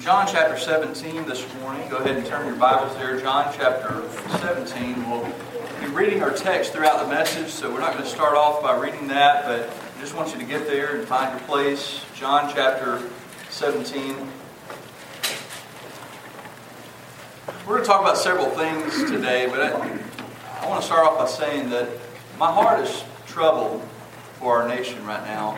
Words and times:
John 0.00 0.26
chapter 0.26 0.58
17 0.58 1.24
this 1.26 1.46
morning. 1.60 1.88
Go 1.88 1.98
ahead 1.98 2.16
and 2.16 2.26
turn 2.26 2.46
your 2.46 2.56
Bibles 2.56 2.96
there. 2.96 3.20
John 3.20 3.52
chapter 3.54 4.02
17. 4.38 5.08
We'll 5.08 5.32
be 5.80 5.86
reading 5.88 6.22
our 6.22 6.32
text 6.32 6.72
throughout 6.72 7.04
the 7.04 7.08
message, 7.08 7.50
so 7.50 7.72
we're 7.72 7.80
not 7.80 7.92
going 7.92 8.04
to 8.04 8.10
start 8.10 8.34
off 8.34 8.62
by 8.62 8.76
reading 8.76 9.06
that, 9.08 9.44
but 9.44 9.68
I 9.68 10.00
just 10.00 10.16
want 10.16 10.32
you 10.32 10.40
to 10.40 10.44
get 10.44 10.66
there 10.66 10.96
and 10.96 11.06
find 11.06 11.38
your 11.38 11.46
place. 11.46 12.04
John 12.16 12.50
chapter 12.52 13.00
17. 13.50 14.16
We're 17.64 17.74
going 17.74 17.82
to 17.82 17.86
talk 17.86 18.00
about 18.00 18.16
several 18.16 18.46
things 18.46 19.08
today, 19.10 19.46
but 19.46 19.60
I, 19.60 19.70
I 20.62 20.68
want 20.68 20.80
to 20.80 20.86
start 20.86 21.06
off 21.06 21.18
by 21.18 21.26
saying 21.26 21.70
that 21.70 21.88
my 22.38 22.50
heart 22.50 22.80
is 22.80 23.04
troubled 23.26 23.86
for 24.40 24.60
our 24.60 24.66
nation 24.68 25.04
right 25.04 25.24
now 25.26 25.54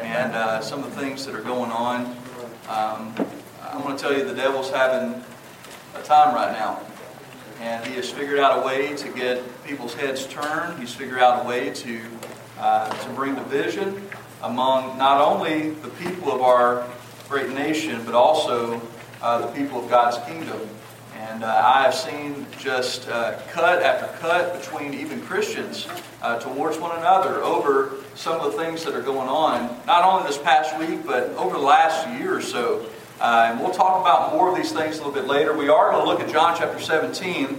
and 0.00 0.32
uh, 0.32 0.60
some 0.62 0.82
of 0.82 0.94
the 0.94 1.00
things 1.00 1.26
that 1.26 1.34
are 1.34 1.42
going 1.42 1.70
on. 1.70 2.16
Um, 2.68 3.14
I 3.60 3.76
want 3.76 3.98
to 3.98 4.02
tell 4.02 4.16
you 4.16 4.24
the 4.24 4.34
devil's 4.34 4.70
having 4.70 5.22
a 5.94 6.02
time 6.02 6.34
right 6.34 6.52
now. 6.52 6.80
And 7.60 7.86
he 7.86 7.94
has 7.94 8.10
figured 8.10 8.38
out 8.38 8.62
a 8.62 8.66
way 8.66 8.96
to 8.96 9.08
get 9.10 9.42
people's 9.64 9.94
heads 9.94 10.26
turned. 10.26 10.78
He's 10.78 10.94
figured 10.94 11.18
out 11.18 11.44
a 11.44 11.48
way 11.48 11.70
to, 11.70 12.00
uh, 12.58 12.88
to 12.90 13.10
bring 13.10 13.34
division 13.34 14.08
among 14.42 14.96
not 14.96 15.20
only 15.20 15.70
the 15.70 15.88
people 15.90 16.32
of 16.32 16.40
our 16.40 16.86
great 17.28 17.50
nation, 17.50 18.02
but 18.04 18.14
also 18.14 18.80
uh, 19.20 19.38
the 19.46 19.52
people 19.52 19.82
of 19.82 19.90
God's 19.90 20.18
kingdom. 20.26 20.60
And 21.34 21.42
uh, 21.42 21.48
I 21.48 21.82
have 21.82 21.94
seen 21.96 22.46
just 22.60 23.08
uh, 23.08 23.36
cut 23.50 23.82
after 23.82 24.06
cut 24.18 24.56
between 24.60 24.94
even 24.94 25.20
Christians 25.22 25.88
uh, 26.22 26.38
towards 26.38 26.78
one 26.78 26.96
another 26.96 27.42
over 27.42 27.94
some 28.14 28.40
of 28.40 28.52
the 28.52 28.58
things 28.58 28.84
that 28.84 28.94
are 28.94 29.02
going 29.02 29.28
on, 29.28 29.80
not 29.84 30.04
only 30.04 30.28
this 30.28 30.38
past 30.38 30.78
week, 30.78 31.04
but 31.04 31.30
over 31.30 31.56
the 31.56 31.62
last 31.64 32.08
year 32.20 32.36
or 32.36 32.40
so. 32.40 32.86
Uh, 33.20 33.48
and 33.50 33.58
we'll 33.58 33.72
talk 33.72 34.00
about 34.00 34.32
more 34.32 34.48
of 34.48 34.54
these 34.54 34.70
things 34.70 34.98
a 34.98 35.04
little 35.04 35.12
bit 35.12 35.26
later. 35.26 35.56
We 35.56 35.68
are 35.68 35.90
going 35.90 36.04
to 36.04 36.08
look 36.08 36.20
at 36.20 36.32
John 36.32 36.54
chapter 36.56 36.78
17. 36.78 37.58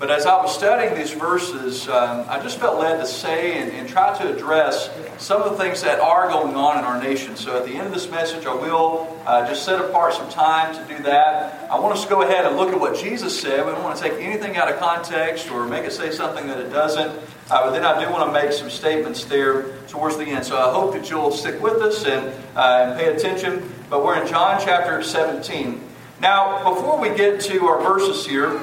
But 0.00 0.10
as 0.10 0.24
I 0.24 0.34
was 0.40 0.54
studying 0.54 0.94
these 0.94 1.12
verses, 1.12 1.86
um, 1.86 2.24
I 2.26 2.40
just 2.40 2.58
felt 2.58 2.78
led 2.78 3.00
to 3.00 3.06
say 3.06 3.58
and, 3.58 3.70
and, 3.70 3.86
try 3.86 4.16
to 4.16 4.34
address 4.34 4.88
some 5.18 5.42
of 5.42 5.52
the 5.52 5.62
things 5.62 5.82
that 5.82 6.00
are 6.00 6.26
going 6.26 6.56
on 6.56 6.78
in 6.78 6.84
our 6.84 6.98
nation. 7.02 7.36
So 7.36 7.58
at 7.58 7.66
the 7.66 7.74
end 7.74 7.88
of 7.88 7.92
this 7.92 8.10
message, 8.10 8.46
I 8.46 8.54
will 8.54 9.14
uh, 9.26 9.46
just 9.46 9.66
set 9.66 9.78
apart 9.78 10.14
some 10.14 10.30
time 10.30 10.74
to 10.74 10.96
do 10.96 11.02
that. 11.02 11.70
I 11.70 11.78
want 11.78 11.98
us 11.98 12.04
to 12.04 12.08
go 12.08 12.22
ahead 12.22 12.46
and 12.46 12.56
look 12.56 12.72
at 12.72 12.80
what 12.80 12.96
Jesus 12.96 13.38
said. 13.38 13.66
We 13.66 13.72
don't 13.72 13.84
want 13.84 13.98
to 13.98 14.02
take 14.02 14.14
anything 14.14 14.56
out 14.56 14.72
of 14.72 14.78
context 14.78 15.50
or 15.50 15.66
make 15.66 15.84
it 15.84 15.92
say 15.92 16.10
something 16.12 16.46
that 16.46 16.58
it 16.58 16.70
doesn't. 16.70 17.10
Uh, 17.50 17.64
but 17.64 17.72
then 17.72 17.84
I 17.84 18.02
do 18.02 18.10
want 18.10 18.26
to 18.26 18.32
make 18.32 18.52
some 18.52 18.70
statements 18.70 19.26
there 19.26 19.76
towards 19.88 20.16
the 20.16 20.24
end. 20.24 20.46
So 20.46 20.56
I 20.56 20.72
hope 20.72 20.94
that 20.94 21.10
you'll 21.10 21.30
stick 21.30 21.60
with 21.60 21.82
us 21.82 22.06
and, 22.06 22.26
uh, 22.56 22.86
and 22.86 22.98
pay 22.98 23.14
attention. 23.14 23.70
But 23.90 24.02
we're 24.02 24.18
in 24.18 24.26
John 24.26 24.62
chapter 24.64 25.02
17. 25.02 25.88
Now, 26.22 26.74
before 26.74 26.98
we 26.98 27.14
get 27.14 27.40
to 27.42 27.66
our 27.66 27.82
verses 27.82 28.26
here, 28.26 28.58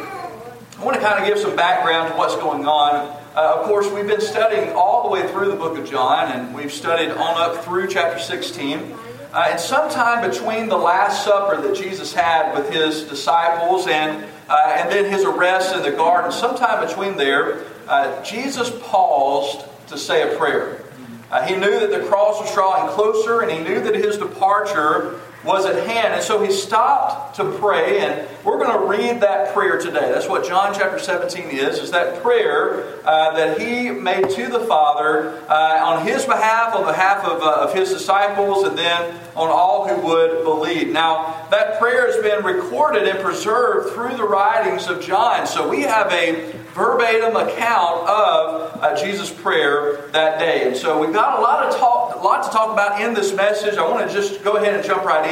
I 0.78 0.84
want 0.84 0.96
to 0.96 1.02
kind 1.02 1.20
of 1.20 1.28
give 1.28 1.40
some 1.40 1.56
background 1.56 2.12
to 2.12 2.18
what's 2.20 2.36
going 2.36 2.68
on. 2.68 3.08
Uh, 3.36 3.56
of 3.56 3.66
course, 3.66 3.92
we've 3.92 4.06
been 4.06 4.22
studying 4.22 4.74
all 4.74 5.02
the 5.02 5.10
way 5.10 5.28
through 5.28 5.50
the 5.50 5.56
book 5.56 5.76
of 5.76 5.90
John, 5.90 6.32
and 6.32 6.54
we've 6.54 6.72
studied 6.72 7.10
on 7.10 7.42
up 7.42 7.66
through 7.66 7.88
chapter 7.88 8.20
16. 8.20 8.94
Uh, 9.34 9.48
and 9.50 9.60
sometime 9.60 10.30
between 10.30 10.70
the 10.70 10.78
Last 10.78 11.26
Supper 11.26 11.60
that 11.60 11.76
Jesus 11.76 12.14
had 12.14 12.56
with 12.56 12.72
his 12.72 13.06
disciples 13.06 13.88
and, 13.88 14.24
uh, 14.48 14.76
and 14.78 14.92
then 14.92 15.12
his 15.12 15.24
arrest 15.24 15.76
in 15.76 15.82
the 15.82 15.90
garden, 15.90 16.32
sometime 16.32 16.86
between 16.86 17.18
there, 17.18 17.66
uh, 17.88 18.22
Jesus 18.24 18.72
paused 18.84 19.66
to 19.88 19.98
say 19.98 20.32
a 20.32 20.38
prayer. 20.38 20.84
Uh, 21.32 21.44
he 21.44 21.56
knew 21.56 21.80
that 21.80 21.90
the 21.90 22.06
cross 22.08 22.40
was 22.40 22.54
drawing 22.54 22.88
closer, 22.92 23.42
and 23.42 23.52
he 23.52 23.58
knew 23.58 23.82
that 23.82 23.96
his 23.96 24.16
departure 24.18 25.20
was 25.44 25.66
at 25.66 25.88
hand. 25.88 26.14
And 26.14 26.24
so 26.24 26.44
he 26.44 26.52
stopped 26.52 27.36
to 27.38 27.52
pray, 27.60 28.00
and 28.00 28.28
we're 28.44 28.58
going 28.58 28.80
to 28.80 28.88
read 28.88 29.22
that 29.22 29.54
prayer 29.54 29.80
today. 29.80 30.12
That's 30.12 30.28
what 30.28 30.46
John 30.46 30.74
chapter 30.74 31.00
17 31.00 31.50
is, 31.50 31.80
is 31.80 31.92
that 31.92 32.22
prayer 32.22 33.02
uh, 33.06 33.36
that 33.36 33.60
he 33.60 33.90
made 33.90 34.30
to 34.32 34.48
the 34.48 34.60
Father 34.62 35.40
uh, 35.50 35.86
on 35.86 36.06
his 36.06 36.26
behalf, 36.26 36.76
on 36.76 36.86
behalf 36.86 37.24
of, 37.24 37.42
uh, 37.42 37.62
of 37.62 37.74
his 37.74 37.92
disciples, 37.92 38.64
and 38.64 38.78
then 38.78 39.20
on 39.36 39.50
all 39.50 39.88
who 39.88 40.08
would 40.08 40.44
believe. 40.44 40.90
Now, 40.90 41.48
that 41.52 41.80
prayer 41.80 42.12
has 42.12 42.22
been 42.22 42.44
recorded 42.44 43.08
and 43.08 43.20
preserved 43.20 43.94
through 43.94 44.18
the 44.18 44.24
writings 44.28 44.88
of 44.88 45.02
John. 45.02 45.48
So 45.48 45.70
we 45.70 45.84
have 45.84 46.12
a 46.12 46.52
verbatim 46.78 47.36
account 47.36 48.08
of 48.08 48.84
uh, 48.84 48.96
Jesus' 49.02 49.32
prayer 49.32 50.08
that 50.12 50.38
day. 50.38 50.68
And 50.68 50.78
so 50.78 51.00
we've 51.00 51.14
got 51.14 51.40
a 51.40 51.42
lot 51.42 51.66
of 51.66 51.76
talk, 51.76 52.16
a 52.16 52.20
lot 52.20 52.44
to 52.44 52.50
talk 52.50 52.72
about 52.72 53.02
in 53.02 53.16
this 53.16 53.34
message. 53.34 53.78
I 53.78 53.90
want 53.90 54.08
to 54.08 54.14
just 54.14 54.44
go 54.44 54.58
ahead 54.58 54.76
and 54.76 54.84
jump 54.86 55.04
right 55.04 55.27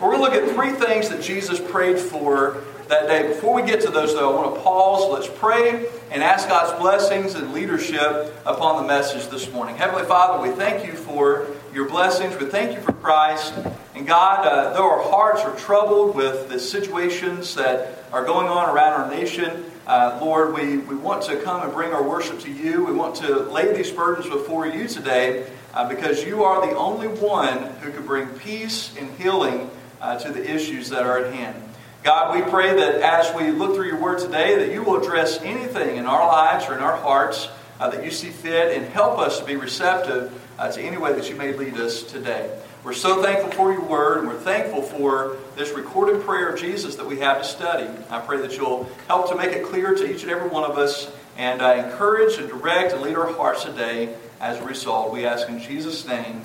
We're 0.00 0.12
going 0.12 0.16
to 0.16 0.22
look 0.22 0.32
at 0.32 0.54
three 0.54 0.72
things 0.72 1.08
that 1.10 1.22
Jesus 1.22 1.60
prayed 1.60 1.98
for 1.98 2.64
that 2.88 3.06
day. 3.06 3.28
Before 3.28 3.54
we 3.54 3.62
get 3.62 3.80
to 3.82 3.90
those, 3.90 4.14
though, 4.14 4.32
I 4.32 4.42
want 4.42 4.54
to 4.54 4.62
pause. 4.62 5.10
Let's 5.10 5.38
pray 5.38 5.86
and 6.10 6.22
ask 6.22 6.48
God's 6.48 6.78
blessings 6.80 7.34
and 7.34 7.52
leadership 7.52 8.34
upon 8.46 8.82
the 8.82 8.88
message 8.88 9.28
this 9.28 9.52
morning. 9.52 9.76
Heavenly 9.76 10.04
Father, 10.04 10.42
we 10.42 10.54
thank 10.56 10.86
you 10.86 10.92
for 10.92 11.48
your 11.74 11.88
blessings. 11.88 12.38
We 12.40 12.46
thank 12.46 12.74
you 12.74 12.80
for 12.80 12.92
Christ. 12.92 13.52
And 13.94 14.06
God, 14.06 14.46
uh, 14.46 14.72
though 14.72 14.88
our 14.88 15.02
hearts 15.02 15.42
are 15.42 15.54
troubled 15.56 16.16
with 16.16 16.48
the 16.48 16.58
situations 16.58 17.54
that 17.56 18.04
are 18.12 18.24
going 18.24 18.46
on 18.46 18.68
around 18.68 19.00
our 19.00 19.10
nation, 19.10 19.64
uh, 19.86 20.18
Lord, 20.20 20.54
we, 20.54 20.78
we 20.78 20.94
want 20.94 21.22
to 21.24 21.36
come 21.42 21.62
and 21.62 21.72
bring 21.72 21.92
our 21.92 22.02
worship 22.02 22.40
to 22.40 22.50
you. 22.50 22.84
We 22.84 22.92
want 22.92 23.16
to 23.16 23.40
lay 23.40 23.74
these 23.74 23.90
burdens 23.90 24.28
before 24.28 24.66
you 24.66 24.88
today 24.88 25.46
uh, 25.76 25.86
because 25.86 26.24
you 26.24 26.42
are 26.42 26.66
the 26.66 26.74
only 26.74 27.06
one 27.06 27.58
who 27.80 27.92
can 27.92 28.06
bring 28.06 28.26
peace 28.38 28.96
and 28.98 29.10
healing 29.18 29.70
uh, 30.00 30.18
to 30.18 30.32
the 30.32 30.42
issues 30.42 30.88
that 30.88 31.02
are 31.02 31.18
at 31.18 31.34
hand. 31.34 31.62
God, 32.02 32.34
we 32.34 32.50
pray 32.50 32.74
that 32.74 33.02
as 33.02 33.34
we 33.34 33.50
look 33.50 33.74
through 33.74 33.88
your 33.88 34.00
word 34.00 34.18
today, 34.18 34.56
that 34.56 34.72
you 34.72 34.82
will 34.82 34.96
address 34.96 35.38
anything 35.42 35.96
in 35.98 36.06
our 36.06 36.26
lives 36.26 36.66
or 36.66 36.74
in 36.74 36.80
our 36.80 36.96
hearts 36.96 37.48
uh, 37.78 37.90
that 37.90 38.02
you 38.02 38.10
see 38.10 38.30
fit 38.30 38.74
and 38.74 38.86
help 38.86 39.18
us 39.18 39.38
to 39.38 39.44
be 39.44 39.56
receptive 39.56 40.32
uh, 40.58 40.72
to 40.72 40.80
any 40.80 40.96
way 40.96 41.12
that 41.12 41.28
you 41.28 41.36
may 41.36 41.52
lead 41.52 41.74
us 41.74 42.04
today. 42.04 42.58
We're 42.82 42.94
so 42.94 43.22
thankful 43.22 43.50
for 43.50 43.70
your 43.70 43.82
word, 43.82 44.20
and 44.20 44.28
we're 44.28 44.38
thankful 44.38 44.80
for 44.80 45.36
this 45.56 45.72
recorded 45.72 46.22
prayer 46.22 46.48
of 46.54 46.58
Jesus 46.58 46.96
that 46.96 47.06
we 47.06 47.18
have 47.18 47.42
to 47.42 47.44
study. 47.44 47.86
I 48.08 48.20
pray 48.20 48.38
that 48.38 48.56
you'll 48.56 48.84
help 49.08 49.28
to 49.28 49.36
make 49.36 49.52
it 49.52 49.66
clear 49.66 49.94
to 49.94 50.10
each 50.10 50.22
and 50.22 50.30
every 50.30 50.48
one 50.48 50.64
of 50.64 50.78
us 50.78 51.10
and 51.36 51.60
uh, 51.60 51.84
encourage 51.84 52.38
and 52.38 52.48
direct 52.48 52.94
and 52.94 53.02
lead 53.02 53.16
our 53.16 53.30
hearts 53.34 53.64
today 53.64 54.16
as 54.40 54.58
a 54.58 54.64
result. 54.64 55.12
We 55.12 55.26
ask 55.26 55.48
in 55.48 55.60
Jesus' 55.60 56.06
name, 56.06 56.42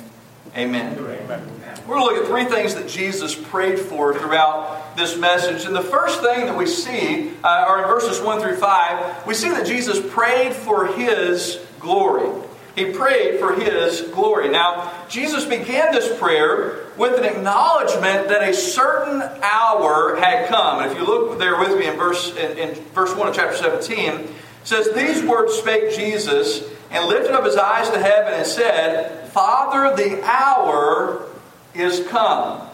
amen. 0.55 0.97
amen. 0.97 1.61
We're 1.87 1.95
going 1.95 2.09
to 2.09 2.15
look 2.15 2.23
at 2.23 2.29
three 2.29 2.45
things 2.45 2.75
that 2.75 2.87
Jesus 2.87 3.35
prayed 3.35 3.79
for 3.79 4.17
throughout 4.17 4.95
this 4.95 5.17
message. 5.17 5.65
And 5.65 5.75
the 5.75 5.81
first 5.81 6.21
thing 6.21 6.45
that 6.45 6.57
we 6.57 6.65
see 6.67 7.31
uh, 7.43 7.47
are 7.47 7.81
in 7.81 7.87
verses 7.87 8.21
1 8.21 8.41
through 8.41 8.57
5. 8.57 9.27
We 9.27 9.33
see 9.33 9.49
that 9.49 9.65
Jesus 9.65 9.99
prayed 10.13 10.53
for 10.53 10.87
his 10.87 11.59
glory. 11.79 12.29
He 12.75 12.91
prayed 12.93 13.39
for 13.39 13.53
his 13.53 14.01
glory. 14.13 14.49
Now, 14.49 14.93
Jesus 15.09 15.43
began 15.43 15.91
this 15.91 16.17
prayer 16.17 16.85
with 16.97 17.17
an 17.17 17.25
acknowledgement 17.25 18.29
that 18.29 18.47
a 18.47 18.53
certain 18.53 19.21
hour 19.41 20.15
had 20.15 20.47
come. 20.47 20.81
And 20.81 20.91
if 20.91 20.97
you 20.97 21.05
look 21.05 21.37
there 21.39 21.59
with 21.59 21.77
me 21.77 21.87
in 21.87 21.97
verse, 21.97 22.35
in, 22.37 22.57
in 22.57 22.75
verse 22.93 23.13
1 23.15 23.27
of 23.27 23.35
chapter 23.35 23.57
17, 23.57 24.27
says, 24.63 24.91
These 24.93 25.23
words 25.23 25.53
spake 25.53 25.95
Jesus 25.95 26.63
and 26.89 27.07
lifted 27.07 27.33
up 27.33 27.45
his 27.45 27.57
eyes 27.57 27.89
to 27.89 27.99
heaven 27.99 28.33
and 28.33 28.45
said, 28.45 29.29
Father, 29.29 29.95
the 29.95 30.23
hour 30.23 31.25
is 31.73 32.05
come. 32.07 32.67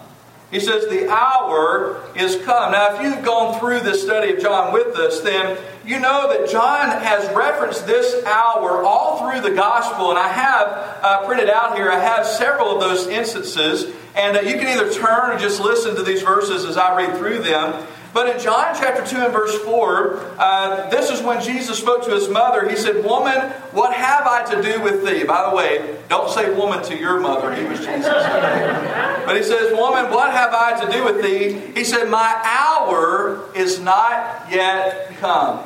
He 0.49 0.59
says, 0.59 0.87
The 0.87 1.09
hour 1.09 2.01
is 2.15 2.37
come. 2.43 2.71
Now, 2.71 2.95
if 2.95 3.01
you've 3.01 3.23
gone 3.25 3.59
through 3.59 3.81
this 3.81 4.01
study 4.01 4.33
of 4.33 4.39
John 4.39 4.73
with 4.73 4.95
us, 4.95 5.19
then 5.19 5.57
you 5.85 5.99
know 5.99 6.29
that 6.29 6.49
John 6.49 6.89
has 6.89 7.33
referenced 7.35 7.85
this 7.85 8.25
hour 8.25 8.83
all 8.83 9.19
through 9.19 9.41
the 9.41 9.55
gospel. 9.55 10.09
And 10.09 10.19
I 10.19 10.29
have 10.29 11.03
uh, 11.03 11.25
printed 11.25 11.49
out 11.49 11.75
here, 11.75 11.91
I 11.91 11.99
have 11.99 12.25
several 12.25 12.73
of 12.73 12.79
those 12.79 13.07
instances. 13.07 13.93
And 14.15 14.37
uh, 14.37 14.41
you 14.41 14.57
can 14.57 14.67
either 14.67 14.91
turn 14.91 15.31
or 15.31 15.37
just 15.37 15.59
listen 15.59 15.95
to 15.95 16.03
these 16.03 16.21
verses 16.21 16.65
as 16.65 16.77
I 16.77 16.95
read 16.95 17.17
through 17.17 17.39
them. 17.39 17.85
But 18.17 18.35
in 18.35 18.41
John 18.41 18.73
chapter 18.73 19.05
2 19.05 19.25
and 19.25 19.31
verse 19.31 19.55
4, 19.59 20.39
uh, 20.39 20.89
this 20.89 21.11
is 21.11 21.21
when 21.21 21.39
Jesus 21.39 21.77
spoke 21.77 22.03
to 22.05 22.15
his 22.15 22.27
mother. 22.27 22.67
He 22.67 22.75
said, 22.75 23.05
Woman, 23.05 23.51
what 23.73 23.93
have 23.93 24.25
I 24.25 24.43
to 24.55 24.59
do 24.59 24.81
with 24.81 25.05
thee? 25.05 25.23
By 25.23 25.47
the 25.47 25.55
way, 25.55 25.99
don't 26.09 26.27
say 26.27 26.51
woman 26.51 26.83
to 26.85 26.97
your 26.97 27.19
mother. 27.19 27.53
He 27.53 27.63
was 27.65 27.77
Jesus. 27.77 28.07
but 28.07 29.37
he 29.37 29.43
says, 29.43 29.71
Woman, 29.77 30.09
what 30.09 30.31
have 30.31 30.51
I 30.51 30.83
to 30.83 30.91
do 30.91 31.05
with 31.05 31.21
thee? 31.21 31.79
He 31.79 31.83
said, 31.83 32.09
My 32.09 32.41
hour 32.43 33.51
is 33.53 33.79
not 33.79 34.47
yet 34.49 35.15
come. 35.17 35.59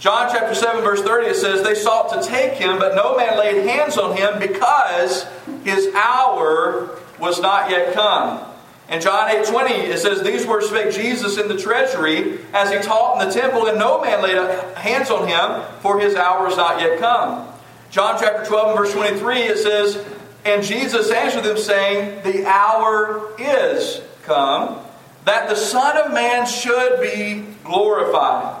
John 0.00 0.28
chapter 0.30 0.54
7, 0.54 0.84
verse 0.84 1.00
30, 1.00 1.28
it 1.28 1.36
says, 1.36 1.62
They 1.62 1.76
sought 1.76 2.12
to 2.12 2.28
take 2.28 2.58
him, 2.58 2.78
but 2.78 2.94
no 2.94 3.16
man 3.16 3.38
laid 3.38 3.66
hands 3.66 3.96
on 3.96 4.18
him 4.18 4.38
because 4.38 5.26
his 5.64 5.94
hour 5.94 6.90
was 7.18 7.40
not 7.40 7.70
yet 7.70 7.94
come. 7.94 8.49
In 8.90 9.00
John 9.00 9.30
8 9.30 9.46
20, 9.46 9.72
it 9.72 9.98
says, 10.00 10.22
These 10.22 10.46
words 10.46 10.66
spake 10.66 10.92
Jesus 10.92 11.38
in 11.38 11.46
the 11.46 11.56
treasury 11.56 12.40
as 12.52 12.72
he 12.72 12.78
taught 12.78 13.22
in 13.22 13.28
the 13.28 13.32
temple, 13.32 13.66
and 13.66 13.78
no 13.78 14.02
man 14.02 14.20
laid 14.20 14.36
hands 14.74 15.10
on 15.10 15.28
him, 15.28 15.62
for 15.80 16.00
his 16.00 16.16
hour 16.16 16.48
is 16.48 16.56
not 16.56 16.80
yet 16.80 16.98
come. 16.98 17.46
John 17.90 18.16
chapter 18.18 18.44
12 18.44 18.68
and 18.68 18.78
verse 18.78 18.92
23, 18.92 19.38
it 19.42 19.58
says, 19.58 20.04
And 20.44 20.64
Jesus 20.64 21.10
answered 21.12 21.44
them, 21.44 21.56
saying, 21.56 22.24
The 22.24 22.44
hour 22.46 23.30
is 23.38 24.00
come 24.24 24.80
that 25.24 25.48
the 25.48 25.54
Son 25.54 25.96
of 25.96 26.12
Man 26.12 26.44
should 26.46 27.00
be 27.00 27.46
glorified. 27.62 28.56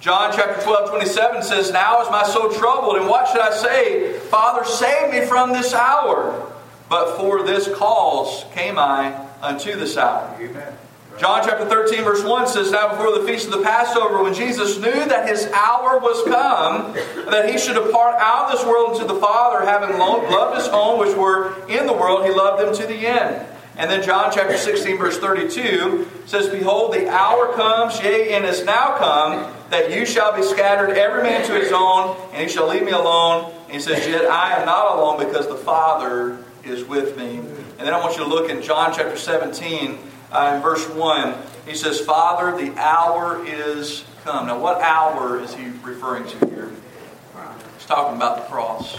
John 0.00 0.32
chapter 0.34 0.62
12, 0.62 0.90
27 0.90 1.42
says, 1.42 1.72
Now 1.72 2.00
is 2.00 2.10
my 2.10 2.24
soul 2.24 2.50
troubled, 2.50 2.96
and 2.96 3.06
what 3.06 3.28
should 3.28 3.40
I 3.40 3.54
say? 3.54 4.18
Father, 4.18 4.64
save 4.64 5.12
me 5.12 5.26
from 5.26 5.52
this 5.52 5.74
hour. 5.74 6.50
But 6.88 7.16
for 7.16 7.42
this 7.42 7.74
cause 7.74 8.44
came 8.54 8.78
I 8.78 9.23
Uh, 9.44 9.48
unto 9.48 9.76
the 9.76 10.00
hour. 10.00 10.34
Amen. 10.40 10.74
John 11.18 11.42
chapter 11.44 11.66
13, 11.66 12.02
verse 12.02 12.24
1 12.24 12.48
says, 12.48 12.72
Now 12.72 12.90
before 12.90 13.16
the 13.18 13.26
feast 13.26 13.46
of 13.46 13.52
the 13.52 13.62
Passover, 13.62 14.22
when 14.22 14.34
Jesus 14.34 14.78
knew 14.78 14.90
that 14.90 15.28
his 15.28 15.46
hour 15.52 15.98
was 16.00 16.24
come, 16.24 16.94
that 17.30 17.48
he 17.48 17.58
should 17.58 17.74
depart 17.74 18.16
out 18.18 18.46
of 18.46 18.52
this 18.52 18.66
world 18.66 18.94
into 18.94 19.06
the 19.06 19.20
Father, 19.20 19.64
having 19.64 19.96
loved 19.98 20.56
his 20.56 20.66
own 20.68 20.98
which 20.98 21.16
were 21.16 21.54
in 21.68 21.86
the 21.86 21.92
world, 21.92 22.24
he 22.24 22.32
loved 22.32 22.62
them 22.62 22.74
to 22.74 22.86
the 22.86 23.06
end. 23.06 23.46
And 23.76 23.90
then 23.90 24.02
John 24.02 24.32
chapter 24.32 24.56
16, 24.56 24.98
verse 24.98 25.18
32 25.18 26.08
says, 26.26 26.48
Behold, 26.48 26.94
the 26.94 27.08
hour 27.08 27.52
comes, 27.54 28.00
yea, 28.02 28.32
and 28.32 28.44
is 28.44 28.64
now 28.64 28.96
come, 28.96 29.52
that 29.70 29.92
you 29.92 30.06
shall 30.06 30.34
be 30.34 30.42
scattered, 30.42 30.96
every 30.96 31.22
man 31.22 31.44
to 31.46 31.52
his 31.52 31.70
own, 31.70 32.16
and 32.32 32.42
he 32.42 32.48
shall 32.48 32.68
leave 32.68 32.84
me 32.84 32.92
alone. 32.92 33.52
And 33.64 33.72
he 33.72 33.80
says, 33.80 34.06
Yet 34.06 34.28
I 34.30 34.58
am 34.58 34.66
not 34.66 34.96
alone, 34.96 35.24
because 35.24 35.48
the 35.48 35.56
Father 35.56 36.38
is 36.64 36.84
with 36.84 37.16
me. 37.16 37.40
And 37.84 37.92
then 37.92 38.00
I 38.00 38.02
want 38.02 38.16
you 38.16 38.24
to 38.24 38.30
look 38.30 38.48
in 38.48 38.62
John 38.62 38.94
chapter 38.96 39.14
17 39.14 39.98
uh, 40.32 40.54
in 40.56 40.62
verse 40.62 40.88
1, 40.88 41.34
he 41.68 41.74
says, 41.74 42.00
Father, 42.00 42.56
the 42.56 42.74
hour 42.80 43.44
is 43.44 44.06
come. 44.24 44.46
Now, 44.46 44.58
what 44.58 44.80
hour 44.80 45.38
is 45.38 45.54
he 45.54 45.66
referring 45.82 46.26
to 46.26 46.46
here? 46.46 46.72
He's 47.76 47.84
talking 47.84 48.16
about 48.16 48.38
the 48.38 48.44
cross. 48.50 48.96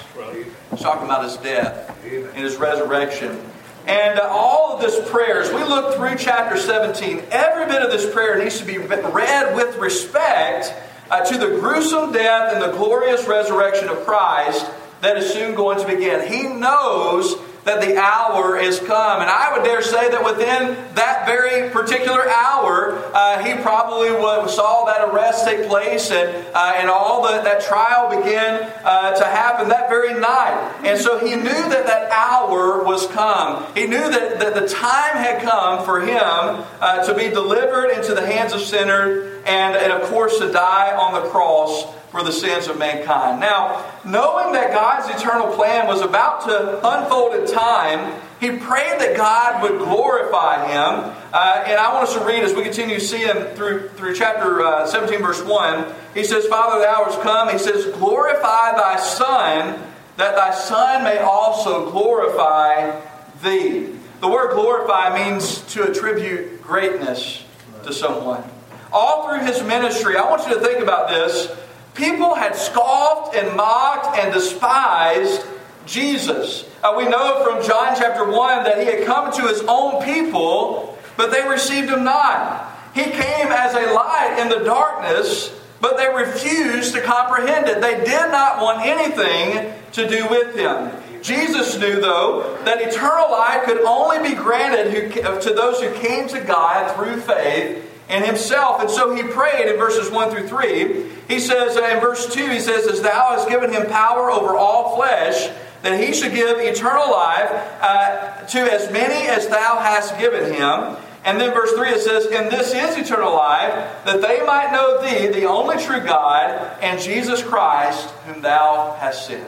He's 0.70 0.82
talking 0.82 1.06
about 1.06 1.24
his 1.24 1.36
death 1.38 2.00
and 2.06 2.38
his 2.38 2.58
resurrection. 2.58 3.42
And 3.88 4.20
uh, 4.20 4.28
all 4.30 4.76
of 4.76 4.82
this 4.82 5.10
prayer, 5.10 5.42
as 5.42 5.52
we 5.52 5.64
look 5.64 5.96
through 5.96 6.18
chapter 6.20 6.56
17, 6.56 7.24
every 7.32 7.66
bit 7.66 7.82
of 7.82 7.90
this 7.90 8.14
prayer 8.14 8.38
needs 8.38 8.60
to 8.60 8.66
be 8.66 8.78
read 8.78 9.56
with 9.56 9.78
respect 9.78 10.72
uh, 11.10 11.26
to 11.26 11.40
the 11.40 11.60
gruesome 11.60 12.12
death 12.12 12.54
and 12.54 12.62
the 12.62 12.78
glorious 12.78 13.28
resurrection 13.28 13.90
of 13.90 14.06
Christ 14.06 14.64
that 15.02 15.18
is 15.18 15.34
soon 15.34 15.56
going 15.56 15.80
to 15.80 15.88
begin. 15.88 16.32
He 16.32 16.44
knows 16.44 17.34
that 17.66 17.82
the 17.82 17.98
hour 17.98 18.58
is 18.58 18.80
come. 18.80 19.22
And 19.22 19.30
I 19.30 19.52
would 19.52 19.66
dare 19.66 19.82
say 19.82 20.10
that 20.10 20.24
within 20.24 20.78
that 20.94 21.26
very 21.26 21.70
particular 21.72 22.30
hour, 22.30 22.85
uh, 23.16 23.42
he 23.44 23.54
probably 23.62 24.10
saw 24.50 24.84
that 24.84 25.08
arrest 25.08 25.46
take 25.46 25.70
place 25.70 26.12
and, 26.12 26.46
uh, 26.54 26.74
and 26.76 26.90
all 26.90 27.24
the, 27.24 27.42
that 27.44 27.62
trial 27.62 28.10
begin 28.10 28.70
uh, 28.84 29.16
to 29.16 29.24
happen 29.24 29.70
that 29.70 29.88
very 29.88 30.20
night. 30.20 30.82
And 30.84 31.00
so 31.00 31.18
he 31.18 31.34
knew 31.34 31.44
that 31.44 31.88
that 31.88 32.12
hour 32.12 32.84
was 32.84 33.08
come. 33.08 33.74
He 33.74 33.88
knew 33.88 34.12
that, 34.12 34.40
that 34.40 34.54
the 34.54 34.68
time 34.68 35.16
had 35.16 35.42
come 35.42 35.86
for 35.86 36.02
him 36.02 36.20
uh, 36.20 37.06
to 37.06 37.16
be 37.16 37.30
delivered 37.30 37.92
into 37.92 38.14
the 38.14 38.26
hands 38.26 38.52
of 38.52 38.60
sinners 38.60 39.42
and, 39.46 39.78
and, 39.78 39.94
of 39.94 40.10
course, 40.10 40.38
to 40.40 40.52
die 40.52 40.94
on 40.96 41.14
the 41.14 41.30
cross 41.30 41.86
for 42.10 42.22
the 42.22 42.32
sins 42.32 42.68
of 42.68 42.78
mankind. 42.78 43.40
Now, 43.40 43.92
knowing 44.04 44.54
that 44.54 44.72
God's 44.72 45.08
eternal 45.22 45.56
plan 45.56 45.88
was 45.88 46.02
about 46.02 46.42
to 46.48 46.80
unfold 46.86 47.36
in 47.36 47.48
time, 47.54 48.22
he 48.40 48.50
prayed 48.50 49.00
that 49.00 49.16
God 49.16 49.64
would 49.64 49.80
glorify 49.80 50.68
him. 50.68 51.16
Uh, 51.32 51.64
and 51.66 51.80
I 51.80 51.94
want 51.94 52.10
us 52.10 52.14
to 52.16 52.26
read 52.26 52.44
as 52.44 52.54
we 52.54 52.64
continue 52.64 52.96
to 52.96 53.02
seeing 53.02 53.34
through, 53.56 53.90
through 53.90 54.16
chapter 54.16 54.62
uh, 54.62 54.86
17, 54.86 55.22
verse 55.22 55.42
1. 55.42 55.94
He 56.14 56.24
says, 56.24 56.46
Father, 56.48 56.82
the 56.82 56.88
hour 56.88 57.06
has 57.06 57.16
come. 57.24 57.50
He 57.50 57.58
says, 57.58 57.86
Glorify 57.98 58.74
thy 58.74 58.98
Son, 58.98 59.82
that 60.18 60.36
thy 60.36 60.54
Son 60.54 61.04
may 61.04 61.20
also 61.20 61.90
glorify 61.92 63.00
thee. 63.42 63.96
The 64.20 64.28
word 64.28 64.54
glorify 64.54 65.14
means 65.14 65.62
to 65.74 65.84
attribute 65.84 66.62
greatness 66.62 67.44
to 67.84 67.94
someone. 67.94 68.44
All 68.92 69.28
through 69.28 69.46
his 69.46 69.64
ministry, 69.64 70.18
I 70.18 70.30
want 70.30 70.48
you 70.48 70.56
to 70.56 70.60
think 70.60 70.82
about 70.82 71.10
this. 71.10 71.56
People 71.94 72.36
had 72.36 72.56
scoffed 72.56 73.36
and 73.36 73.56
mocked 73.56 74.18
and 74.18 74.34
despised 74.34 75.46
Jesus. 75.86 76.70
Uh, 76.84 76.94
we 76.98 77.06
know 77.08 77.44
from 77.44 77.64
John 77.64 77.96
chapter 77.98 78.30
1 78.30 78.64
that 78.64 78.80
he 78.80 78.86
had 78.86 79.06
come 79.06 79.32
to 79.34 79.48
his 79.48 79.62
own 79.68 80.04
people, 80.04 80.98
but 81.18 81.32
they 81.32 81.48
received 81.48 81.90
him 81.90 82.04
not. 82.04 82.72
He 82.94 83.04
came 83.04 83.48
as 83.48 83.74
a 83.74 83.94
light 83.94 84.38
in 84.40 84.50
the 84.50 84.64
darkness, 84.64 85.54
but 85.82 85.98
they 85.98 86.08
refused 86.08 86.94
to 86.94 87.02
comprehend 87.02 87.68
it. 87.68 87.82
They 87.82 88.04
did 88.04 88.32
not 88.32 88.62
want 88.62 88.86
anything 88.86 89.74
to 89.94 90.08
do 90.08 90.28
with 90.30 90.56
him. 90.56 90.92
Jesus 91.22 91.78
knew, 91.80 92.00
though, 92.00 92.58
that 92.66 92.82
eternal 92.82 93.32
life 93.32 93.64
could 93.66 93.82
only 93.82 94.30
be 94.30 94.36
granted 94.36 95.12
to 95.42 95.54
those 95.54 95.82
who 95.82 95.92
came 95.96 96.28
to 96.30 96.40
God 96.42 96.96
through 96.96 97.20
faith 97.22 97.92
in 98.10 98.24
himself. 98.24 98.82
And 98.82 98.90
so 98.90 99.16
he 99.16 99.24
prayed 99.24 99.68
in 99.68 99.78
verses 99.78 100.12
1 100.12 100.30
through 100.30 100.48
3. 100.48 101.10
He 101.28 101.40
says, 101.40 101.76
uh, 101.76 101.84
in 101.86 102.00
verse 102.00 102.32
2, 102.32 102.50
he 102.50 102.60
says, 102.60 102.88
As 102.88 103.02
thou 103.02 103.36
hast 103.36 103.50
given 103.50 103.74
him 103.74 103.88
power 103.88 104.30
over 104.30 104.56
all 104.56 104.96
flesh, 104.96 105.50
that 105.86 106.04
he 106.04 106.14
should 106.14 106.34
give 106.34 106.58
eternal 106.58 107.12
life 107.12 107.48
uh, 107.80 108.44
to 108.48 108.60
as 108.60 108.92
many 108.92 109.28
as 109.28 109.48
thou 109.48 109.78
hast 109.78 110.18
given 110.18 110.52
him. 110.52 110.98
And 111.24 111.40
then 111.40 111.54
verse 111.54 111.74
3 111.74 111.90
it 111.90 112.02
says, 112.02 112.26
And 112.26 112.52
this 112.52 112.74
is 112.74 112.98
eternal 112.98 113.36
life, 113.36 113.72
that 114.04 114.20
they 114.20 114.44
might 114.44 114.72
know 114.72 115.00
thee, 115.04 115.28
the 115.28 115.46
only 115.46 115.78
true 115.78 116.00
God, 116.00 116.80
and 116.82 117.00
Jesus 117.00 117.44
Christ, 117.44 118.10
whom 118.26 118.42
thou 118.42 118.98
hast 119.00 119.28
sent. 119.28 119.48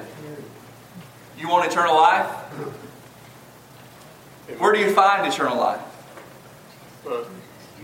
You 1.39 1.49
want 1.49 1.71
eternal 1.71 1.95
life? 1.95 2.29
Where 4.59 4.73
do 4.73 4.79
you 4.79 4.91
find 4.91 5.25
eternal 5.25 5.57
life? 5.57 5.81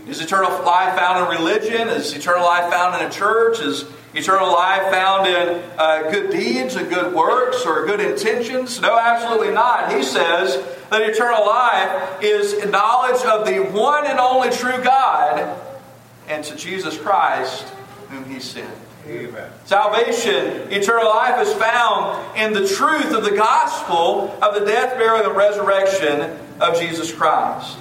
Is 0.06 0.20
eternal 0.20 0.50
life 0.64 0.96
found 0.96 1.24
in 1.24 1.38
religion? 1.40 1.88
Is 1.88 2.14
eternal 2.14 2.44
life 2.44 2.70
found 2.70 3.00
in 3.00 3.08
a 3.08 3.10
church? 3.10 3.58
Is 3.58 3.84
eternal 4.14 4.52
life 4.52 4.90
found 4.90 5.26
in 5.26 5.62
uh, 5.78 6.10
good 6.10 6.30
deeds 6.30 6.76
and 6.76 6.88
good 6.88 7.12
works 7.14 7.64
or 7.66 7.84
good 7.86 8.00
intentions? 8.00 8.80
No, 8.80 8.98
absolutely 8.98 9.52
not. 9.52 9.92
He 9.92 10.02
says 10.02 10.64
that 10.90 11.02
eternal 11.02 11.44
life 11.44 12.22
is 12.22 12.64
knowledge 12.70 13.22
of 13.24 13.46
the 13.46 13.60
one 13.76 14.06
and 14.06 14.18
only 14.18 14.50
true 14.50 14.82
God 14.82 15.60
and 16.28 16.44
to 16.44 16.56
Jesus 16.56 16.96
Christ 16.98 17.64
whom 18.10 18.24
he 18.24 18.40
sent. 18.40 18.70
Amen. 19.06 19.50
Salvation, 19.66 20.72
eternal 20.72 21.06
life 21.06 21.46
is 21.46 21.52
found 21.54 22.38
in 22.38 22.54
the 22.54 22.66
truth 22.66 23.12
of 23.12 23.22
the 23.22 23.36
gospel 23.36 24.30
of 24.42 24.54
the 24.54 24.64
death, 24.64 24.96
burial, 24.96 25.26
and 25.26 25.36
resurrection 25.36 26.38
of 26.58 26.80
Jesus 26.80 27.12
Christ. 27.12 27.76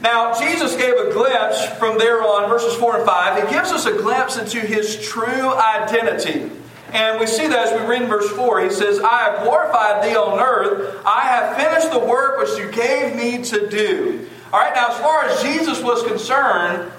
Now, 0.00 0.38
Jesus 0.38 0.76
gave 0.76 0.94
a 0.94 1.12
glimpse 1.12 1.64
from 1.78 1.98
there 1.98 2.22
on, 2.22 2.48
verses 2.48 2.74
4 2.74 2.98
and 2.98 3.06
5. 3.06 3.48
He 3.48 3.54
gives 3.54 3.70
us 3.70 3.84
a 3.84 3.92
glimpse 3.92 4.38
into 4.38 4.60
his 4.60 4.98
true 5.06 5.54
identity. 5.54 6.50
And 6.92 7.20
we 7.20 7.26
see 7.26 7.46
that 7.46 7.68
as 7.68 7.80
we 7.80 7.86
read 7.86 8.02
in 8.02 8.08
verse 8.08 8.30
4. 8.30 8.62
He 8.62 8.70
says, 8.70 8.98
I 8.98 9.24
have 9.24 9.44
glorified 9.44 10.02
thee 10.02 10.16
on 10.16 10.40
earth. 10.40 11.02
I 11.06 11.20
have 11.20 11.56
finished 11.56 11.92
the 11.92 11.98
work 11.98 12.38
which 12.38 12.58
you 12.58 12.70
gave 12.72 13.14
me 13.14 13.44
to 13.44 13.68
do. 13.68 14.26
All 14.52 14.60
right, 14.60 14.74
now, 14.74 14.88
as 14.88 14.98
far 14.98 15.24
as 15.24 15.42
Jesus 15.42 15.82
was 15.82 16.02
concerned, 16.02 16.90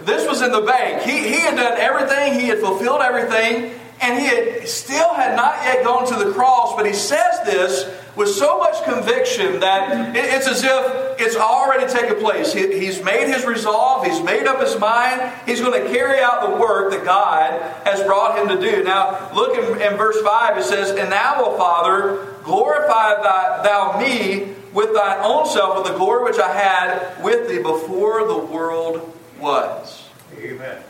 this 0.00 0.28
was 0.28 0.42
in 0.42 0.52
the 0.52 0.60
bank. 0.60 1.02
He, 1.02 1.18
he 1.18 1.40
had 1.40 1.56
done 1.56 1.78
everything, 1.78 2.38
he 2.38 2.48
had 2.48 2.58
fulfilled 2.58 3.00
everything, 3.00 3.72
and 4.02 4.18
he 4.18 4.26
had, 4.26 4.68
still 4.68 5.14
had 5.14 5.36
not 5.36 5.62
yet 5.62 5.84
gone 5.84 6.06
to 6.08 6.24
the 6.24 6.32
cross. 6.32 6.74
But 6.76 6.86
he 6.86 6.92
says 6.92 7.40
this 7.44 7.88
with 8.16 8.28
so 8.28 8.58
much 8.58 8.82
conviction 8.84 9.60
that 9.60 10.14
it's 10.16 10.46
as 10.46 10.62
if 10.62 11.09
it's 11.20 11.36
already 11.36 11.90
taken 11.92 12.16
place. 12.16 12.52
He's 12.52 13.02
made 13.02 13.28
his 13.28 13.44
resolve, 13.44 14.04
he's 14.04 14.20
made 14.22 14.46
up 14.46 14.60
his 14.60 14.78
mind, 14.78 15.32
he's 15.46 15.60
going 15.60 15.82
to 15.82 15.88
carry 15.90 16.20
out 16.20 16.48
the 16.48 16.56
work 16.56 16.92
that 16.92 17.04
God 17.04 17.60
has 17.84 18.02
brought 18.02 18.38
him 18.38 18.48
to 18.48 18.60
do. 18.60 18.84
Now, 18.84 19.32
look 19.34 19.56
in, 19.56 19.80
in 19.80 19.96
verse 19.96 20.20
5, 20.22 20.58
it 20.58 20.64
says, 20.64 20.90
And 20.90 21.10
now, 21.10 21.44
O 21.44 21.56
Father, 21.56 22.36
glorify 22.42 23.22
thy, 23.22 23.62
thou 23.62 24.00
me 24.00 24.54
with 24.72 24.94
thine 24.94 25.18
own 25.22 25.46
self 25.46 25.78
with 25.78 25.92
the 25.92 25.98
glory 25.98 26.24
which 26.24 26.38
I 26.38 26.52
had 26.54 27.22
with 27.22 27.48
thee 27.48 27.62
before 27.62 28.26
the 28.26 28.38
world 28.38 29.16
was. 29.40 30.08
Amen. 30.38 30.82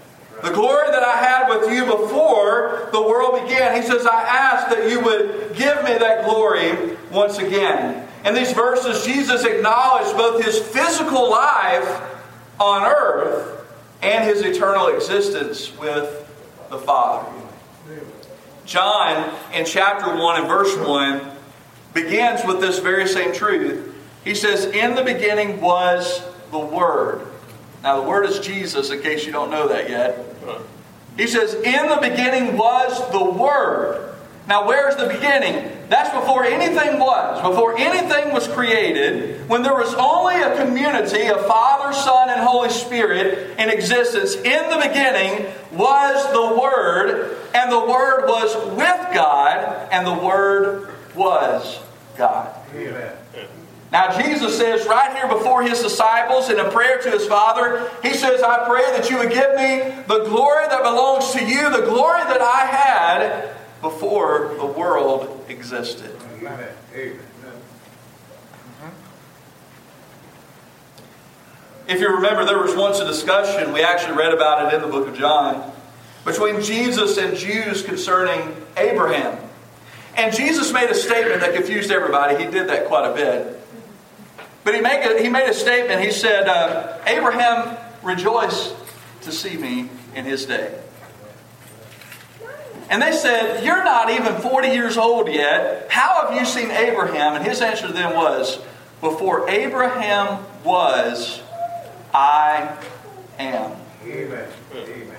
The 0.42 0.50
glory 0.52 0.87
that 0.88 1.02
I 1.02 1.16
had 1.16 1.49
with 1.49 1.70
you 1.70 1.84
before 1.84 2.88
the 2.92 3.02
world 3.02 3.42
began. 3.42 3.76
He 3.76 3.87
says, 3.87 4.06
I 4.06 4.22
ask 4.22 4.75
that 4.75 4.88
you 4.88 5.00
would 5.00 5.54
give 5.54 5.82
me 5.84 5.99
that 5.99 6.25
glory 6.25 6.96
once 7.10 7.38
again. 7.38 8.08
In 8.24 8.34
these 8.34 8.52
verses, 8.52 9.04
Jesus 9.04 9.44
acknowledged 9.44 10.16
both 10.16 10.44
his 10.44 10.58
physical 10.58 11.30
life 11.30 12.02
on 12.58 12.84
earth 12.84 13.66
and 14.02 14.24
his 14.24 14.42
eternal 14.42 14.88
existence 14.88 15.76
with 15.78 16.28
the 16.68 16.78
Father. 16.78 17.30
John, 18.66 19.34
in 19.52 19.64
chapter 19.64 20.14
1 20.14 20.40
and 20.40 20.48
verse 20.48 20.76
1, 20.76 21.30
begins 21.94 22.44
with 22.46 22.60
this 22.60 22.78
very 22.78 23.08
same 23.08 23.32
truth. 23.32 23.94
He 24.22 24.34
says, 24.34 24.66
In 24.66 24.94
the 24.94 25.02
beginning 25.02 25.60
was 25.60 26.22
the 26.50 26.58
Word. 26.58 27.26
Now, 27.82 28.00
the 28.00 28.08
Word 28.08 28.26
is 28.26 28.38
Jesus, 28.38 28.90
in 28.90 29.00
case 29.00 29.26
you 29.26 29.32
don't 29.32 29.50
know 29.50 29.68
that 29.68 29.88
yet. 29.88 30.24
He 31.16 31.26
says, 31.26 31.54
In 31.54 31.88
the 31.88 31.98
beginning 32.00 32.56
was 32.56 33.10
the 33.10 33.24
Word. 33.24 34.14
Now, 34.50 34.66
where's 34.66 34.97
the 34.97 35.07
beginning? 35.07 35.71
That's 35.90 36.11
before 36.11 36.45
anything 36.45 36.99
was, 36.99 37.40
before 37.40 37.78
anything 37.78 38.33
was 38.33 38.49
created, 38.49 39.49
when 39.49 39.62
there 39.62 39.76
was 39.76 39.95
only 39.95 40.42
a 40.42 40.57
community 40.57 41.28
of 41.28 41.47
Father, 41.47 41.92
Son, 41.92 42.30
and 42.30 42.40
Holy 42.40 42.69
Spirit 42.69 43.57
in 43.61 43.71
existence. 43.71 44.35
In 44.35 44.71
the 44.71 44.88
beginning 44.88 45.47
was 45.71 46.33
the 46.33 46.61
Word, 46.61 47.38
and 47.54 47.71
the 47.71 47.78
Word 47.78 48.26
was 48.26 48.57
with 48.76 49.14
God, 49.14 49.88
and 49.92 50.04
the 50.04 50.14
Word 50.14 50.97
was 51.14 51.78
God. 52.19 52.52
Amen. 52.75 53.12
Now, 53.92 54.21
Jesus 54.21 54.59
says 54.59 54.85
right 54.88 55.16
here 55.16 55.28
before 55.28 55.62
his 55.62 55.80
disciples 55.80 56.50
in 56.50 56.59
a 56.59 56.69
prayer 56.73 56.99
to 57.02 57.11
his 57.12 57.25
Father, 57.25 57.88
he 58.02 58.14
says, 58.14 58.42
I 58.42 58.66
pray 58.66 58.83
that 58.99 59.09
you 59.11 59.19
would 59.19 59.30
give 59.30 59.54
me 59.54 60.02
the 60.09 60.25
glory 60.28 60.66
that 60.66 60.83
belongs 60.83 61.30
to 61.35 61.45
you, 61.45 61.71
the 61.71 61.87
glory 61.87 62.23
that 62.25 62.40
I 62.40 62.66
had 62.66 63.59
before 63.80 64.54
the 64.58 64.66
world 64.66 65.44
existed. 65.49 66.14
If 71.88 71.99
you 71.99 72.14
remember, 72.14 72.44
there 72.44 72.58
was 72.58 72.76
once 72.76 73.00
a 73.00 73.06
discussion, 73.06 73.72
we 73.72 73.82
actually 73.82 74.16
read 74.16 74.32
about 74.32 74.72
it 74.72 74.76
in 74.76 74.80
the 74.82 74.87
book 74.87 75.08
of 75.08 75.18
John, 75.18 75.72
between 76.25 76.60
Jesus 76.62 77.18
and 77.18 77.37
Jews 77.37 77.82
concerning 77.82 78.54
Abraham. 78.76 79.38
And 80.16 80.34
Jesus 80.34 80.72
made 80.72 80.90
a 80.90 80.94
statement 80.94 81.40
that 81.40 81.54
confused 81.54 81.90
everybody. 81.90 82.44
He 82.44 82.50
did 82.50 82.68
that 82.68 82.87
quite 82.87 83.10
a 83.10 83.14
bit. 83.14 83.60
But 84.62 84.75
he, 84.75 84.80
make 84.80 85.04
a, 85.04 85.20
he 85.20 85.28
made 85.28 85.49
a 85.49 85.54
statement. 85.54 86.02
He 86.02 86.12
said, 86.12 86.46
uh, 86.46 86.99
Abraham 87.06 87.76
rejoiced 88.02 88.75
to 89.22 89.32
see 89.32 89.56
me 89.56 89.88
in 90.14 90.25
his 90.25 90.46
day. 90.46 90.78
And 92.90 93.00
they 93.00 93.12
said, 93.12 93.64
You're 93.64 93.85
not 93.85 94.11
even 94.11 94.35
40 94.42 94.68
years 94.68 94.99
old 94.99 95.28
yet. 95.28 95.87
How 95.88 96.26
have 96.26 96.38
you 96.38 96.44
seen 96.44 96.73
Abraham? 96.73 97.37
And 97.37 97.44
his 97.47 97.62
answer 97.62 97.87
to 97.87 97.92
them 97.92 98.14
was, 98.14 98.59
Before 99.00 99.49
Abraham 99.49 100.44
was, 100.64 101.40
I 102.12 102.76
am. 103.38 103.76
Amen. 104.04 104.49
Amen. 104.75 105.16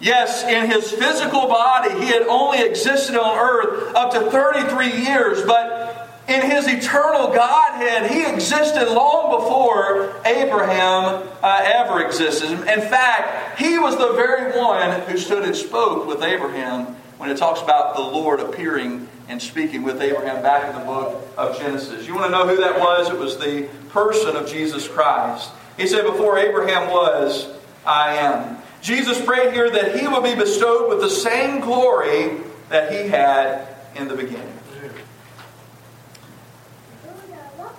Yes, 0.00 0.44
in 0.44 0.70
his 0.70 0.90
physical 0.92 1.46
body, 1.46 1.94
he 2.04 2.06
had 2.06 2.22
only 2.22 2.60
existed 2.60 3.16
on 3.16 3.38
earth 3.38 3.94
up 3.94 4.12
to 4.12 4.30
33 4.30 5.02
years, 5.02 5.42
but 5.46 5.73
in 6.26 6.50
his 6.50 6.66
eternal 6.66 7.32
Godhead, 7.34 8.10
he 8.10 8.24
existed 8.24 8.92
long 8.92 9.38
before 9.38 10.14
Abraham 10.24 11.28
uh, 11.42 11.60
ever 11.62 12.04
existed. 12.04 12.50
In 12.50 12.80
fact, 12.80 13.58
he 13.58 13.78
was 13.78 13.96
the 13.98 14.12
very 14.14 14.58
one 14.58 15.00
who 15.02 15.18
stood 15.18 15.44
and 15.44 15.54
spoke 15.54 16.06
with 16.06 16.22
Abraham 16.22 16.96
when 17.18 17.30
it 17.30 17.36
talks 17.36 17.60
about 17.60 17.94
the 17.94 18.00
Lord 18.00 18.40
appearing 18.40 19.06
and 19.28 19.40
speaking 19.40 19.82
with 19.82 20.00
Abraham 20.00 20.42
back 20.42 20.72
in 20.72 20.78
the 20.78 20.86
book 20.86 21.28
of 21.36 21.58
Genesis. 21.58 22.06
You 22.06 22.14
want 22.14 22.26
to 22.26 22.30
know 22.30 22.48
who 22.48 22.56
that 22.56 22.80
was? 22.80 23.10
It 23.10 23.18
was 23.18 23.36
the 23.36 23.68
person 23.90 24.34
of 24.34 24.48
Jesus 24.48 24.88
Christ. 24.88 25.50
He 25.76 25.86
said, 25.86 26.04
Before 26.04 26.38
Abraham 26.38 26.90
was, 26.90 27.54
I 27.86 28.14
am. 28.16 28.58
Jesus 28.80 29.22
prayed 29.22 29.52
here 29.52 29.70
that 29.70 29.98
he 29.98 30.06
would 30.08 30.22
be 30.22 30.34
bestowed 30.34 30.88
with 30.88 31.00
the 31.00 31.10
same 31.10 31.60
glory 31.60 32.38
that 32.68 32.92
he 32.92 33.08
had 33.08 33.66
in 33.94 34.08
the 34.08 34.14
beginning. 34.14 34.53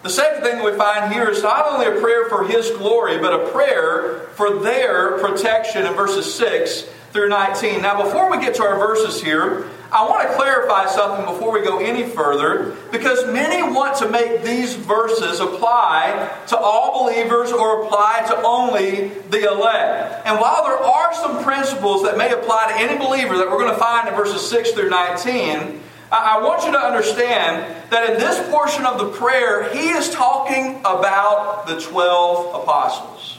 The 0.05 0.11
second 0.11 0.43
thing 0.43 0.63
we 0.63 0.71
find 0.73 1.11
here 1.11 1.27
is 1.29 1.41
not 1.41 1.65
only 1.65 1.87
a 1.87 1.99
prayer 1.99 2.29
for 2.29 2.43
His 2.43 2.69
glory, 2.69 3.17
but 3.17 3.33
a 3.33 3.49
prayer 3.51 4.19
for 4.35 4.59
their 4.59 5.17
protection 5.17 5.83
in 5.83 5.93
verses 5.95 6.31
6 6.31 6.83
through 7.11 7.29
19. 7.29 7.81
Now, 7.81 8.03
before 8.03 8.29
we 8.29 8.37
get 8.37 8.53
to 8.57 8.63
our 8.63 8.77
verses 8.77 9.19
here, 9.19 9.67
I 9.91 10.07
want 10.07 10.29
to 10.29 10.35
clarify 10.35 10.85
something 10.85 11.25
before 11.25 11.51
we 11.51 11.63
go 11.63 11.79
any 11.79 12.03
further 12.03 12.77
because 12.91 13.25
many 13.33 13.63
want 13.63 13.97
to 13.97 14.07
make 14.07 14.43
these 14.43 14.75
verses 14.75 15.39
apply 15.39 16.31
to 16.49 16.55
all 16.55 17.03
believers 17.03 17.51
or 17.51 17.85
apply 17.85 18.25
to 18.27 18.37
only 18.43 19.07
the 19.31 19.51
elect. 19.51 20.27
And 20.27 20.39
while 20.39 20.65
there 20.65 20.77
are 20.77 21.15
some 21.15 21.43
principles 21.43 22.03
that 22.03 22.15
may 22.15 22.31
apply 22.31 22.73
to 22.73 22.77
any 22.77 23.03
believer 23.03 23.39
that 23.39 23.49
we're 23.49 23.57
going 23.57 23.73
to 23.73 23.79
find 23.79 24.07
in 24.07 24.13
verses 24.13 24.47
6 24.47 24.73
through 24.73 24.91
19, 24.91 25.81
I 26.17 26.41
want 26.41 26.63
you 26.63 26.71
to 26.71 26.79
understand 26.79 27.91
that 27.91 28.11
in 28.11 28.19
this 28.19 28.47
portion 28.49 28.85
of 28.85 28.97
the 28.97 29.09
prayer, 29.09 29.69
he 29.73 29.89
is 29.89 30.09
talking 30.11 30.79
about 30.79 31.67
the 31.67 31.79
12 31.79 32.63
apostles. 32.63 33.37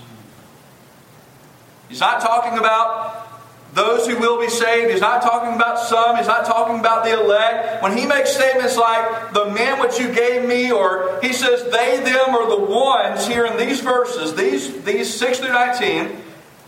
He's 1.88 2.00
not 2.00 2.20
talking 2.20 2.58
about 2.58 3.26
those 3.74 4.06
who 4.06 4.18
will 4.18 4.40
be 4.40 4.48
saved. 4.48 4.90
He's 4.90 5.00
not 5.00 5.22
talking 5.22 5.54
about 5.54 5.78
some. 5.78 6.16
He's 6.16 6.26
not 6.26 6.46
talking 6.46 6.80
about 6.80 7.04
the 7.04 7.12
elect. 7.12 7.82
When 7.82 7.96
he 7.96 8.06
makes 8.06 8.34
statements 8.34 8.76
like, 8.76 9.32
the 9.32 9.50
men 9.50 9.80
which 9.80 9.98
you 10.00 10.12
gave 10.12 10.48
me, 10.48 10.72
or 10.72 11.18
he 11.22 11.32
says, 11.32 11.62
they, 11.70 11.98
them, 11.98 12.34
or 12.34 12.48
the 12.48 12.64
ones 12.64 13.26
here 13.26 13.44
in 13.44 13.58
these 13.58 13.80
verses, 13.80 14.34
these, 14.34 14.82
these 14.82 15.12
6 15.12 15.40
through 15.40 15.52
19, 15.52 16.22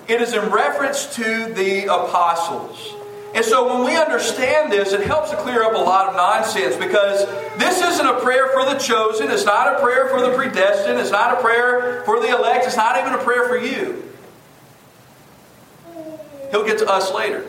it 0.06 0.20
is 0.20 0.34
in 0.34 0.50
reference 0.50 1.14
to 1.16 1.52
the 1.54 1.86
apostles. 1.86 2.94
And 3.38 3.44
so 3.44 3.72
when 3.72 3.84
we 3.84 3.96
understand 3.96 4.72
this, 4.72 4.92
it 4.92 5.06
helps 5.06 5.30
to 5.30 5.36
clear 5.36 5.62
up 5.62 5.72
a 5.72 5.78
lot 5.78 6.08
of 6.08 6.16
nonsense 6.16 6.74
because 6.74 7.24
this 7.56 7.80
isn't 7.80 8.04
a 8.04 8.18
prayer 8.18 8.48
for 8.48 8.64
the 8.64 8.76
chosen. 8.80 9.30
It's 9.30 9.44
not 9.44 9.76
a 9.76 9.80
prayer 9.80 10.08
for 10.08 10.20
the 10.20 10.34
predestined. 10.34 10.98
It's 10.98 11.12
not 11.12 11.38
a 11.38 11.40
prayer 11.40 12.02
for 12.04 12.18
the 12.18 12.36
elect. 12.36 12.66
It's 12.66 12.76
not 12.76 12.98
even 12.98 13.12
a 13.12 13.18
prayer 13.18 13.46
for 13.46 13.56
you. 13.56 14.02
He'll 16.50 16.64
get 16.64 16.78
to 16.78 16.88
us 16.88 17.14
later. 17.14 17.46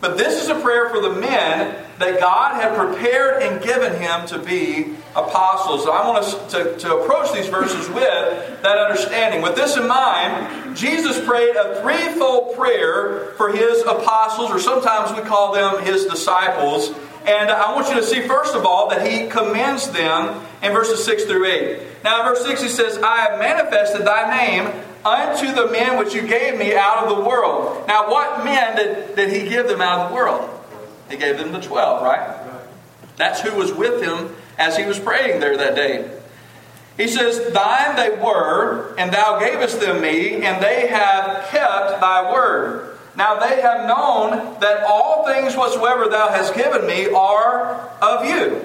But 0.00 0.18
this 0.18 0.42
is 0.42 0.50
a 0.50 0.60
prayer 0.60 0.90
for 0.90 1.00
the 1.00 1.12
men 1.12 1.74
that 1.98 2.20
God 2.20 2.60
had 2.60 2.76
prepared 2.76 3.42
and 3.42 3.62
given 3.62 3.94
him 4.00 4.26
to 4.26 4.38
be 4.38 4.94
apostles. 5.14 5.84
So 5.84 5.92
I 5.92 6.06
want 6.06 6.24
us 6.24 6.52
to, 6.52 6.76
to 6.78 6.96
approach 6.96 7.32
these 7.32 7.48
verses 7.48 7.88
with 7.88 8.62
that 8.62 8.78
understanding. 8.78 9.40
With 9.40 9.56
this 9.56 9.76
in 9.76 9.88
mind, 9.88 10.76
Jesus 10.76 11.18
prayed 11.24 11.56
a 11.56 11.80
threefold 11.80 12.56
prayer 12.56 13.32
for 13.38 13.50
his 13.50 13.80
apostles, 13.82 14.50
or 14.50 14.58
sometimes 14.58 15.18
we 15.18 15.26
call 15.26 15.54
them 15.54 15.82
his 15.82 16.04
disciples. 16.04 16.90
And 17.26 17.50
I 17.50 17.74
want 17.74 17.88
you 17.88 17.94
to 17.94 18.04
see, 18.04 18.20
first 18.20 18.54
of 18.54 18.66
all, 18.66 18.90
that 18.90 19.10
he 19.10 19.28
commends 19.28 19.90
them 19.90 20.46
in 20.62 20.72
verses 20.72 21.04
6 21.04 21.24
through 21.24 21.46
8. 21.46 21.80
Now, 22.04 22.20
in 22.20 22.26
verse 22.26 22.44
6, 22.44 22.62
he 22.62 22.68
says, 22.68 22.98
I 22.98 23.22
have 23.22 23.40
manifested 23.40 24.06
thy 24.06 24.36
name 24.36 24.70
unto 25.06 25.54
the 25.54 25.70
men 25.70 25.98
which 25.98 26.14
you 26.14 26.26
gave 26.26 26.58
me 26.58 26.74
out 26.74 27.06
of 27.06 27.16
the 27.16 27.22
world. 27.22 27.86
Now, 27.86 28.10
what 28.10 28.44
men 28.44 28.76
did, 28.76 29.14
did 29.14 29.30
he 29.30 29.48
give 29.48 29.68
them 29.68 29.80
out 29.80 30.00
of 30.00 30.08
the 30.10 30.14
world? 30.14 30.50
He 31.08 31.16
gave 31.16 31.38
them 31.38 31.52
the 31.52 31.60
12, 31.60 32.02
right? 32.02 32.42
That's 33.16 33.40
who 33.40 33.56
was 33.56 33.72
with 33.72 34.02
him 34.02 34.34
as 34.58 34.76
he 34.76 34.84
was 34.84 34.98
praying 34.98 35.40
there 35.40 35.56
that 35.56 35.74
day. 35.74 36.10
He 36.96 37.08
says, 37.08 37.52
Thine 37.52 37.96
they 37.96 38.16
were, 38.16 38.94
and 38.98 39.12
thou 39.12 39.38
gavest 39.38 39.80
them 39.80 40.00
me, 40.00 40.42
and 40.42 40.62
they 40.62 40.88
have 40.88 41.46
kept 41.48 42.00
thy 42.00 42.32
word. 42.32 42.98
Now 43.16 43.38
they 43.38 43.60
have 43.60 43.86
known 43.86 44.60
that 44.60 44.84
all 44.84 45.24
things 45.24 45.56
whatsoever 45.56 46.08
thou 46.08 46.28
hast 46.28 46.54
given 46.54 46.86
me 46.86 47.10
are 47.10 47.90
of 48.02 48.26
you. 48.26 48.64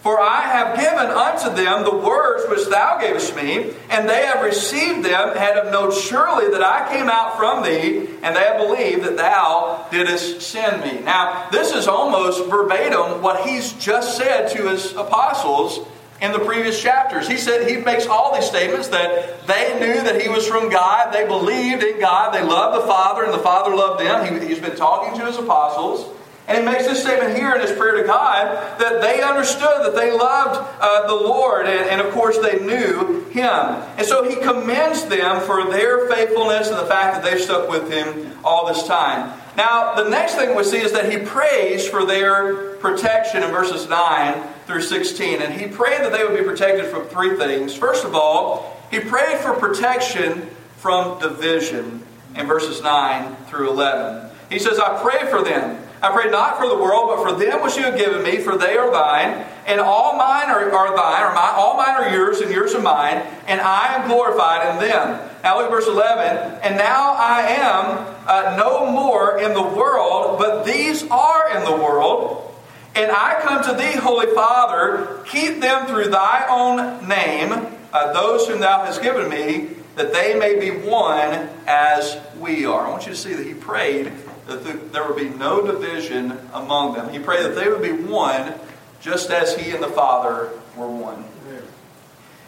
For 0.00 0.18
I 0.18 0.40
have 0.40 0.78
given 0.78 1.10
unto 1.10 1.54
them 1.54 1.84
the 1.84 1.94
words 1.94 2.48
which 2.48 2.66
thou 2.68 2.98
gavest 2.98 3.36
me, 3.36 3.74
and 3.90 4.08
they 4.08 4.24
have 4.24 4.42
received 4.42 5.04
them, 5.04 5.28
and 5.28 5.38
have 5.38 5.70
known 5.70 5.92
surely 5.92 6.50
that 6.50 6.62
I 6.62 6.88
came 6.90 7.10
out 7.10 7.36
from 7.36 7.62
thee, 7.62 8.08
and 8.22 8.34
they 8.34 8.40
have 8.40 8.56
believed 8.56 9.04
that 9.04 9.18
thou 9.18 9.86
didst 9.90 10.40
send 10.40 10.82
me. 10.82 11.04
Now, 11.04 11.48
this 11.50 11.72
is 11.72 11.86
almost 11.86 12.48
verbatim 12.48 13.20
what 13.20 13.46
he's 13.46 13.74
just 13.74 14.16
said 14.16 14.48
to 14.52 14.70
his 14.70 14.92
apostles 14.92 15.86
in 16.22 16.32
the 16.32 16.38
previous 16.38 16.80
chapters. 16.80 17.28
He 17.28 17.36
said 17.36 17.68
he 17.68 17.76
makes 17.76 18.06
all 18.06 18.34
these 18.34 18.46
statements 18.46 18.88
that 18.88 19.46
they 19.46 19.78
knew 19.80 20.02
that 20.02 20.20
he 20.20 20.30
was 20.30 20.46
from 20.46 20.70
God, 20.70 21.12
they 21.12 21.26
believed 21.26 21.82
in 21.82 22.00
God, 22.00 22.32
they 22.32 22.42
loved 22.42 22.82
the 22.82 22.86
Father, 22.86 23.24
and 23.24 23.34
the 23.34 23.38
Father 23.38 23.76
loved 23.76 24.00
them. 24.00 24.40
He, 24.40 24.48
he's 24.48 24.60
been 24.60 24.76
talking 24.76 25.18
to 25.20 25.26
his 25.26 25.36
apostles. 25.36 26.16
And 26.50 26.58
he 26.58 26.64
makes 26.64 26.84
this 26.84 27.00
statement 27.00 27.36
here 27.36 27.54
in 27.54 27.60
his 27.60 27.70
prayer 27.70 28.02
to 28.02 28.02
God 28.02 28.80
that 28.80 29.00
they 29.00 29.22
understood 29.22 29.84
that 29.84 29.94
they 29.94 30.10
loved 30.10 30.58
uh, 30.80 31.06
the 31.06 31.14
Lord, 31.14 31.66
and, 31.66 31.88
and, 31.88 32.00
of 32.00 32.12
course 32.12 32.38
they 32.38 32.58
knew 32.58 33.24
him. 33.26 33.54
And 33.96 34.04
so 34.04 34.28
he 34.28 34.34
commends 34.34 35.04
them 35.04 35.42
for 35.42 35.70
their 35.70 36.08
faithfulness 36.08 36.68
and 36.68 36.76
the 36.76 36.86
fact 36.86 37.14
that 37.14 37.22
they've 37.22 37.40
stuck 37.40 37.70
with 37.70 37.88
him 37.88 38.36
all 38.42 38.66
this 38.66 38.84
time. 38.88 39.38
Now, 39.56 39.94
the 39.94 40.10
next 40.10 40.34
thing 40.34 40.56
we 40.56 40.64
see 40.64 40.78
is 40.78 40.90
that 40.90 41.12
he 41.12 41.18
prays 41.18 41.86
for 41.86 42.04
their 42.04 42.74
protection 42.78 43.44
in 43.44 43.50
verses 43.52 43.88
9 43.88 44.42
through 44.66 44.82
16. 44.82 45.42
And 45.42 45.54
he 45.54 45.68
prayed 45.68 46.00
that 46.00 46.10
they 46.10 46.24
would 46.24 46.36
be 46.36 46.42
protected 46.42 46.86
from 46.86 47.04
three 47.04 47.36
things. 47.36 47.76
First 47.76 48.04
of 48.04 48.16
all, 48.16 48.76
he 48.90 48.98
prayed 48.98 49.38
for 49.38 49.52
protection 49.54 50.50
from 50.78 51.20
division 51.20 52.04
in 52.34 52.48
verses 52.48 52.82
9 52.82 53.36
through 53.46 53.70
11. 53.70 54.30
He 54.50 54.58
says, 54.58 54.80
I 54.80 55.00
pray 55.00 55.30
for 55.30 55.44
them 55.44 55.80
I 56.02 56.10
pray 56.12 56.30
not 56.30 56.58
for 56.58 56.66
the 56.66 56.76
world, 56.76 57.12
but 57.14 57.22
for 57.22 57.38
them 57.38 57.62
which 57.62 57.76
you 57.76 57.82
have 57.82 57.98
given 57.98 58.22
me, 58.22 58.38
for 58.38 58.56
they 58.56 58.76
are 58.78 58.90
thine, 58.90 59.44
and 59.66 59.80
all 59.80 60.16
mine 60.16 60.48
are, 60.48 60.72
are 60.72 60.96
thine, 60.96 61.22
or 61.22 61.34
my, 61.34 61.52
all 61.54 61.76
mine 61.76 61.94
are 61.94 62.08
yours, 62.08 62.40
and 62.40 62.50
yours 62.50 62.74
are 62.74 62.80
mine, 62.80 63.22
and 63.46 63.60
I 63.60 63.96
am 63.96 64.08
glorified 64.08 64.74
in 64.74 64.88
them. 64.88 65.20
Now 65.42 65.58
look 65.58 65.66
at 65.66 65.70
verse 65.70 65.86
11. 65.86 66.60
And 66.62 66.76
now 66.76 67.14
I 67.18 67.42
am 67.42 68.16
uh, 68.26 68.56
no 68.56 68.90
more 68.90 69.38
in 69.40 69.52
the 69.52 69.62
world, 69.62 70.38
but 70.38 70.64
these 70.64 71.06
are 71.08 71.56
in 71.56 71.64
the 71.64 71.76
world. 71.76 72.46
And 72.94 73.10
I 73.10 73.38
come 73.42 73.62
to 73.64 73.74
thee, 73.74 73.98
Holy 73.98 74.34
Father, 74.34 75.22
keep 75.26 75.60
them 75.60 75.86
through 75.86 76.08
thy 76.08 76.46
own 76.48 77.06
name, 77.06 77.76
uh, 77.92 78.12
those 78.12 78.48
whom 78.48 78.60
thou 78.60 78.84
hast 78.84 79.02
given 79.02 79.28
me, 79.28 79.76
that 79.96 80.12
they 80.12 80.38
may 80.38 80.58
be 80.58 80.70
one 80.70 81.48
as 81.66 82.18
we 82.38 82.64
are. 82.64 82.86
I 82.86 82.90
want 82.90 83.06
you 83.06 83.12
to 83.12 83.18
see 83.18 83.34
that 83.34 83.46
he 83.46 83.54
prayed 83.54 84.12
that 84.50 84.92
there 84.92 85.06
would 85.06 85.16
be 85.16 85.28
no 85.30 85.64
division 85.64 86.38
among 86.52 86.94
them. 86.94 87.08
He 87.10 87.18
prayed 87.18 87.44
that 87.44 87.54
they 87.54 87.68
would 87.68 87.82
be 87.82 87.92
one, 87.92 88.54
just 89.00 89.30
as 89.30 89.56
he 89.56 89.70
and 89.70 89.82
the 89.82 89.88
Father 89.88 90.50
were 90.76 90.88
one. 90.88 91.24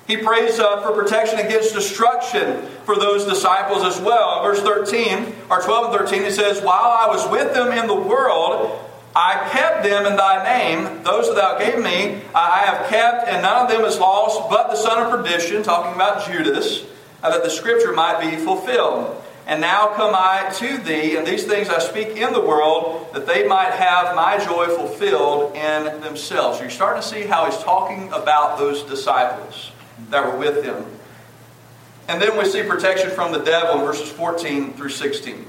He 0.07 0.17
prays 0.17 0.59
uh, 0.59 0.83
for 0.83 1.01
protection 1.01 1.39
against 1.39 1.75
destruction 1.75 2.67
for 2.85 2.97
those 2.97 3.25
disciples 3.25 3.85
as 3.85 4.01
well. 4.01 4.43
Verse 4.43 4.61
13, 4.61 5.33
or 5.49 5.63
12 5.63 5.95
and 5.95 5.99
13, 5.99 6.25
he 6.25 6.31
says, 6.31 6.61
While 6.61 6.85
I 6.85 7.07
was 7.07 7.31
with 7.31 7.55
them 7.55 7.71
in 7.73 7.87
the 7.87 7.95
world, 7.95 8.79
I 9.15 9.49
kept 9.53 9.85
them 9.85 10.07
in 10.07 10.17
thy 10.17 10.43
name. 10.43 11.05
Those 11.05 11.29
that 11.29 11.37
thou 11.37 11.59
gave 11.59 11.83
me, 11.83 12.21
I 12.35 12.63
have 12.67 12.89
kept, 12.89 13.29
and 13.29 13.43
none 13.43 13.67
of 13.67 13.71
them 13.71 13.85
is 13.85 13.99
lost 13.99 14.51
but 14.51 14.69
the 14.69 14.77
son 14.77 15.03
of 15.03 15.11
perdition, 15.11 15.63
talking 15.63 15.95
about 15.95 16.27
Judas, 16.27 16.85
that 17.23 17.45
the 17.45 17.51
scripture 17.51 17.93
might 17.93 18.21
be 18.21 18.37
fulfilled. 18.37 19.22
And 19.47 19.61
now 19.61 19.89
come 19.95 20.13
I 20.15 20.51
to 20.59 20.79
thee, 20.79 21.17
and 21.17 21.27
these 21.27 21.45
things 21.45 21.69
I 21.69 21.81
speak 21.81 22.17
in 22.17 22.33
the 22.33 22.41
world, 22.41 23.09
that 23.13 23.27
they 23.27 23.47
might 23.47 23.73
have 23.73 24.15
my 24.15 24.39
joy 24.39 24.67
fulfilled 24.67 25.57
in 25.57 26.01
themselves. 26.01 26.59
So 26.59 26.65
you're 26.65 26.71
starting 26.71 27.03
to 27.03 27.09
see 27.09 27.23
how 27.23 27.47
he's 27.47 27.59
talking 27.59 28.09
about 28.13 28.59
those 28.59 28.85
disciples 28.85 29.73
that 30.11 30.25
were 30.25 30.39
with 30.39 30.65
him. 30.65 30.85
And 32.09 32.23
then 32.23 32.39
we 32.39 32.45
see 32.45 32.63
protection 32.63 33.11
from 33.11 33.33
the 33.33 33.41
devil 33.41 33.81
in 33.81 33.87
verses 33.87 34.09
14 34.11 34.75
through 34.75 34.91
16. 34.91 35.47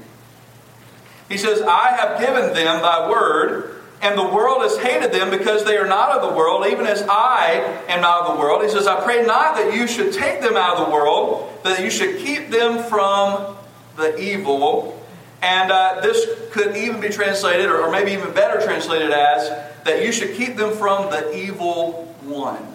He 1.28 1.38
says, 1.38 1.62
I 1.62 1.96
have 1.96 2.20
given 2.20 2.52
them 2.52 2.82
thy 2.82 3.08
word, 3.08 3.82
and 4.02 4.18
the 4.18 4.24
world 4.24 4.62
has 4.62 4.76
hated 4.76 5.12
them 5.12 5.30
because 5.30 5.64
they 5.64 5.76
are 5.76 5.86
not 5.86 6.10
of 6.10 6.30
the 6.30 6.36
world, 6.36 6.66
even 6.66 6.86
as 6.86 7.02
I 7.08 7.84
am 7.88 8.02
not 8.02 8.22
of 8.22 8.34
the 8.34 8.40
world. 8.40 8.62
He 8.62 8.68
says, 8.68 8.86
I 8.86 9.02
pray 9.02 9.24
not 9.24 9.56
that 9.56 9.72
you 9.74 9.86
should 9.86 10.12
take 10.12 10.40
them 10.40 10.56
out 10.56 10.76
of 10.76 10.86
the 10.86 10.92
world, 10.92 11.50
but 11.62 11.76
that 11.76 11.84
you 11.84 11.90
should 11.90 12.18
keep 12.18 12.50
them 12.50 12.82
from 12.84 13.53
the 13.96 14.18
evil. 14.20 15.00
And 15.42 15.70
uh, 15.70 16.00
this 16.00 16.26
could 16.52 16.76
even 16.76 17.00
be 17.00 17.10
translated, 17.10 17.66
or, 17.66 17.90
maybe 17.90 18.12
even 18.12 18.32
better 18.32 18.64
translated 18.64 19.10
as, 19.10 19.48
that 19.84 20.02
you 20.02 20.10
should 20.10 20.34
keep 20.36 20.56
them 20.56 20.74
from 20.74 21.10
the 21.10 21.36
evil 21.36 22.14
one. 22.22 22.66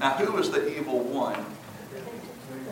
Now, 0.00 0.10
who 0.14 0.36
is 0.38 0.50
the 0.50 0.76
evil 0.76 0.98
one? 0.98 1.44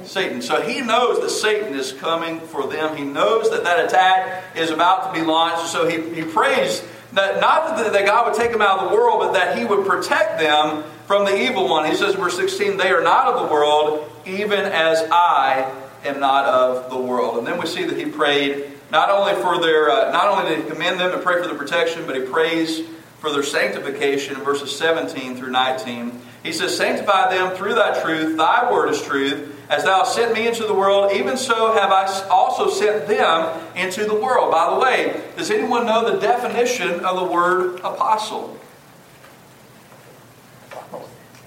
Satan. 0.04 0.42
So 0.42 0.60
he 0.62 0.80
knows 0.80 1.20
that 1.20 1.30
Satan 1.30 1.74
is 1.74 1.92
coming 1.92 2.40
for 2.40 2.66
them. 2.66 2.96
He 2.96 3.04
knows 3.04 3.50
that 3.50 3.64
that 3.64 3.84
attack 3.84 4.56
is 4.56 4.70
about 4.70 5.12
to 5.12 5.20
be 5.20 5.24
launched. 5.24 5.68
So 5.68 5.86
he, 5.86 6.14
he 6.14 6.22
prays 6.22 6.82
that 7.12 7.40
not 7.40 7.76
that, 7.76 7.92
that 7.92 8.06
God 8.06 8.26
would 8.26 8.34
take 8.34 8.50
them 8.50 8.62
out 8.62 8.80
of 8.80 8.90
the 8.90 8.96
world, 8.96 9.20
but 9.20 9.32
that 9.32 9.58
he 9.58 9.64
would 9.64 9.86
protect 9.86 10.40
them 10.40 10.84
from 11.06 11.24
the 11.24 11.36
evil 11.36 11.68
one. 11.68 11.84
He 11.84 11.94
says 11.94 12.14
verse 12.14 12.36
16, 12.36 12.76
They 12.76 12.90
are 12.90 13.02
not 13.02 13.28
of 13.28 13.46
the 13.46 13.52
world, 13.52 14.10
even 14.26 14.60
as 14.60 15.02
I 15.10 15.72
am 16.04 16.20
not 16.20 16.46
of 16.46 16.90
the 16.90 16.98
world. 16.98 17.38
And 17.38 17.46
then 17.46 17.58
we 17.58 17.66
see 17.66 17.84
that 17.84 17.96
he 17.96 18.06
prayed 18.06 18.70
not 18.90 19.10
only 19.10 19.34
for 19.34 19.60
their, 19.60 19.90
uh, 19.90 20.10
not 20.12 20.28
only 20.28 20.54
did 20.54 20.64
he 20.64 20.70
commend 20.70 20.98
them 20.98 21.12
and 21.12 21.22
pray 21.22 21.40
for 21.40 21.46
their 21.46 21.58
protection, 21.58 22.06
but 22.06 22.16
he 22.16 22.22
prays 22.22 22.82
for 23.20 23.30
their 23.30 23.42
sanctification 23.42 24.36
in 24.36 24.42
verses 24.42 24.76
17 24.76 25.36
through 25.36 25.50
19. 25.50 26.20
He 26.42 26.52
says, 26.52 26.76
Sanctify 26.76 27.30
them 27.30 27.54
through 27.54 27.74
thy 27.74 28.00
truth, 28.02 28.36
thy 28.36 28.70
word 28.70 28.88
is 28.88 29.02
truth. 29.02 29.56
As 29.68 29.84
thou 29.84 30.02
sent 30.02 30.34
me 30.34 30.48
into 30.48 30.64
the 30.64 30.74
world, 30.74 31.12
even 31.12 31.36
so 31.36 31.72
have 31.74 31.92
I 31.92 32.26
also 32.28 32.68
sent 32.68 33.06
them 33.06 33.68
into 33.76 34.04
the 34.04 34.14
world. 34.14 34.50
By 34.50 34.74
the 34.74 34.80
way, 34.80 35.22
does 35.36 35.50
anyone 35.50 35.86
know 35.86 36.10
the 36.10 36.18
definition 36.18 37.04
of 37.04 37.20
the 37.20 37.32
word 37.32 37.78
apostle? 37.80 38.58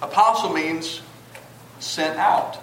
Apostle 0.01 0.53
means 0.53 1.01
sent 1.79 2.17
out 2.17 2.62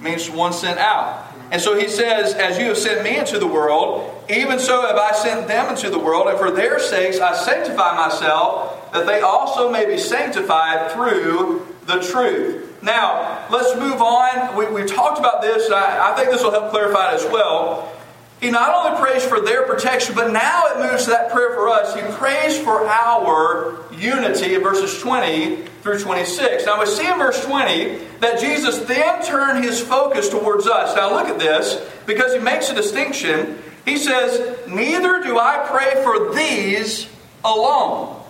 means 0.00 0.30
one 0.30 0.52
sent 0.52 0.78
out. 0.78 1.32
And 1.50 1.60
so 1.62 1.78
he 1.78 1.88
says, 1.88 2.34
As 2.34 2.58
you 2.58 2.66
have 2.66 2.78
sent 2.78 3.04
me 3.04 3.16
into 3.16 3.38
the 3.38 3.46
world, 3.46 4.24
even 4.28 4.58
so 4.58 4.82
have 4.82 4.96
I 4.96 5.12
sent 5.12 5.46
them 5.46 5.70
into 5.70 5.90
the 5.90 5.98
world, 5.98 6.28
and 6.28 6.38
for 6.38 6.50
their 6.50 6.78
sakes 6.78 7.20
I 7.20 7.34
sanctify 7.36 7.94
myself, 7.96 8.92
that 8.92 9.06
they 9.06 9.20
also 9.20 9.70
may 9.70 9.86
be 9.86 9.98
sanctified 9.98 10.92
through 10.92 11.66
the 11.86 12.00
truth. 12.00 12.82
Now, 12.82 13.46
let's 13.50 13.78
move 13.78 14.00
on. 14.02 14.56
We, 14.56 14.66
we 14.66 14.88
talked 14.88 15.18
about 15.18 15.42
this, 15.42 15.70
I, 15.70 16.12
I 16.12 16.16
think 16.16 16.30
this 16.30 16.42
will 16.42 16.50
help 16.50 16.70
clarify 16.70 17.12
it 17.12 17.14
as 17.14 17.24
well. 17.30 17.95
He 18.40 18.50
not 18.50 18.74
only 18.74 19.00
prays 19.00 19.24
for 19.24 19.40
their 19.40 19.62
protection, 19.62 20.14
but 20.14 20.30
now 20.30 20.64
it 20.66 20.90
moves 20.90 21.04
to 21.04 21.10
that 21.10 21.30
prayer 21.30 21.54
for 21.54 21.68
us. 21.68 21.94
He 21.94 22.02
prays 22.16 22.58
for 22.58 22.86
our 22.86 23.82
unity 23.92 24.54
in 24.54 24.62
verses 24.62 25.00
20 25.00 25.62
through 25.82 26.00
26. 26.00 26.66
Now 26.66 26.80
we 26.80 26.86
see 26.86 27.06
in 27.06 27.18
verse 27.18 27.42
20 27.44 27.98
that 28.20 28.38
Jesus 28.38 28.80
then 28.80 29.24
turned 29.24 29.64
his 29.64 29.80
focus 29.80 30.28
towards 30.28 30.66
us. 30.66 30.94
Now 30.94 31.14
look 31.14 31.28
at 31.28 31.38
this, 31.38 31.80
because 32.04 32.34
he 32.34 32.40
makes 32.40 32.68
a 32.68 32.74
distinction. 32.74 33.58
He 33.86 33.96
says, 33.96 34.66
Neither 34.68 35.22
do 35.22 35.38
I 35.38 35.66
pray 35.66 36.02
for 36.02 36.34
these 36.34 37.08
alone, 37.42 38.20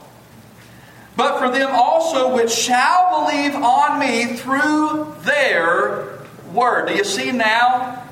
but 1.16 1.38
for 1.38 1.50
them 1.50 1.70
also 1.72 2.32
which 2.34 2.52
shall 2.52 3.24
believe 3.24 3.56
on 3.56 3.98
me 3.98 4.36
through 4.36 5.14
their 5.20 6.20
word. 6.52 6.88
Do 6.88 6.94
you 6.94 7.04
see 7.04 7.32
now 7.32 8.05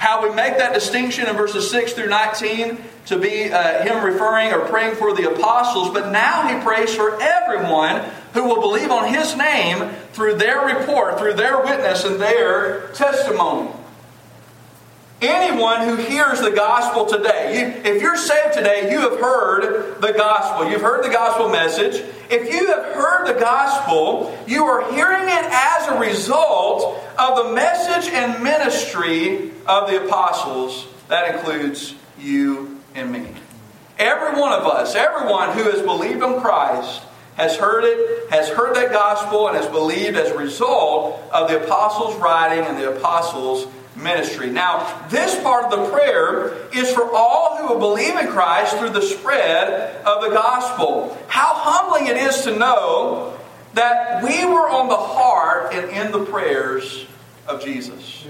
how 0.00 0.26
we 0.26 0.34
make 0.34 0.56
that 0.56 0.72
distinction 0.72 1.28
in 1.28 1.36
verses 1.36 1.70
6 1.70 1.92
through 1.92 2.08
19 2.08 2.78
to 3.04 3.18
be 3.18 3.52
uh, 3.52 3.82
him 3.82 4.02
referring 4.02 4.50
or 4.50 4.60
praying 4.60 4.96
for 4.96 5.14
the 5.14 5.30
apostles, 5.30 5.90
but 5.90 6.10
now 6.10 6.48
he 6.48 6.64
prays 6.64 6.94
for 6.94 7.20
everyone 7.20 8.10
who 8.32 8.44
will 8.44 8.62
believe 8.62 8.90
on 8.90 9.12
his 9.12 9.36
name 9.36 9.90
through 10.14 10.36
their 10.36 10.64
report, 10.64 11.18
through 11.18 11.34
their 11.34 11.62
witness, 11.62 12.06
and 12.06 12.18
their 12.18 12.88
testimony. 12.94 13.70
Anyone 15.20 15.82
who 15.82 15.96
hears 15.96 16.40
the 16.40 16.50
gospel 16.50 17.04
today, 17.04 17.60
you, 17.60 17.66
if 17.92 18.00
you're 18.00 18.16
saved 18.16 18.54
today, 18.54 18.90
you 18.90 19.00
have 19.00 19.20
heard 19.20 20.00
the 20.00 20.12
gospel. 20.12 20.70
You've 20.70 20.80
heard 20.80 21.04
the 21.04 21.10
gospel 21.10 21.50
message. 21.50 22.02
If 22.30 22.50
you 22.50 22.68
have 22.68 22.94
heard 22.94 23.26
the 23.26 23.38
gospel, 23.38 24.36
you 24.46 24.64
are 24.64 24.90
hearing 24.92 25.24
it 25.24 25.44
as 25.44 25.88
a 25.88 25.98
result 25.98 27.04
of 27.18 27.36
the 27.36 27.52
message 27.52 28.10
and 28.10 28.42
ministry 28.42 29.50
of 29.66 29.90
the 29.90 30.06
apostles. 30.06 30.86
That 31.08 31.34
includes 31.34 31.94
you 32.18 32.80
and 32.94 33.12
me. 33.12 33.26
Every 33.98 34.40
one 34.40 34.54
of 34.54 34.66
us, 34.66 34.94
everyone 34.94 35.52
who 35.52 35.64
has 35.64 35.82
believed 35.82 36.22
on 36.22 36.40
Christ, 36.40 37.02
has 37.34 37.56
heard 37.56 37.84
it, 37.84 38.30
has 38.30 38.48
heard 38.48 38.74
that 38.76 38.90
gospel, 38.92 39.48
and 39.48 39.56
has 39.58 39.66
believed 39.66 40.16
as 40.16 40.30
a 40.30 40.38
result 40.38 41.20
of 41.30 41.50
the 41.50 41.62
apostles' 41.62 42.16
writing 42.16 42.64
and 42.64 42.78
the 42.78 42.96
apostles' 42.96 43.66
ministry. 43.96 44.50
Now, 44.50 45.06
this 45.08 45.40
part 45.42 45.64
of 45.64 45.70
the 45.70 45.90
prayer 45.90 46.68
is 46.72 46.90
for 46.92 47.10
all 47.14 47.56
who 47.56 47.68
will 47.68 47.80
believe 47.80 48.16
in 48.16 48.28
Christ 48.28 48.76
through 48.76 48.90
the 48.90 49.02
spread 49.02 50.04
of 50.04 50.22
the 50.22 50.30
gospel. 50.30 51.16
How 51.28 51.54
humbling 51.54 52.06
it 52.06 52.16
is 52.16 52.42
to 52.42 52.56
know 52.56 53.38
that 53.74 54.22
we 54.22 54.44
were 54.44 54.68
on 54.68 54.88
the 54.88 54.96
heart 54.96 55.72
and 55.74 55.90
in 55.90 56.12
the 56.12 56.24
prayers 56.24 57.06
of 57.46 57.62
Jesus. 57.62 58.24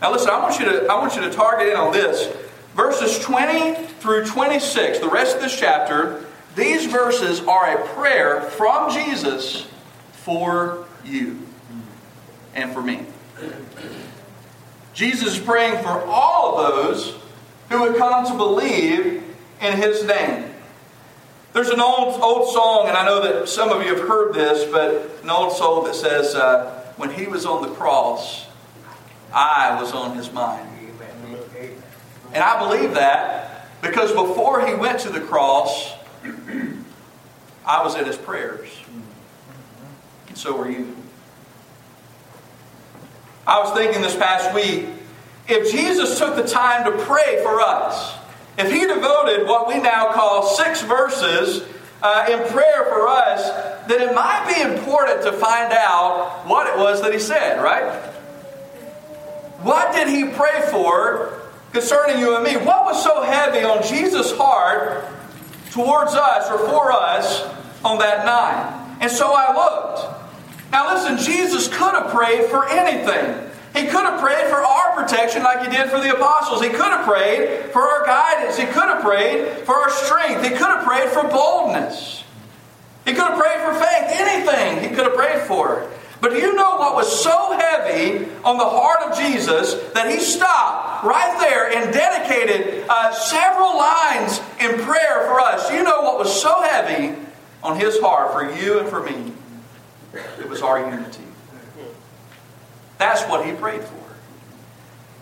Now 0.00 0.12
listen, 0.12 0.30
I 0.30 0.38
want 0.40 0.58
you 0.58 0.64
to 0.66 0.86
I 0.86 0.98
want 0.98 1.14
you 1.14 1.22
to 1.22 1.30
target 1.30 1.68
in 1.68 1.76
on 1.76 1.92
this. 1.92 2.34
Verses 2.74 3.18
20 3.18 3.86
through 4.00 4.24
26, 4.24 5.00
the 5.00 5.08
rest 5.08 5.36
of 5.36 5.42
this 5.42 5.56
chapter, 5.58 6.24
these 6.56 6.86
verses 6.86 7.40
are 7.40 7.78
a 7.78 7.86
prayer 7.88 8.40
from 8.40 8.90
Jesus 8.90 9.68
for 10.12 10.86
you 11.04 11.38
and 12.54 12.72
for 12.72 12.82
me. 12.82 13.04
Jesus 14.94 15.36
is 15.36 15.40
praying 15.40 15.82
for 15.82 16.02
all 16.04 16.58
of 16.58 16.74
those 16.74 17.14
who 17.70 17.80
would 17.80 17.96
come 17.96 18.26
to 18.26 18.36
believe 18.36 19.22
in 19.60 19.76
his 19.76 20.04
name. 20.04 20.50
There's 21.52 21.70
an 21.70 21.80
old 21.80 22.20
old 22.20 22.52
song, 22.52 22.88
and 22.88 22.96
I 22.96 23.04
know 23.04 23.22
that 23.22 23.48
some 23.48 23.70
of 23.70 23.82
you 23.82 23.94
have 23.94 24.08
heard 24.08 24.34
this, 24.34 24.70
but 24.70 25.20
an 25.22 25.30
old 25.30 25.52
song 25.52 25.84
that 25.84 25.94
says, 25.94 26.34
uh, 26.34 26.82
"When 26.96 27.10
he 27.10 27.26
was 27.26 27.44
on 27.46 27.62
the 27.62 27.68
cross, 27.68 28.46
I 29.32 29.80
was 29.80 29.92
on 29.92 30.16
his 30.16 30.32
mind." 30.32 30.68
And 32.34 32.42
I 32.42 32.58
believe 32.58 32.94
that 32.94 33.66
because 33.82 34.12
before 34.12 34.66
he 34.66 34.74
went 34.74 35.00
to 35.00 35.10
the 35.10 35.20
cross, 35.20 35.92
I 37.66 37.82
was 37.82 37.94
in 37.94 38.06
his 38.06 38.16
prayers, 38.16 38.68
and 40.28 40.38
so 40.38 40.56
were 40.56 40.70
you. 40.70 40.96
I 43.46 43.60
was 43.60 43.76
thinking 43.76 44.02
this 44.02 44.16
past 44.16 44.54
week 44.54 44.88
if 45.48 45.72
Jesus 45.72 46.18
took 46.18 46.36
the 46.36 46.46
time 46.46 46.84
to 46.84 47.04
pray 47.04 47.42
for 47.42 47.60
us, 47.60 48.16
if 48.58 48.70
he 48.70 48.80
devoted 48.80 49.46
what 49.46 49.66
we 49.66 49.78
now 49.78 50.12
call 50.12 50.44
six 50.44 50.82
verses 50.82 51.66
uh, 52.02 52.26
in 52.30 52.38
prayer 52.52 52.84
for 52.88 53.08
us, 53.08 53.86
then 53.88 54.08
it 54.08 54.14
might 54.14 54.52
be 54.54 54.60
important 54.62 55.22
to 55.22 55.32
find 55.32 55.72
out 55.72 56.42
what 56.46 56.66
it 56.66 56.78
was 56.78 57.02
that 57.02 57.12
he 57.12 57.18
said, 57.18 57.62
right? 57.62 57.92
What 59.62 59.94
did 59.94 60.08
he 60.08 60.24
pray 60.24 60.68
for 60.70 61.40
concerning 61.72 62.18
you 62.18 62.36
and 62.36 62.44
me? 62.44 62.56
What 62.56 62.84
was 62.84 63.02
so 63.02 63.22
heavy 63.22 63.64
on 63.64 63.82
Jesus' 63.82 64.36
heart 64.36 65.04
towards 65.70 66.14
us 66.14 66.50
or 66.50 66.58
for 66.68 66.92
us 66.92 67.42
on 67.84 67.98
that 67.98 68.24
night? 68.24 68.98
And 69.00 69.10
so 69.10 69.32
I 69.34 69.54
looked. 69.54 70.21
Now 70.72 70.94
listen, 70.94 71.18
Jesus 71.18 71.68
could 71.68 71.94
have 71.94 72.10
prayed 72.10 72.46
for 72.46 72.66
anything. 72.66 73.50
He 73.74 73.86
could 73.86 74.04
have 74.04 74.20
prayed 74.20 74.48
for 74.48 74.56
our 74.56 74.94
protection 74.94 75.42
like 75.42 75.62
he 75.62 75.74
did 75.74 75.90
for 75.90 76.00
the 76.00 76.14
apostles. 76.14 76.62
He 76.62 76.70
could 76.70 76.80
have 76.80 77.06
prayed 77.06 77.70
for 77.72 77.82
our 77.82 78.04
guidance. 78.06 78.56
He 78.56 78.64
could 78.64 78.88
have 78.88 79.02
prayed 79.02 79.64
for 79.64 79.74
our 79.74 79.90
strength. 79.90 80.42
He 80.42 80.50
could 80.50 80.60
have 80.60 80.84
prayed 80.84 81.10
for 81.10 81.22
boldness. 81.24 82.24
He 83.04 83.12
could 83.12 83.28
have 83.28 83.38
prayed 83.38 83.60
for 83.60 83.74
faith. 83.74 84.20
Anything 84.20 84.88
he 84.88 84.94
could 84.94 85.06
have 85.06 85.14
prayed 85.14 85.42
for. 85.42 85.88
But 86.20 86.30
do 86.30 86.36
you 86.38 86.54
know 86.54 86.76
what 86.76 86.94
was 86.94 87.22
so 87.22 87.58
heavy 87.58 88.28
on 88.44 88.56
the 88.56 88.64
heart 88.64 89.10
of 89.10 89.18
Jesus 89.18 89.74
that 89.92 90.08
he 90.10 90.20
stopped 90.20 91.04
right 91.04 91.36
there 91.40 91.72
and 91.76 91.92
dedicated 91.92 92.84
uh, 92.88 93.12
several 93.12 93.76
lines 93.76 94.38
in 94.60 94.80
prayer 94.86 95.26
for 95.26 95.40
us? 95.40 95.68
Do 95.68 95.74
you 95.74 95.82
know 95.82 96.02
what 96.02 96.18
was 96.18 96.40
so 96.40 96.62
heavy 96.62 97.18
on 97.62 97.78
his 97.78 97.98
heart 98.00 98.32
for 98.32 98.54
you 98.54 98.78
and 98.78 98.88
for 98.88 99.02
me? 99.02 99.32
It 100.38 100.48
was 100.48 100.62
our 100.62 100.78
unity. 100.78 101.24
That's 102.98 103.22
what 103.24 103.44
he 103.44 103.52
prayed 103.52 103.82
for. 103.82 104.02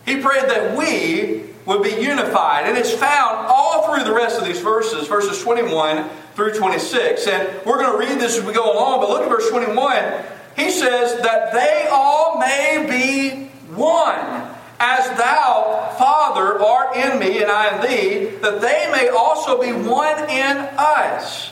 He 0.05 0.21
prayed 0.21 0.49
that 0.49 0.77
we 0.77 1.51
would 1.65 1.83
be 1.83 2.01
unified. 2.01 2.65
And 2.65 2.77
it's 2.77 2.91
found 2.91 3.47
all 3.47 3.87
through 3.87 4.03
the 4.03 4.13
rest 4.13 4.39
of 4.39 4.45
these 4.45 4.59
verses, 4.59 5.07
verses 5.07 5.41
21 5.41 6.09
through 6.35 6.53
26. 6.53 7.27
And 7.27 7.65
we're 7.65 7.81
going 7.81 7.91
to 7.91 7.97
read 7.97 8.19
this 8.19 8.37
as 8.37 8.43
we 8.43 8.53
go 8.53 8.71
along, 8.73 9.01
but 9.01 9.09
look 9.09 9.23
at 9.23 9.29
verse 9.29 9.49
21. 9.49 10.23
He 10.55 10.69
says, 10.69 11.21
That 11.21 11.53
they 11.53 11.87
all 11.91 12.39
may 12.39 12.85
be 12.89 13.45
one. 13.73 14.49
As 14.79 15.07
thou, 15.17 15.93
Father, 15.99 16.59
art 16.59 16.97
in 16.97 17.19
me 17.19 17.41
and 17.43 17.51
I 17.51 17.75
in 17.75 17.81
thee, 17.81 18.25
that 18.37 18.61
they 18.61 18.89
may 18.91 19.09
also 19.09 19.61
be 19.61 19.71
one 19.71 20.27
in 20.27 20.57
us, 20.57 21.51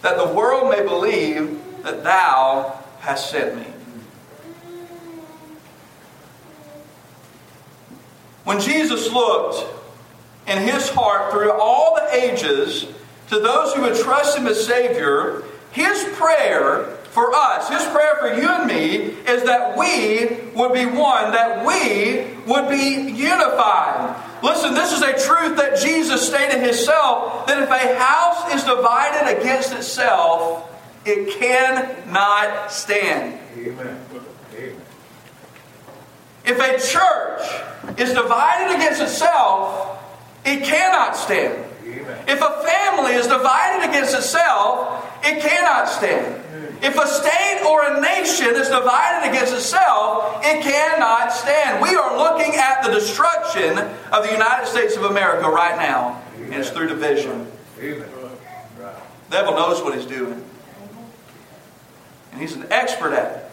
that 0.00 0.16
the 0.16 0.32
world 0.32 0.70
may 0.70 0.82
believe 0.82 1.61
that 1.82 2.04
thou 2.04 2.78
hast 3.00 3.30
sent 3.30 3.56
me. 3.56 3.66
When 8.44 8.60
Jesus 8.60 9.10
looked 9.12 9.66
in 10.46 10.58
his 10.58 10.88
heart 10.88 11.32
through 11.32 11.52
all 11.52 11.94
the 11.94 12.14
ages 12.14 12.86
to 13.28 13.38
those 13.38 13.72
who 13.72 13.82
would 13.82 13.96
trust 13.96 14.36
him 14.36 14.46
as 14.46 14.66
Savior, 14.66 15.44
his 15.70 16.04
prayer 16.14 16.98
for 17.10 17.34
us, 17.34 17.68
his 17.68 17.84
prayer 17.92 18.16
for 18.18 18.34
you 18.40 18.48
and 18.48 18.66
me, 18.66 18.96
is 19.28 19.44
that 19.44 19.76
we 19.76 20.50
would 20.54 20.72
be 20.72 20.86
one, 20.86 21.32
that 21.32 21.64
we 21.64 22.34
would 22.50 22.68
be 22.68 23.12
unified. 23.12 24.16
Listen, 24.42 24.74
this 24.74 24.92
is 24.92 25.02
a 25.02 25.12
truth 25.26 25.56
that 25.56 25.78
Jesus 25.80 26.26
stated 26.26 26.60
himself 26.62 27.46
that 27.46 27.62
if 27.62 27.70
a 27.70 27.98
house 27.98 28.52
is 28.54 28.64
divided 28.64 29.38
against 29.38 29.72
itself, 29.72 30.68
it 31.04 31.38
cannot 31.38 32.70
stand. 32.70 33.38
Amen. 33.56 34.00
If 36.44 36.58
a 36.58 36.72
church 36.86 37.98
is 37.98 38.12
divided 38.12 38.74
against 38.74 39.00
itself, 39.00 39.98
it 40.44 40.64
cannot 40.64 41.16
stand. 41.16 41.64
Amen. 41.84 42.24
If 42.26 42.40
a 42.40 42.62
family 42.66 43.12
is 43.12 43.26
divided 43.28 43.88
against 43.88 44.14
itself, 44.14 45.06
it 45.24 45.40
cannot 45.40 45.88
stand. 45.88 46.42
If 46.82 46.98
a 46.98 47.06
state 47.06 47.62
or 47.64 47.84
a 47.84 48.00
nation 48.00 48.56
is 48.56 48.68
divided 48.68 49.30
against 49.30 49.54
itself, 49.54 50.44
it 50.44 50.62
cannot 50.62 51.32
stand. 51.32 51.80
We 51.80 51.94
are 51.94 52.16
looking 52.18 52.56
at 52.56 52.82
the 52.82 52.90
destruction 52.90 53.78
of 53.78 54.24
the 54.24 54.32
United 54.32 54.66
States 54.66 54.96
of 54.96 55.04
America 55.04 55.48
right 55.48 55.76
now, 55.76 56.20
Amen. 56.34 56.46
and 56.46 56.54
it's 56.54 56.70
through 56.70 56.88
division. 56.88 57.46
Amen. 57.78 58.08
The 58.78 58.90
devil 59.30 59.54
knows 59.54 59.80
what 59.80 59.94
he's 59.94 60.06
doing, 60.06 60.44
and 62.32 62.40
he's 62.40 62.56
an 62.56 62.66
expert 62.70 63.12
at 63.12 63.36
it. 63.36 63.52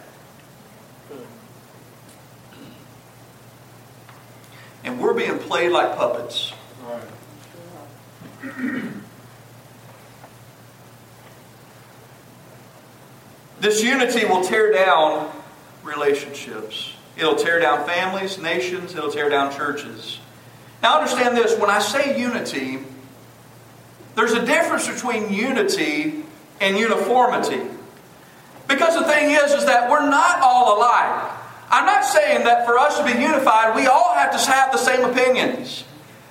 and 4.84 5.00
we're 5.00 5.14
being 5.14 5.38
played 5.40 5.72
like 5.72 5.96
puppets. 5.96 6.54
this 13.60 13.84
unity 13.84 14.26
will 14.26 14.44
tear 14.44 14.72
down 14.72 15.32
relationships. 15.84 16.94
It'll 17.18 17.36
tear 17.36 17.60
down 17.60 17.86
families, 17.86 18.38
nations, 18.40 18.96
it'll 18.96 19.12
tear 19.12 19.30
down 19.30 19.54
churches. 19.54 20.20
Now 20.82 21.00
understand 21.00 21.36
this 21.36 21.60
when 21.60 21.70
I 21.70 21.80
say 21.80 22.18
unity, 22.20 22.80
there's 24.16 24.32
a 24.32 24.46
difference 24.46 24.88
between 24.88 25.34
unity 25.34 26.24
and 26.62 26.78
uniformity. 26.78 27.62
Because 28.70 28.94
the 28.94 29.04
thing 29.04 29.32
is, 29.32 29.52
is 29.52 29.66
that 29.66 29.90
we're 29.90 30.08
not 30.08 30.40
all 30.42 30.78
alike. 30.78 31.34
I'm 31.72 31.86
not 31.86 32.06
saying 32.06 32.46
that 32.46 32.66
for 32.66 32.78
us 32.78 32.98
to 33.00 33.04
be 33.04 33.20
unified, 33.20 33.76
we 33.76 33.88
all 33.88 34.14
have 34.14 34.32
to 34.32 34.52
have 34.52 34.72
the 34.72 34.78
same 34.78 35.04
opinions. 35.04 35.84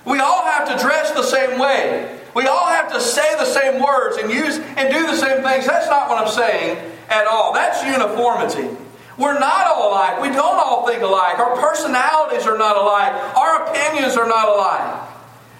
We 0.05 0.19
all 0.19 0.45
have 0.45 0.67
to 0.69 0.81
dress 0.81 1.11
the 1.11 1.23
same 1.23 1.59
way. 1.59 2.17
We 2.33 2.47
all 2.47 2.67
have 2.67 2.93
to 2.93 3.01
say 3.01 3.35
the 3.35 3.45
same 3.45 3.83
words 3.83 4.17
and 4.17 4.31
use 4.31 4.57
and 4.57 4.93
do 4.93 5.05
the 5.05 5.17
same 5.17 5.43
things. 5.43 5.67
That's 5.67 5.87
not 5.87 6.07
what 6.07 6.23
I'm 6.23 6.31
saying 6.31 6.77
at 7.09 7.27
all. 7.27 7.53
That's 7.53 7.83
uniformity. 7.83 8.69
We're 9.17 9.37
not 9.37 9.67
all 9.67 9.91
alike. 9.91 10.21
We 10.21 10.29
don't 10.29 10.55
all 10.55 10.87
think 10.87 11.03
alike. 11.03 11.39
Our 11.39 11.57
personalities 11.57 12.47
are 12.47 12.57
not 12.57 12.77
alike. 12.77 13.35
Our 13.35 13.67
opinions 13.67 14.15
are 14.15 14.27
not 14.27 14.47
alike. 14.47 15.09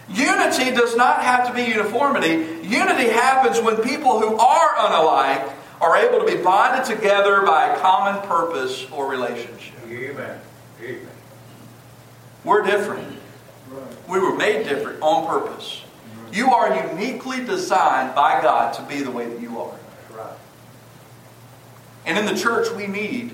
Unity 0.07 0.71
does 0.71 0.95
not 0.95 1.23
have 1.23 1.47
to 1.47 1.53
be 1.53 1.69
uniformity. 1.69 2.63
Unity 2.63 3.09
happens 3.09 3.59
when 3.59 3.75
people 3.83 4.19
who 4.21 4.37
are 4.37 4.75
unalike 4.75 5.53
are 5.81 5.95
able 5.97 6.25
to 6.25 6.25
be 6.25 6.41
bonded 6.41 6.85
together 6.85 7.41
by 7.41 7.73
a 7.73 7.79
common 7.79 8.21
purpose 8.27 8.85
or 8.91 9.09
relationship. 9.09 9.75
Amen. 9.87 10.39
Amen. 10.81 11.07
We're 12.43 12.63
different. 12.63 13.17
We 14.07 14.19
were 14.19 14.35
made 14.35 14.67
different 14.67 15.01
on 15.01 15.27
purpose. 15.27 15.83
You 16.31 16.51
are 16.51 16.91
uniquely 16.91 17.43
designed 17.43 18.15
by 18.15 18.41
God 18.41 18.73
to 18.75 18.83
be 18.83 19.01
the 19.01 19.11
way 19.11 19.27
that 19.27 19.39
you 19.39 19.59
are. 19.59 19.75
Right. 20.15 20.37
And 22.05 22.17
in 22.17 22.25
the 22.25 22.39
church, 22.39 22.71
we 22.75 22.87
need 22.87 23.31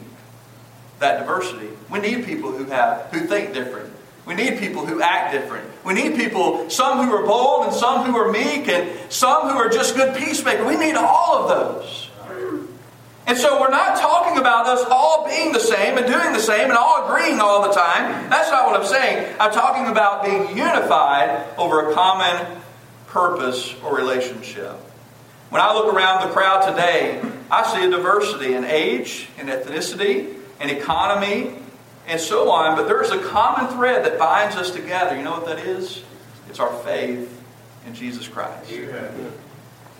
that 0.99 1.19
diversity. 1.19 1.69
We 1.89 1.99
need 1.99 2.25
people 2.25 2.51
who 2.51 2.65
have 2.65 3.07
who 3.11 3.21
think 3.27 3.53
different. 3.53 3.91
We 4.25 4.33
need 4.33 4.57
people 4.57 4.85
who 4.85 5.01
act 5.01 5.33
different. 5.33 5.69
We 5.85 5.93
need 5.93 6.15
people, 6.15 6.69
some 6.69 7.05
who 7.05 7.13
are 7.13 7.25
bold 7.25 7.65
and 7.65 7.73
some 7.73 8.05
who 8.05 8.17
are 8.17 8.31
meek 8.31 8.67
and 8.67 8.89
some 9.11 9.49
who 9.49 9.55
are 9.55 9.69
just 9.69 9.95
good 9.95 10.15
peacemakers. 10.15 10.65
We 10.65 10.77
need 10.77 10.95
all 10.95 11.43
of 11.43 11.49
those. 11.49 12.04
And 13.27 13.37
so 13.37 13.59
we're 13.59 13.69
not 13.69 13.97
talking 13.97 14.37
about 14.37 14.67
us 14.67 14.85
all 14.89 15.25
being 15.27 15.51
the 15.51 15.59
same 15.59 15.97
and 15.97 16.05
doing 16.05 16.33
the 16.33 16.39
same 16.39 16.69
and 16.69 16.77
all 16.77 17.05
agreeing 17.05 17.39
all 17.39 17.67
the 17.67 17.73
time. 17.73 18.29
That's 18.29 18.51
not 18.51 18.65
what 18.65 18.79
I'm 18.79 18.85
saying. 18.85 19.35
I'm 19.39 19.51
talking 19.51 19.87
about 19.87 20.23
being 20.23 20.55
unified 20.55 21.43
over 21.57 21.89
a 21.89 21.93
common 21.93 22.61
purpose 23.07 23.73
or 23.83 23.95
relationship. 23.95 24.73
When 25.49 25.61
I 25.61 25.73
look 25.73 25.93
around 25.93 26.27
the 26.27 26.33
crowd 26.33 26.69
today, 26.69 27.21
I 27.49 27.63
see 27.73 27.85
a 27.85 27.89
diversity 27.89 28.53
in 28.53 28.63
age, 28.63 29.27
in 29.39 29.47
ethnicity, 29.47 30.35
in 30.59 30.69
economy, 30.69 31.55
and 32.07 32.19
so 32.19 32.51
on. 32.51 32.75
But 32.75 32.87
there's 32.87 33.11
a 33.11 33.19
common 33.19 33.73
thread 33.75 34.05
that 34.05 34.19
binds 34.19 34.55
us 34.55 34.69
together. 34.71 35.15
You 35.15 35.23
know 35.23 35.31
what 35.31 35.45
that 35.47 35.59
is? 35.59 36.03
It's 36.49 36.59
our 36.59 36.73
faith 36.83 37.41
in 37.87 37.95
Jesus 37.95 38.27
Christ. 38.27 38.69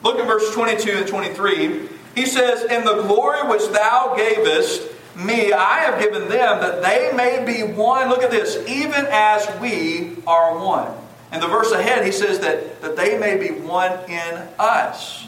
Look 0.05 0.19
at 0.19 0.27
verse 0.27 0.53
22 0.53 0.91
and 0.91 1.07
23. 1.07 1.89
He 2.13 2.27
says, 2.27 2.61
In 2.71 2.85
the 2.85 3.01
glory 3.01 3.49
which 3.49 3.67
thou 3.69 4.13
gavest 4.15 4.91
me, 5.15 5.51
I 5.51 5.79
have 5.79 5.99
given 5.99 6.29
them 6.29 6.61
that 6.61 6.83
they 6.83 7.11
may 7.17 7.43
be 7.43 7.63
one. 7.63 8.07
Look 8.09 8.21
at 8.21 8.29
this, 8.29 8.55
even 8.67 9.07
as 9.09 9.49
we 9.59 10.17
are 10.27 10.63
one. 10.63 10.95
And 11.31 11.41
the 11.41 11.47
verse 11.47 11.71
ahead, 11.71 12.05
he 12.05 12.11
says 12.11 12.39
that, 12.41 12.83
that 12.83 12.95
they 12.95 13.17
may 13.17 13.35
be 13.37 13.49
one 13.49 13.93
in 14.07 14.47
us. 14.59 15.27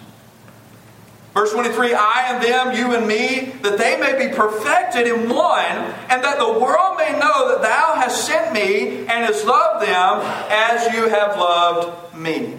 Verse 1.33 1.51
23 1.53 1.95
I 1.95 2.33
and 2.35 2.43
them, 2.43 2.75
you 2.75 2.95
and 2.95 3.07
me, 3.07 3.53
that 3.63 3.79
they 3.79 3.99
may 3.99 4.27
be 4.27 4.35
perfected 4.35 5.07
in 5.07 5.27
one, 5.27 5.75
and 6.09 6.23
that 6.23 6.37
the 6.37 6.59
world 6.59 6.97
may 6.97 7.13
know 7.13 7.49
that 7.49 7.63
thou 7.63 7.95
hast 7.95 8.27
sent 8.27 8.53
me 8.53 8.99
and 8.99 9.25
hast 9.25 9.43
loved 9.43 9.83
them 9.83 10.19
as 10.51 10.93
you 10.93 11.09
have 11.09 11.35
loved 11.35 12.15
me. 12.15 12.57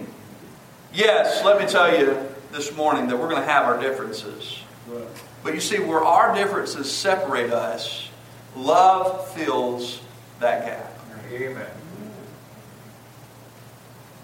Yes, 0.93 1.43
let 1.45 1.59
me 1.59 1.67
tell 1.67 1.97
you, 1.97 2.17
this 2.51 2.75
morning 2.75 3.07
that 3.07 3.17
we're 3.17 3.29
going 3.29 3.41
to 3.41 3.47
have 3.47 3.65
our 3.65 3.79
differences. 3.79 4.59
Right. 4.87 5.03
But 5.43 5.53
you 5.53 5.59
see, 5.59 5.79
where 5.79 6.03
our 6.03 6.33
differences 6.33 6.91
separate 6.91 7.51
us, 7.51 8.09
love 8.55 9.29
fills 9.33 10.01
that 10.39 10.65
gap. 10.65 10.99
Amen. 11.31 11.67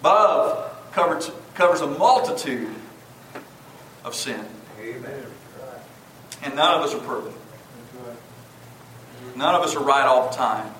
Love 0.02 0.92
covers, 0.92 1.30
covers 1.54 1.80
a 1.80 1.86
multitude 1.86 2.74
of 4.04 4.14
sin. 4.14 4.44
Amen. 4.80 5.26
And 6.42 6.54
none 6.54 6.74
of 6.74 6.82
us 6.82 6.94
are 6.94 7.00
perfect. 7.00 7.36
None 9.36 9.54
of 9.54 9.62
us 9.62 9.76
are 9.76 9.82
right 9.82 10.06
all 10.06 10.30
the 10.30 10.36
time. 10.36 10.72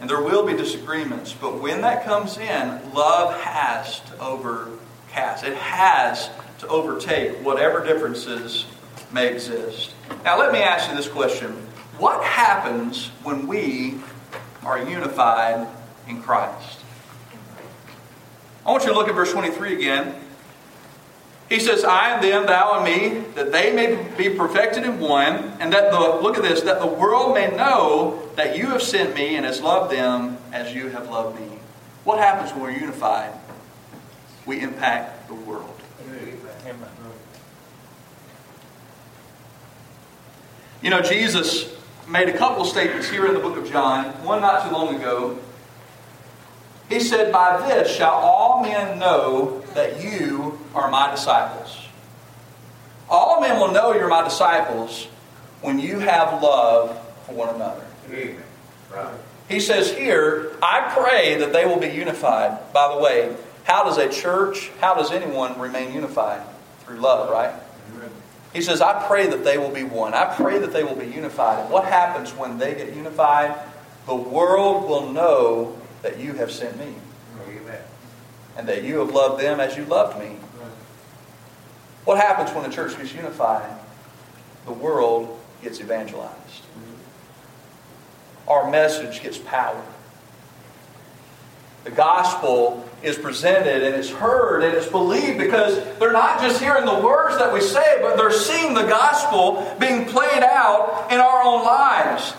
And 0.00 0.10
there 0.10 0.22
will 0.22 0.46
be 0.46 0.54
disagreements, 0.54 1.32
but 1.32 1.60
when 1.60 1.80
that 1.80 2.04
comes 2.04 2.36
in, 2.36 2.92
love 2.92 3.40
has 3.40 4.00
to 4.00 4.18
overcast. 4.20 5.44
It 5.44 5.56
has 5.56 6.28
to 6.58 6.68
overtake 6.68 7.44
whatever 7.44 7.84
differences 7.84 8.66
may 9.12 9.32
exist. 9.32 9.94
Now, 10.24 10.38
let 10.38 10.52
me 10.52 10.60
ask 10.60 10.90
you 10.90 10.96
this 10.96 11.08
question 11.08 11.52
What 11.98 12.22
happens 12.24 13.08
when 13.22 13.46
we 13.46 13.98
are 14.64 14.78
unified 14.78 15.66
in 16.08 16.22
Christ? 16.22 16.80
I 18.66 18.70
want 18.70 18.84
you 18.84 18.90
to 18.90 18.96
look 18.96 19.08
at 19.08 19.14
verse 19.14 19.32
23 19.32 19.74
again. 19.74 20.14
He 21.48 21.60
says, 21.60 21.84
I 21.84 22.14
and 22.14 22.24
them, 22.24 22.46
thou 22.46 22.80
and 22.80 22.84
me, 22.84 23.20
that 23.34 23.52
they 23.52 23.72
may 23.72 24.02
be 24.16 24.30
perfected 24.30 24.82
in 24.82 24.98
one, 24.98 25.56
and 25.60 25.72
that 25.72 25.92
the, 25.92 25.98
look 26.20 26.36
at 26.36 26.42
this, 26.42 26.62
that 26.62 26.80
the 26.80 26.86
world 26.86 27.34
may 27.34 27.54
know 27.56 28.28
that 28.34 28.56
you 28.56 28.66
have 28.66 28.82
sent 28.82 29.14
me 29.14 29.36
and 29.36 29.46
has 29.46 29.60
loved 29.60 29.92
them 29.92 30.38
as 30.52 30.74
you 30.74 30.88
have 30.88 31.08
loved 31.08 31.38
me. 31.38 31.58
What 32.02 32.18
happens 32.18 32.52
when 32.52 32.62
we're 32.62 32.70
unified? 32.80 33.32
We 34.44 34.60
impact 34.60 35.28
the 35.28 35.34
world. 35.34 35.80
Amen. 36.64 36.88
You 40.82 40.90
know, 40.90 41.00
Jesus 41.00 41.74
made 42.08 42.28
a 42.28 42.36
couple 42.36 42.62
of 42.62 42.68
statements 42.68 43.08
here 43.08 43.26
in 43.26 43.34
the 43.34 43.40
book 43.40 43.56
of 43.56 43.70
John, 43.70 44.04
one 44.24 44.40
not 44.40 44.68
too 44.68 44.72
long 44.72 44.96
ago. 44.96 45.38
He 46.88 47.00
said, 47.00 47.32
By 47.32 47.66
this 47.68 47.94
shall 47.94 48.12
all 48.12 48.62
men 48.62 48.98
know 48.98 49.60
that 49.74 50.02
you 50.02 50.58
are 50.76 50.90
my 50.90 51.10
disciples. 51.10 51.86
All 53.08 53.40
men 53.40 53.58
will 53.58 53.72
know 53.72 53.94
you're 53.94 54.08
my 54.08 54.22
disciples 54.22 55.06
when 55.62 55.78
you 55.78 55.98
have 55.98 56.42
love 56.42 56.98
for 57.26 57.34
one 57.34 57.54
another. 57.54 57.84
Amen. 58.10 58.42
Right. 58.92 59.14
He 59.48 59.60
says 59.60 59.92
here, 59.92 60.52
I 60.62 60.92
pray 60.94 61.36
that 61.36 61.52
they 61.52 61.64
will 61.64 61.78
be 61.78 61.88
unified. 61.88 62.72
By 62.72 62.94
the 62.94 63.00
way, 63.00 63.34
how 63.64 63.84
does 63.84 63.98
a 63.98 64.08
church, 64.08 64.70
how 64.80 64.94
does 64.94 65.12
anyone 65.12 65.58
remain 65.58 65.92
unified? 65.92 66.42
Through 66.80 66.98
love, 66.98 67.30
right? 67.30 67.54
He 68.52 68.62
says, 68.62 68.80
I 68.80 69.06
pray 69.06 69.26
that 69.26 69.44
they 69.44 69.58
will 69.58 69.70
be 69.70 69.84
one. 69.84 70.14
I 70.14 70.34
pray 70.34 70.58
that 70.58 70.72
they 70.72 70.82
will 70.82 70.96
be 70.96 71.06
unified. 71.06 71.60
And 71.60 71.70
what 71.70 71.84
happens 71.84 72.30
when 72.30 72.58
they 72.58 72.74
get 72.74 72.94
unified? 72.94 73.54
The 74.06 74.14
world 74.14 74.88
will 74.88 75.12
know 75.12 75.78
that 76.02 76.18
you 76.18 76.32
have 76.34 76.50
sent 76.50 76.78
me 76.78 76.94
Amen. 77.46 77.82
and 78.56 78.68
that 78.68 78.82
you 78.82 79.00
have 79.00 79.10
loved 79.10 79.42
them 79.42 79.60
as 79.60 79.76
you 79.76 79.84
loved 79.84 80.18
me. 80.18 80.36
What 82.06 82.18
happens 82.18 82.54
when 82.54 82.62
the 82.62 82.74
church 82.74 82.96
gets 82.96 83.12
unified? 83.12 83.68
The 84.64 84.72
world 84.72 85.38
gets 85.60 85.80
evangelized. 85.80 86.62
Our 88.46 88.70
message 88.70 89.22
gets 89.24 89.38
power. 89.38 89.84
The 91.82 91.90
gospel 91.90 92.88
is 93.02 93.18
presented 93.18 93.82
and 93.82 93.96
it's 93.96 94.10
heard 94.10 94.62
and 94.62 94.74
it's 94.74 94.86
believed 94.86 95.36
because 95.36 95.82
they're 95.98 96.12
not 96.12 96.40
just 96.40 96.62
hearing 96.62 96.84
the 96.84 97.00
words 97.00 97.38
that 97.38 97.52
we 97.52 97.60
say, 97.60 97.98
but 98.00 98.16
they're 98.16 98.30
seeing 98.30 98.74
the 98.74 98.84
gospel 98.84 99.76
being 99.80 100.04
played 100.04 100.44
out 100.44 101.08
in 101.10 101.18
our 101.18 101.42
own 101.42 101.64
lives. 101.64 102.34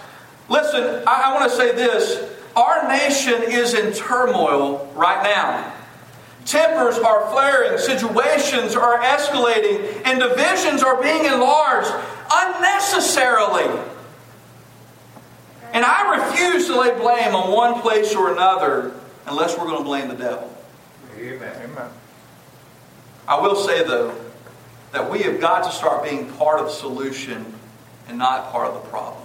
Listen, 0.47 1.03
I, 1.05 1.23
I 1.25 1.33
want 1.33 1.51
to 1.51 1.57
say 1.57 1.75
this. 1.75 2.33
Our 2.55 2.87
nation 2.87 3.43
is 3.43 3.73
in 3.73 3.91
turmoil 3.91 4.89
right 4.95 5.23
now. 5.23 5.73
Tempers 6.47 6.97
are 6.97 7.29
flaring, 7.29 7.77
situations 7.77 8.73
are 8.73 8.99
escalating, 8.99 10.01
and 10.05 10.17
divisions 10.17 10.81
are 10.81 11.01
being 11.01 11.25
enlarged 11.25 11.91
unnecessarily. 12.31 13.81
And 15.73 15.83
I 15.83 16.29
refuse 16.29 16.67
to 16.67 16.79
lay 16.79 16.97
blame 16.97 17.35
on 17.35 17.51
one 17.51 17.81
place 17.81 18.15
or 18.15 18.31
another 18.31 18.93
unless 19.25 19.57
we're 19.57 19.65
going 19.65 19.79
to 19.79 19.83
blame 19.83 20.07
the 20.07 20.15
devil. 20.15 20.57
Amen. 21.17 21.53
Amen. 21.63 21.89
I 23.27 23.41
will 23.41 23.57
say, 23.57 23.83
though, 23.83 24.15
that 24.93 25.11
we 25.11 25.23
have 25.23 25.41
got 25.41 25.65
to 25.65 25.71
start 25.71 26.05
being 26.05 26.31
part 26.35 26.61
of 26.61 26.67
the 26.67 26.71
solution 26.71 27.53
and 28.07 28.17
not 28.17 28.53
part 28.53 28.67
of 28.67 28.81
the 28.81 28.89
problem. 28.89 29.21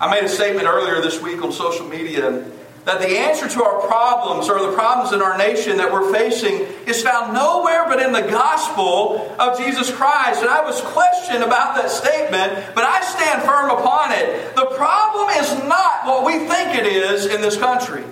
I 0.00 0.08
made 0.08 0.22
a 0.22 0.28
statement 0.28 0.68
earlier 0.68 1.00
this 1.00 1.20
week 1.20 1.42
on 1.42 1.50
social 1.50 1.88
media 1.88 2.44
that 2.86 3.00
the 3.00 3.18
answer 3.18 3.48
to 3.48 3.64
our 3.64 3.84
problems 3.88 4.48
or 4.48 4.62
the 4.62 4.72
problems 4.72 5.12
in 5.12 5.20
our 5.20 5.36
nation 5.36 5.76
that 5.78 5.92
we're 5.92 6.12
facing 6.12 6.54
is 6.86 7.02
found 7.02 7.34
nowhere 7.34 7.84
but 7.88 8.00
in 8.00 8.12
the 8.12 8.22
gospel 8.22 9.34
of 9.40 9.58
Jesus 9.58 9.90
Christ. 9.90 10.40
And 10.40 10.48
I 10.48 10.62
was 10.62 10.80
questioned 10.80 11.42
about 11.42 11.74
that 11.74 11.90
statement, 11.90 12.74
but 12.76 12.84
I 12.84 13.02
stand 13.02 13.42
firm 13.42 13.70
upon 13.70 14.12
it. 14.12 14.54
The 14.54 14.66
problem 14.78 15.28
is 15.34 15.50
not 15.66 16.06
what 16.06 16.24
we 16.24 16.46
think 16.46 16.78
it 16.78 16.86
is 16.86 17.26
in 17.26 17.42
this 17.42 17.56
country. 17.56 18.04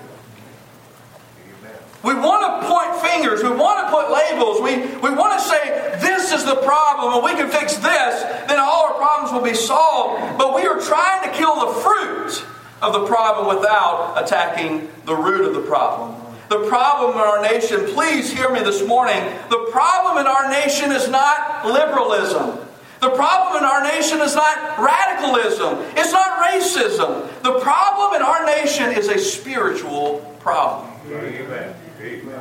We 2.03 2.15
want 2.15 2.43
to 2.43 2.69
point 2.69 2.97
fingers. 3.01 3.45
We 3.45 3.55
want 3.55 3.87
to 3.87 3.95
put 3.95 4.11
labels. 4.11 4.61
We, 4.61 4.75
we 4.99 5.15
want 5.15 5.39
to 5.39 5.41
say, 5.41 5.97
this 6.03 6.33
is 6.33 6.45
the 6.45 6.57
problem, 6.57 7.15
and 7.15 7.25
we 7.25 7.31
can 7.41 7.49
fix 7.49 7.77
this, 7.77 8.23
then 8.51 8.59
all 8.59 8.91
our 8.91 8.95
problems 8.95 9.33
will 9.33 9.49
be 9.49 9.55
solved. 9.55 10.37
But 10.37 10.57
we 10.57 10.67
are 10.67 10.81
trying 10.81 11.31
to 11.31 11.39
kill 11.39 11.65
the 11.65 11.81
fruit 11.81 12.45
of 12.85 12.93
the 12.93 13.07
problem 13.07 13.57
without 13.57 14.23
attacking 14.23 14.89
the 15.07 15.15
root 15.15 15.47
of 15.47 15.55
the 15.55 15.63
problem. 15.63 16.21
The 16.51 16.69
problem 16.69 17.13
in 17.13 17.21
our 17.21 17.41
nation, 17.43 17.87
please 17.87 18.31
hear 18.31 18.51
me 18.51 18.61
this 18.61 18.87
morning, 18.87 19.23
the 19.49 19.69
problem 19.73 20.19
in 20.19 20.27
our 20.27 20.51
nation 20.51 20.93
is 20.93 21.09
not 21.09 21.67
liberalism. 21.67 22.59
The 23.01 23.11
problem 23.11 23.59
in 23.59 23.65
our 23.65 23.83
nation 23.83 24.21
is 24.21 24.35
not 24.35 24.79
radicalism. 24.79 25.79
It's 25.97 26.13
not 26.13 26.39
racism. 26.43 27.43
The 27.43 27.61
problem 27.61 28.15
in 28.15 28.23
our 28.23 28.45
nation 28.47 28.93
is 28.93 29.09
a 29.09 29.19
spiritual 29.19 30.21
problem. 30.41 30.91
Amen. 31.11 31.75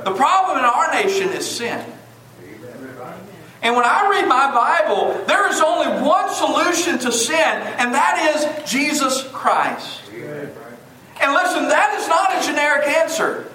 The 0.04 0.14
problem 0.14 0.58
in 0.60 0.66
our 0.66 0.92
nation 0.94 1.30
is 1.30 1.50
sin. 1.50 1.84
And 3.64 3.78
when 3.78 3.86
I 3.86 4.10
read 4.10 4.28
my 4.28 4.52
Bible, 4.52 5.24
there 5.26 5.50
is 5.50 5.62
only 5.62 5.88
one 6.06 6.30
solution 6.34 7.00
to 7.00 7.12
sin, 7.14 7.38
and 7.38 7.94
that 7.94 8.36
is 8.36 8.70
Jesus 8.70 9.24
Christ. 9.30 10.02
And 10.12 11.32
listen, 11.32 11.70
that 11.70 11.98
is 11.98 12.08
not 12.10 12.36
a 12.36 12.46
generic 12.46 12.86
answer. 12.88 13.50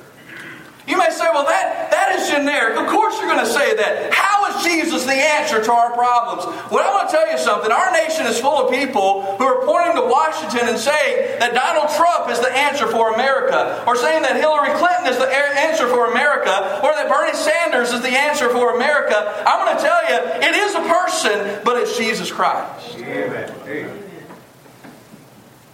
You 0.88 0.96
may 0.96 1.10
say, 1.10 1.28
well, 1.28 1.44
that, 1.44 1.90
that 1.92 2.16
is 2.16 2.32
generic. 2.32 2.78
Of 2.80 2.88
course, 2.88 3.20
you're 3.20 3.28
going 3.28 3.44
to 3.44 3.52
say 3.52 3.76
that. 3.76 4.08
How 4.08 4.48
is 4.48 4.64
Jesus 4.64 5.04
the 5.04 5.12
answer 5.12 5.62
to 5.62 5.70
our 5.70 5.92
problems? 5.92 6.48
Well, 6.72 6.80
I 6.80 6.88
want 6.96 7.10
to 7.10 7.14
tell 7.14 7.30
you 7.30 7.36
something. 7.36 7.70
Our 7.70 7.92
nation 7.92 8.24
is 8.24 8.40
full 8.40 8.56
of 8.56 8.72
people 8.72 9.36
who 9.36 9.44
are 9.44 9.66
pointing 9.68 10.00
to 10.00 10.08
Washington 10.08 10.64
and 10.64 10.78
saying 10.78 11.40
that 11.44 11.52
Donald 11.52 11.92
Trump 11.92 12.32
is 12.32 12.40
the 12.40 12.48
answer 12.48 12.88
for 12.88 13.12
America, 13.12 13.84
or 13.86 13.96
saying 13.96 14.22
that 14.22 14.40
Hillary 14.40 14.72
Clinton 14.80 15.12
is 15.12 15.18
the 15.18 15.28
answer 15.28 15.92
for 15.92 16.08
America, 16.10 16.80
or 16.80 16.96
that 16.96 17.12
Bernie 17.12 17.36
Sanders 17.36 17.92
is 17.92 18.00
the 18.00 18.16
answer 18.16 18.48
for 18.48 18.74
America. 18.74 19.44
I'm 19.44 19.68
going 19.68 19.76
to 19.76 19.82
tell 19.84 20.02
you, 20.08 20.16
it 20.40 20.56
is 20.56 20.72
a 20.72 20.88
person, 20.88 21.60
but 21.68 21.76
it's 21.76 21.98
Jesus 21.98 22.32
Christ. 22.32 22.96
Amen. 22.96 23.52
Amen. 23.68 24.04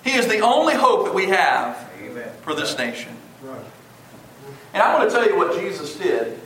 He 0.03 0.15
is 0.15 0.27
the 0.27 0.41
only 0.41 0.75
hope 0.75 1.07
that 1.07 1.15
we 1.15 1.27
have 1.27 1.79
Amen. 2.03 2.31
for 2.43 2.53
this 2.53 2.77
nation. 2.77 3.15
And 4.75 4.83
I 4.83 4.99
want 4.99 5.09
to 5.09 5.17
tell 5.17 5.27
you 5.27 5.37
what 5.37 5.59
Jesus 5.59 5.97
did. 5.97 6.41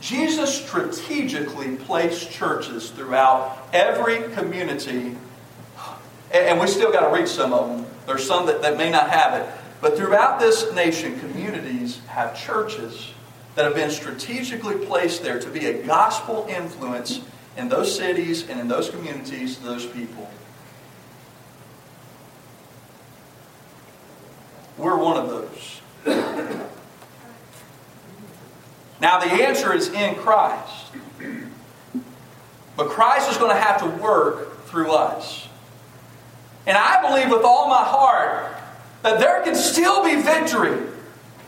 Jesus 0.00 0.64
strategically 0.64 1.76
placed 1.76 2.30
churches 2.30 2.90
throughout 2.90 3.58
every 3.72 4.22
community, 4.34 5.16
and 6.32 6.60
we 6.60 6.66
still 6.66 6.92
got 6.92 7.08
to 7.08 7.14
reach 7.14 7.30
some 7.30 7.52
of 7.52 7.68
them. 7.68 7.86
There's 8.06 8.26
some 8.26 8.46
that, 8.46 8.62
that 8.62 8.76
may 8.76 8.90
not 8.90 9.10
have 9.10 9.40
it. 9.40 9.48
But 9.80 9.96
throughout 9.96 10.38
this 10.38 10.72
nation, 10.72 11.18
communities 11.18 12.00
have 12.06 12.40
churches 12.40 13.12
that 13.54 13.64
have 13.64 13.74
been 13.74 13.90
strategically 13.90 14.86
placed 14.86 15.22
there 15.22 15.40
to 15.40 15.50
be 15.50 15.66
a 15.66 15.82
gospel 15.84 16.46
influence 16.48 17.20
in 17.56 17.68
those 17.68 17.96
cities 17.96 18.48
and 18.48 18.60
in 18.60 18.68
those 18.68 18.88
communities 18.90 19.58
those 19.58 19.86
people. 19.86 20.30
We're 24.76 24.96
one 24.96 25.16
of 25.16 25.28
those. 25.28 25.80
Now, 29.04 29.18
the 29.18 29.26
answer 29.26 29.74
is 29.74 29.90
in 29.90 30.14
Christ. 30.14 30.86
But 32.74 32.88
Christ 32.88 33.30
is 33.30 33.36
going 33.36 33.54
to 33.54 33.62
have 33.62 33.78
to 33.80 34.02
work 34.02 34.64
through 34.64 34.92
us. 34.92 35.46
And 36.66 36.74
I 36.74 37.06
believe 37.06 37.28
with 37.28 37.44
all 37.44 37.68
my 37.68 37.84
heart 37.84 38.56
that 39.02 39.20
there 39.20 39.42
can 39.42 39.54
still 39.56 40.02
be 40.02 40.22
victory 40.22 40.88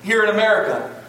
here 0.02 0.22
in 0.22 0.28
America. 0.28 1.02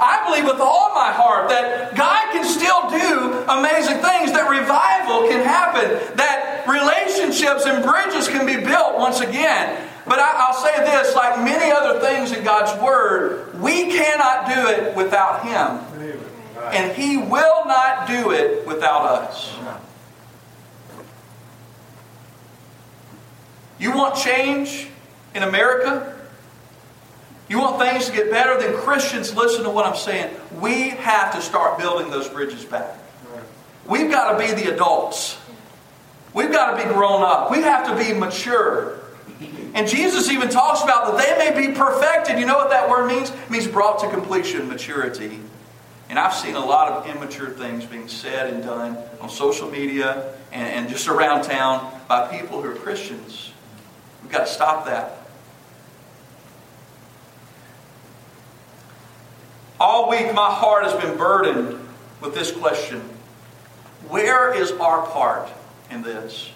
I 0.00 0.26
believe 0.26 0.44
with 0.44 0.60
all 0.60 0.92
my 0.92 1.12
heart 1.12 1.48
that 1.50 1.94
God 1.94 2.32
can 2.32 2.44
still 2.44 2.90
do 2.90 3.44
amazing 3.48 4.02
things, 4.02 4.32
that 4.32 4.50
revival 4.50 5.28
can 5.28 5.46
happen, 5.46 6.16
that 6.16 6.66
relationships 6.66 7.64
and 7.64 7.84
bridges 7.84 8.26
can 8.26 8.44
be 8.44 8.56
built 8.56 8.98
once 8.98 9.20
again. 9.20 9.88
But 10.04 10.18
I, 10.18 10.50
will 10.50 10.58
say 10.58 10.76
this 10.78 11.14
like 11.14 11.38
many 11.44 11.70
other 11.70 12.00
things 12.00 12.32
in 12.32 12.42
God's 12.42 12.76
Word, 12.82 13.60
we 13.60 13.86
cannot 13.86 14.48
do 14.48 14.66
it 14.66 14.96
without 14.96 15.44
Him. 15.44 15.91
And 16.70 16.96
He 16.96 17.16
will 17.16 17.64
not 17.66 18.06
do 18.06 18.30
it 18.30 18.66
without 18.66 19.02
us. 19.02 19.54
You 23.78 23.92
want 23.92 24.14
change 24.14 24.88
in 25.34 25.42
America? 25.42 26.16
You 27.48 27.58
want 27.58 27.80
things 27.80 28.06
to 28.06 28.12
get 28.12 28.30
better? 28.30 28.58
Then 28.58 28.74
Christians, 28.76 29.34
listen 29.34 29.64
to 29.64 29.70
what 29.70 29.86
I'm 29.86 29.96
saying. 29.96 30.34
We 30.60 30.90
have 30.90 31.34
to 31.34 31.42
start 31.42 31.78
building 31.78 32.10
those 32.10 32.28
bridges 32.28 32.64
back. 32.64 32.96
We've 33.84 34.10
got 34.10 34.32
to 34.32 34.38
be 34.38 34.52
the 34.52 34.72
adults. 34.72 35.36
We've 36.32 36.52
got 36.52 36.76
to 36.76 36.86
be 36.86 36.94
grown 36.94 37.22
up. 37.22 37.50
We 37.50 37.58
have 37.62 37.86
to 37.88 37.96
be 37.96 38.18
mature. 38.18 39.00
And 39.74 39.88
Jesus 39.88 40.30
even 40.30 40.48
talks 40.48 40.82
about 40.82 41.16
that 41.16 41.38
they 41.38 41.50
may 41.50 41.66
be 41.66 41.74
perfected. 41.74 42.38
You 42.38 42.46
know 42.46 42.56
what 42.56 42.70
that 42.70 42.88
word 42.88 43.08
means? 43.08 43.30
It 43.30 43.50
means 43.50 43.66
brought 43.66 43.98
to 44.00 44.08
completion, 44.10 44.68
maturity. 44.68 45.40
And 46.12 46.18
I've 46.18 46.34
seen 46.34 46.56
a 46.56 46.62
lot 46.62 46.92
of 46.92 47.06
immature 47.06 47.48
things 47.48 47.86
being 47.86 48.06
said 48.06 48.52
and 48.52 48.62
done 48.62 48.98
on 49.22 49.30
social 49.30 49.70
media 49.70 50.34
and, 50.52 50.68
and 50.68 50.88
just 50.90 51.08
around 51.08 51.44
town 51.44 51.90
by 52.06 52.28
people 52.28 52.60
who 52.60 52.70
are 52.70 52.74
Christians. 52.74 53.50
We've 54.22 54.30
got 54.30 54.46
to 54.46 54.52
stop 54.52 54.84
that. 54.84 55.26
All 59.80 60.10
week, 60.10 60.34
my 60.34 60.50
heart 60.50 60.84
has 60.84 60.92
been 61.02 61.16
burdened 61.16 61.80
with 62.20 62.34
this 62.34 62.52
question 62.52 63.00
Where 64.10 64.54
is 64.54 64.70
our 64.72 65.06
part 65.06 65.48
in 65.90 66.02
this? 66.02 66.50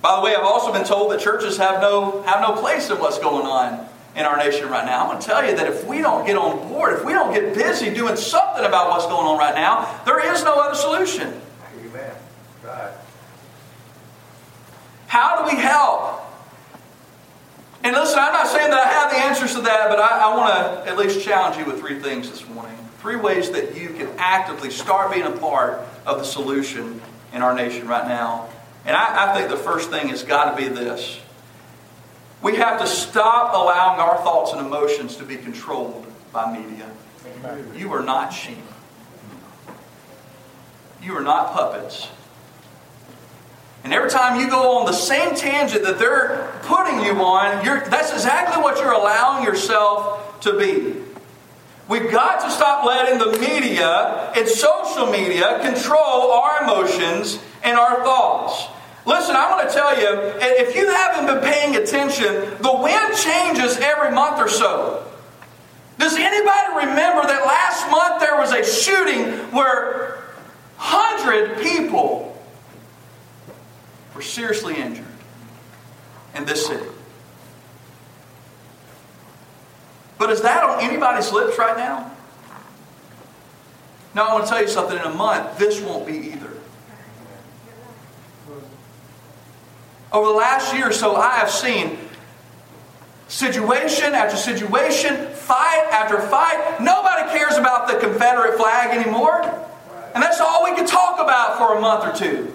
By 0.00 0.16
the 0.16 0.22
way, 0.22 0.34
I've 0.34 0.44
also 0.44 0.72
been 0.72 0.86
told 0.86 1.12
that 1.12 1.20
churches 1.20 1.58
have 1.58 1.82
no, 1.82 2.22
have 2.22 2.40
no 2.40 2.58
place 2.58 2.88
in 2.88 2.98
what's 3.00 3.18
going 3.18 3.44
on 3.44 3.86
in 4.16 4.24
our 4.24 4.38
nation 4.38 4.68
right 4.70 4.86
now. 4.86 5.02
I'm 5.02 5.10
going 5.10 5.20
to 5.20 5.26
tell 5.26 5.46
you 5.46 5.54
that 5.56 5.66
if 5.66 5.86
we 5.86 5.98
don't 5.98 6.26
get 6.26 6.38
on 6.38 6.68
board, 6.70 6.94
if 6.94 7.04
we 7.04 7.12
don't 7.12 7.34
get 7.34 7.54
busy 7.54 7.92
doing 7.92 8.16
something 8.16 8.45
about 8.64 8.90
what's 8.90 9.06
going 9.06 9.26
on 9.26 9.38
right 9.38 9.54
now, 9.54 10.00
there 10.04 10.32
is 10.32 10.42
no 10.44 10.54
other 10.54 10.74
solution. 10.74 11.40
Amen. 11.78 12.12
Right. 12.64 12.92
How 15.06 15.44
do 15.44 15.54
we 15.54 15.60
help? 15.60 16.22
And 17.84 17.94
listen, 17.94 18.18
I'm 18.18 18.32
not 18.32 18.48
saying 18.48 18.70
that 18.70 18.86
I 18.86 18.92
have 18.92 19.10
the 19.10 19.18
answers 19.18 19.54
to 19.54 19.60
that, 19.62 19.88
but 19.88 20.00
I, 20.00 20.30
I 20.30 20.36
want 20.36 20.84
to 20.84 20.90
at 20.90 20.98
least 20.98 21.24
challenge 21.24 21.56
you 21.56 21.64
with 21.64 21.78
three 21.78 22.00
things 22.00 22.30
this 22.30 22.46
morning. 22.48 22.76
Three 22.98 23.16
ways 23.16 23.50
that 23.50 23.76
you 23.76 23.90
can 23.90 24.08
actively 24.18 24.70
start 24.70 25.12
being 25.12 25.26
a 25.26 25.30
part 25.30 25.80
of 26.04 26.18
the 26.18 26.24
solution 26.24 27.00
in 27.32 27.42
our 27.42 27.54
nation 27.54 27.86
right 27.86 28.08
now. 28.08 28.48
And 28.84 28.96
I, 28.96 29.30
I 29.30 29.34
think 29.36 29.50
the 29.50 29.56
first 29.56 29.90
thing 29.90 30.08
has 30.08 30.24
got 30.24 30.56
to 30.56 30.62
be 30.62 30.68
this 30.68 31.20
we 32.42 32.56
have 32.56 32.80
to 32.80 32.86
stop 32.86 33.54
allowing 33.54 33.98
our 33.98 34.18
thoughts 34.18 34.52
and 34.52 34.64
emotions 34.64 35.16
to 35.16 35.24
be 35.24 35.36
controlled 35.36 36.06
by 36.32 36.56
media. 36.56 36.88
You 37.76 37.92
are 37.92 38.02
not 38.02 38.30
sheep. 38.30 38.58
You 41.02 41.16
are 41.16 41.22
not 41.22 41.52
puppets. 41.52 42.08
And 43.84 43.94
every 43.94 44.10
time 44.10 44.40
you 44.40 44.50
go 44.50 44.78
on 44.78 44.86
the 44.86 44.92
same 44.92 45.36
tangent 45.36 45.84
that 45.84 45.98
they're 45.98 46.52
putting 46.62 47.04
you 47.04 47.12
on, 47.22 47.64
that's 47.64 48.12
exactly 48.12 48.60
what 48.60 48.78
you're 48.78 48.92
allowing 48.92 49.44
yourself 49.44 50.40
to 50.40 50.58
be. 50.58 50.94
We've 51.88 52.10
got 52.10 52.40
to 52.40 52.50
stop 52.50 52.84
letting 52.84 53.18
the 53.18 53.38
media 53.38 54.32
and 54.36 54.48
social 54.48 55.06
media 55.06 55.60
control 55.62 56.32
our 56.32 56.64
emotions 56.64 57.38
and 57.62 57.78
our 57.78 58.02
thoughts. 58.02 58.66
Listen, 59.04 59.36
I 59.36 59.48
want 59.52 59.68
to 59.68 59.74
tell 59.74 59.96
you, 59.96 60.32
if 60.40 60.74
you 60.74 60.88
haven't 60.88 61.26
been 61.32 61.44
paying 61.44 61.76
attention, 61.76 62.60
the 62.60 62.76
wind 62.82 63.16
changes 63.16 63.76
every 63.78 64.10
month 64.10 64.40
or 64.40 64.48
so. 64.48 65.06
Does 66.06 66.14
anybody 66.14 66.86
remember 66.86 67.26
that 67.26 67.44
last 67.44 67.90
month 67.90 68.20
there 68.20 68.36
was 68.36 68.52
a 68.52 68.64
shooting 68.64 69.24
where 69.50 70.22
100 70.76 71.60
people 71.60 72.40
were 74.14 74.22
seriously 74.22 74.76
injured 74.76 75.04
in 76.36 76.44
this 76.44 76.64
city? 76.64 76.86
But 80.16 80.30
is 80.30 80.42
that 80.42 80.62
on 80.62 80.80
anybody's 80.80 81.32
lips 81.32 81.58
right 81.58 81.76
now? 81.76 82.12
Now, 84.14 84.28
I 84.28 84.32
want 84.34 84.44
to 84.44 84.50
tell 84.50 84.62
you 84.62 84.68
something. 84.68 84.96
In 84.96 85.04
a 85.04 85.12
month, 85.12 85.58
this 85.58 85.80
won't 85.80 86.06
be 86.06 86.18
either. 86.18 86.52
Over 90.12 90.28
the 90.28 90.38
last 90.38 90.72
year 90.72 90.90
or 90.90 90.92
so, 90.92 91.16
I 91.16 91.38
have 91.38 91.50
seen 91.50 91.98
situation 93.26 94.14
after 94.14 94.36
situation, 94.36 95.32
fight 95.46 95.86
after 95.92 96.20
fight. 96.20 96.80
Nobody 96.80 97.30
cares 97.30 97.56
about 97.56 97.86
the 97.86 97.96
Confederate 97.98 98.58
flag 98.58 98.96
anymore. 98.96 99.42
And 100.14 100.22
that's 100.22 100.40
all 100.40 100.64
we 100.64 100.74
can 100.74 100.86
talk 100.86 101.20
about 101.20 101.58
for 101.58 101.76
a 101.76 101.80
month 101.80 102.04
or 102.04 102.12
two. 102.12 102.52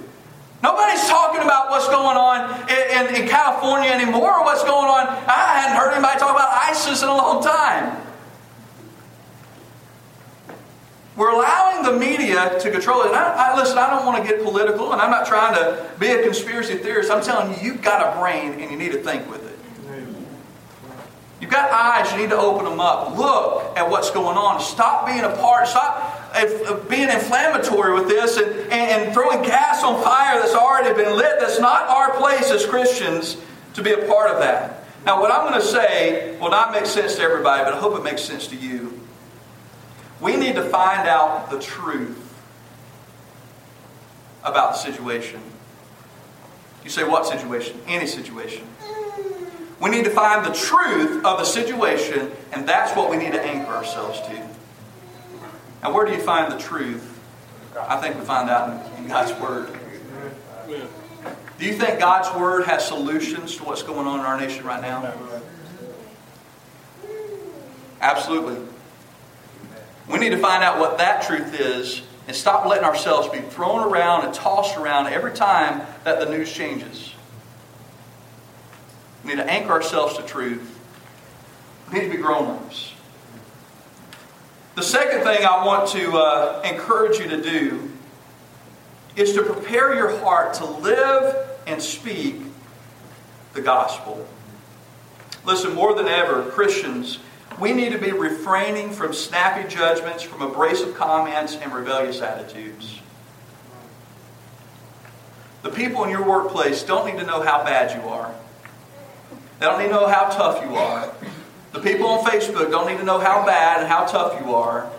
Nobody's 0.62 1.08
talking 1.08 1.42
about 1.42 1.72
what's 1.72 1.88
going 1.88 2.18
on 2.18 2.70
in, 2.70 3.16
in, 3.16 3.24
in, 3.24 3.28
California 3.28 3.90
anymore 3.90 4.40
or 4.40 4.44
what's 4.44 4.64
going 4.64 4.86
on. 4.86 5.08
I 5.08 5.58
hadn't 5.58 5.78
heard 5.78 5.94
anybody 5.94 6.20
talk 6.20 6.36
about 6.36 6.50
ISIS 6.70 7.02
in 7.02 7.10
a 7.10 7.16
long 7.16 7.42
time. 7.44 7.98
We're 11.16 11.32
allowing 11.32 11.84
the 11.84 12.00
media 12.00 12.60
to 12.60 12.72
control 12.72 13.02
it. 13.02 13.08
And 13.08 13.16
I, 13.16 13.54
I, 13.54 13.56
listen, 13.58 13.78
I 13.78 13.90
don't 13.90 14.06
want 14.06 14.24
to 14.24 14.30
get 14.30 14.44
political, 14.44 14.94
and 14.94 15.02
I'm 15.02 15.12
not 15.12 15.26
trying 15.26 15.56
to 15.56 15.90
be 16.00 16.08
a 16.08 16.24
conspiracy 16.24 16.76
theorist. 16.78 17.10
I'm 17.10 17.24
telling 17.24 17.54
you, 17.54 17.72
you've 17.72 17.82
got 17.82 18.16
a 18.16 18.20
brain 18.20 18.54
and 18.60 18.72
you 18.72 18.78
need 18.78 18.92
to 18.92 19.00
think 19.00 19.30
with 19.30 19.41
it. 19.41 19.41
You've 21.42 21.50
got 21.50 21.72
eyes, 21.72 22.12
you 22.12 22.20
need 22.20 22.30
to 22.30 22.38
open 22.38 22.66
them 22.66 22.80
up. 22.80 23.18
Look 23.18 23.76
at 23.76 23.90
what's 23.90 24.12
going 24.12 24.38
on. 24.38 24.62
Stop 24.62 25.08
being 25.08 25.24
a 25.24 25.36
part, 25.38 25.68
stop 25.68 26.32
being 26.88 27.10
inflammatory 27.10 27.96
with 27.96 28.08
this 28.08 28.38
and, 28.38 28.72
and 28.72 29.12
throwing 29.12 29.42
gas 29.42 29.84
on 29.84 30.02
fire 30.04 30.40
that's 30.40 30.54
already 30.54 30.94
been 30.94 31.18
lit. 31.18 31.40
That's 31.40 31.60
not 31.60 31.90
our 31.90 32.16
place 32.18 32.52
as 32.52 32.64
Christians 32.66 33.38
to 33.74 33.82
be 33.82 33.92
a 33.92 34.06
part 34.08 34.30
of 34.30 34.40
that. 34.40 34.84
Now, 35.04 35.20
what 35.20 35.32
I'm 35.32 35.50
going 35.50 35.60
to 35.60 35.66
say 35.66 36.38
will 36.40 36.52
not 36.52 36.72
make 36.74 36.86
sense 36.86 37.16
to 37.16 37.24
everybody, 37.24 37.64
but 37.64 37.74
I 37.74 37.80
hope 37.80 37.98
it 37.98 38.04
makes 38.04 38.22
sense 38.22 38.46
to 38.48 38.56
you. 38.56 39.00
We 40.20 40.36
need 40.38 40.54
to 40.56 40.64
find 40.64 41.08
out 41.08 41.50
the 41.50 41.60
truth 41.60 42.20
about 44.44 44.74
the 44.74 44.78
situation. 44.78 45.42
You 46.84 46.92
say, 46.92 47.04
what 47.04 47.26
situation? 47.26 47.80
Any 47.88 48.06
situation. 48.06 48.68
We 49.82 49.89
need 49.89 50.04
to 50.06 50.12
find 50.12 50.46
the 50.46 50.54
truth 50.54 51.26
of 51.26 51.39
the 51.39 51.44
situation, 51.44 52.32
and 52.52 52.70
that's 52.70 52.96
what 52.96 53.10
we 53.10 53.17
need 53.17 53.32
to 53.32 53.41
anchor 53.41 53.72
ourselves 53.72 54.22
to. 54.22 54.48
Now, 55.82 55.91
where 55.91 56.06
do 56.06 56.12
you 56.12 56.22
find 56.22 56.52
the 56.52 56.60
truth? 56.60 57.20
I 57.76 57.98
think 57.98 58.15
we 58.15 58.22
find 58.22 58.48
out 58.48 58.86
in, 59.00 59.08
God's 59.08 59.34
Word. 59.41 59.70
Do 61.58 61.65
you 61.65 61.74
think 61.74 62.00
God's 62.00 62.34
Word 62.39 62.65
has 62.65 62.88
solutions 62.88 63.56
to 63.58 63.63
what's 63.63 63.82
going 63.82 64.06
on 64.06 64.20
in 64.20 64.26
our 64.26 64.39
nation 64.39 64.63
right 64.65 64.82
now? 64.82 65.13
Absolutely. 68.00 68.67
We 70.08 70.20
need 70.20 70.30
to 70.30 70.38
find 70.38 70.63
out 70.63 70.80
what 70.80 71.00
that 71.00 71.24
truth 71.24 71.60
is 71.60 72.04
and 72.28 72.36
stop 72.36 72.67
letting 72.67 72.84
ourselves 72.84 73.30
be 73.30 73.39
thrown 73.39 73.91
around 73.91 74.26
and 74.26 74.34
tossed 74.34 74.78
around 74.78 75.08
every 75.08 75.32
time 75.32 75.82
that 76.04 76.20
the 76.20 76.26
news 76.26 76.52
changes. 76.52 77.13
We 79.24 79.30
need 79.30 79.38
to 79.38 79.50
anchor 79.50 79.72
ourselves 79.72 80.18
to 80.18 80.24
truth. 80.24 80.80
We 81.92 82.00
need 82.00 82.06
to 82.06 82.12
be 82.12 82.22
grown 82.22 82.48
ups. 82.50 82.94
The 84.76 84.84
second 84.84 85.24
thing 85.24 85.46
I 85.46 85.66
want 85.66 85.90
to 85.90 86.18
uh, 86.18 86.62
encourage 86.64 87.20
you 87.20 87.28
to 87.28 87.42
do 87.42 87.92
is 89.16 89.34
to 89.34 89.44
prepare 89.44 89.94
your 89.94 90.18
heart 90.20 90.54
to 90.56 90.66
live 90.66 91.36
and 91.68 91.82
speak 91.82 92.42
the 93.54 93.62
gospel. 93.62 94.26
Listen, 95.46 95.74
more 95.74 95.94
than 95.94 96.08
ever, 96.08 96.44
Christians, 96.52 97.20
we 97.60 97.74
need 97.74 97.92
to 97.92 97.98
be 97.98 98.12
refraining 98.12 98.92
from 98.92 99.14
snappy 99.14 99.68
judgments, 99.68 100.24
from 100.24 100.42
abrasive 100.42 100.96
comments, 100.96 101.56
and 101.58 101.74
rebellious 101.74 102.22
attitudes. 102.22 103.00
The 105.64 105.70
people 105.70 106.04
in 106.04 106.10
your 106.10 106.26
workplace 106.26 106.84
don't 106.84 107.06
need 107.06 107.20
to 107.20 107.26
know 107.26 107.42
how 107.42 107.64
bad 107.64 107.96
you 107.96 108.10
are. 108.10 108.34
They 109.62 109.67
don't 109.67 109.78
need 109.78 109.89
to 109.89 109.91
know 109.91 110.08
how 110.08 110.26
tough 110.30 110.65
you 110.65 110.76
are. 110.76 111.13
The 111.74 111.82
people 111.82 112.07
on 112.07 112.26
Facebook 112.26 112.72
don't 112.72 112.88
need 112.88 112.97
to 112.97 113.03
know 113.03 113.20
how 113.20 113.45
bad 113.45 113.82
and 113.82 113.88
how 113.88 114.05
tough 114.07 114.41
you 114.41 114.55
are. 114.55 114.91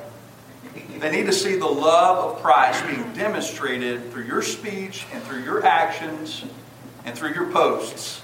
They 1.01 1.11
need 1.11 1.27
to 1.27 1.33
see 1.33 1.57
the 1.57 1.67
love 1.67 2.37
of 2.37 2.43
Christ 2.45 2.87
being 2.87 3.13
demonstrated 3.13 4.13
through 4.13 4.23
your 4.23 4.41
speech 4.41 5.05
and 5.13 5.21
through 5.25 5.43
your 5.43 5.67
actions 5.67 6.45
and 7.05 7.19
through 7.19 7.35
your 7.35 7.51
posts. 7.51 8.23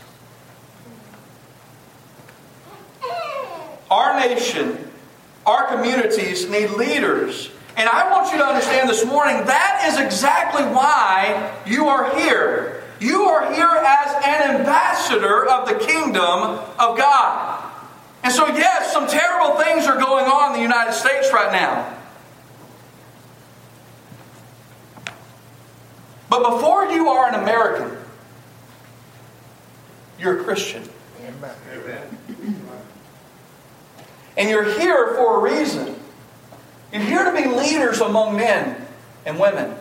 Our 3.91 4.21
nation, 4.21 4.93
our 5.45 5.67
communities 5.67 6.49
need 6.49 6.71
leaders. 6.71 7.51
And 7.77 7.89
I 7.89 8.13
want 8.13 8.31
you 8.31 8.39
to 8.39 8.45
understand 8.45 8.89
this 8.89 9.05
morning 9.05 9.45
that 9.47 9.89
is 9.89 9.99
exactly 9.99 10.63
why 10.63 11.53
you 11.67 11.89
are 11.89 12.17
here. 12.17 12.85
You 13.01 13.23
are 13.25 13.53
here 13.53 13.67
an 14.25 14.57
ambassador 14.57 15.47
of 15.47 15.69
the 15.69 15.75
kingdom 15.75 16.59
of 16.79 16.97
God. 16.97 17.73
And 18.23 18.33
so, 18.33 18.47
yes, 18.49 18.93
some 18.93 19.07
terrible 19.07 19.57
things 19.57 19.87
are 19.87 19.99
going 19.99 20.27
on 20.27 20.53
in 20.53 20.57
the 20.57 20.63
United 20.63 20.93
States 20.93 21.33
right 21.33 21.53
now. 21.53 21.95
But 26.29 26.51
before 26.51 26.87
you 26.87 27.09
are 27.09 27.29
an 27.29 27.35
American, 27.43 27.97
you're 30.19 30.41
a 30.41 30.45
Christian. 30.45 30.83
Amen. 31.23 32.19
And 34.37 34.49
you're 34.49 34.79
here 34.79 35.15
for 35.15 35.39
a 35.39 35.41
reason. 35.41 35.97
You're 36.93 37.03
here 37.03 37.25
to 37.25 37.33
be 37.33 37.49
leaders 37.49 38.01
among 38.01 38.37
men 38.37 38.87
and 39.25 39.39
women. 39.39 39.75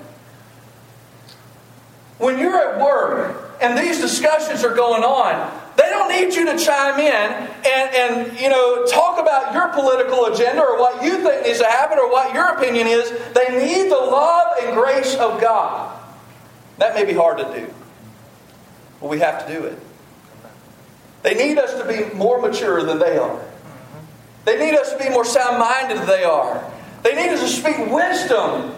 When 2.17 2.39
you're 2.39 2.57
at 2.57 2.79
work 2.79 3.46
and 3.61 3.77
these 3.77 3.99
discussions 3.99 4.63
are 4.63 4.73
going 4.75 5.03
on, 5.03 5.61
they 5.77 5.89
don't 5.89 6.09
need 6.09 6.35
you 6.35 6.45
to 6.45 6.57
chime 6.57 6.99
in 6.99 7.49
and, 7.65 7.95
and 7.95 8.39
you 8.39 8.49
know 8.49 8.85
talk 8.85 9.19
about 9.19 9.53
your 9.53 9.69
political 9.69 10.25
agenda 10.25 10.61
or 10.61 10.79
what 10.79 11.03
you 11.03 11.23
think 11.23 11.45
needs 11.45 11.59
to 11.59 11.65
happen 11.65 11.97
or 11.99 12.09
what 12.11 12.33
your 12.33 12.49
opinion 12.55 12.87
is. 12.87 13.09
They 13.33 13.49
need 13.57 13.91
the 13.91 13.95
love 13.95 14.57
and 14.61 14.75
grace 14.75 15.15
of 15.15 15.41
God. 15.41 15.93
That 16.77 16.95
may 16.95 17.05
be 17.05 17.13
hard 17.13 17.37
to 17.39 17.43
do, 17.45 17.73
but 19.01 19.09
we 19.09 19.19
have 19.19 19.45
to 19.45 19.53
do 19.53 19.65
it. 19.65 19.79
They 21.23 21.33
need 21.33 21.57
us 21.57 21.73
to 21.81 21.87
be 21.87 22.15
more 22.15 22.39
mature 22.41 22.83
than 22.83 22.99
they 22.99 23.17
are. 23.17 23.43
They 24.45 24.57
need 24.57 24.77
us 24.77 24.93
to 24.93 24.97
be 24.97 25.09
more 25.09 25.25
sound 25.25 25.59
minded 25.59 25.97
than 25.97 26.07
they 26.07 26.23
are. 26.23 26.63
They 27.03 27.15
need 27.15 27.29
us 27.29 27.41
to 27.41 27.47
speak 27.47 27.77
wisdom 27.91 28.73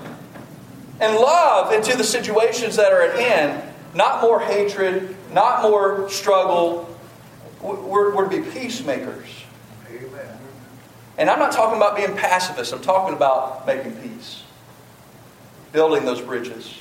and 0.99 1.15
love 1.15 1.73
into 1.73 1.95
the 1.95 2.03
situations 2.03 2.75
that 2.75 2.91
are 2.91 3.01
at 3.01 3.19
hand, 3.19 3.68
not 3.93 4.21
more 4.21 4.39
hatred, 4.39 5.15
not 5.33 5.61
more 5.63 6.09
struggle. 6.09 6.97
We're, 7.61 8.15
we're 8.15 8.29
to 8.29 8.41
be 8.41 8.49
peacemakers. 8.51 9.27
Amen. 9.89 10.37
And 11.17 11.29
I'm 11.29 11.39
not 11.39 11.51
talking 11.51 11.77
about 11.77 11.95
being 11.95 12.15
pacifists, 12.15 12.73
I'm 12.73 12.81
talking 12.81 13.15
about 13.15 13.65
making 13.67 13.93
peace, 13.93 14.43
building 15.71 16.05
those 16.05 16.21
bridges. 16.21 16.79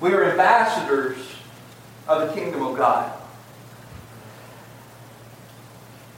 We 0.00 0.12
are 0.12 0.24
ambassadors 0.30 1.16
of 2.06 2.28
the 2.28 2.34
kingdom 2.34 2.62
of 2.62 2.76
God. 2.76 3.12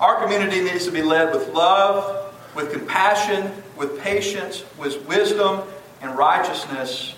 Our 0.00 0.20
community 0.22 0.60
needs 0.60 0.84
to 0.84 0.90
be 0.90 1.02
led 1.02 1.32
with 1.32 1.54
love, 1.54 2.34
with 2.54 2.72
compassion, 2.72 3.50
with 3.76 4.00
patience, 4.00 4.64
with 4.78 5.06
wisdom, 5.06 5.62
and 6.00 6.16
righteousness. 6.16 7.14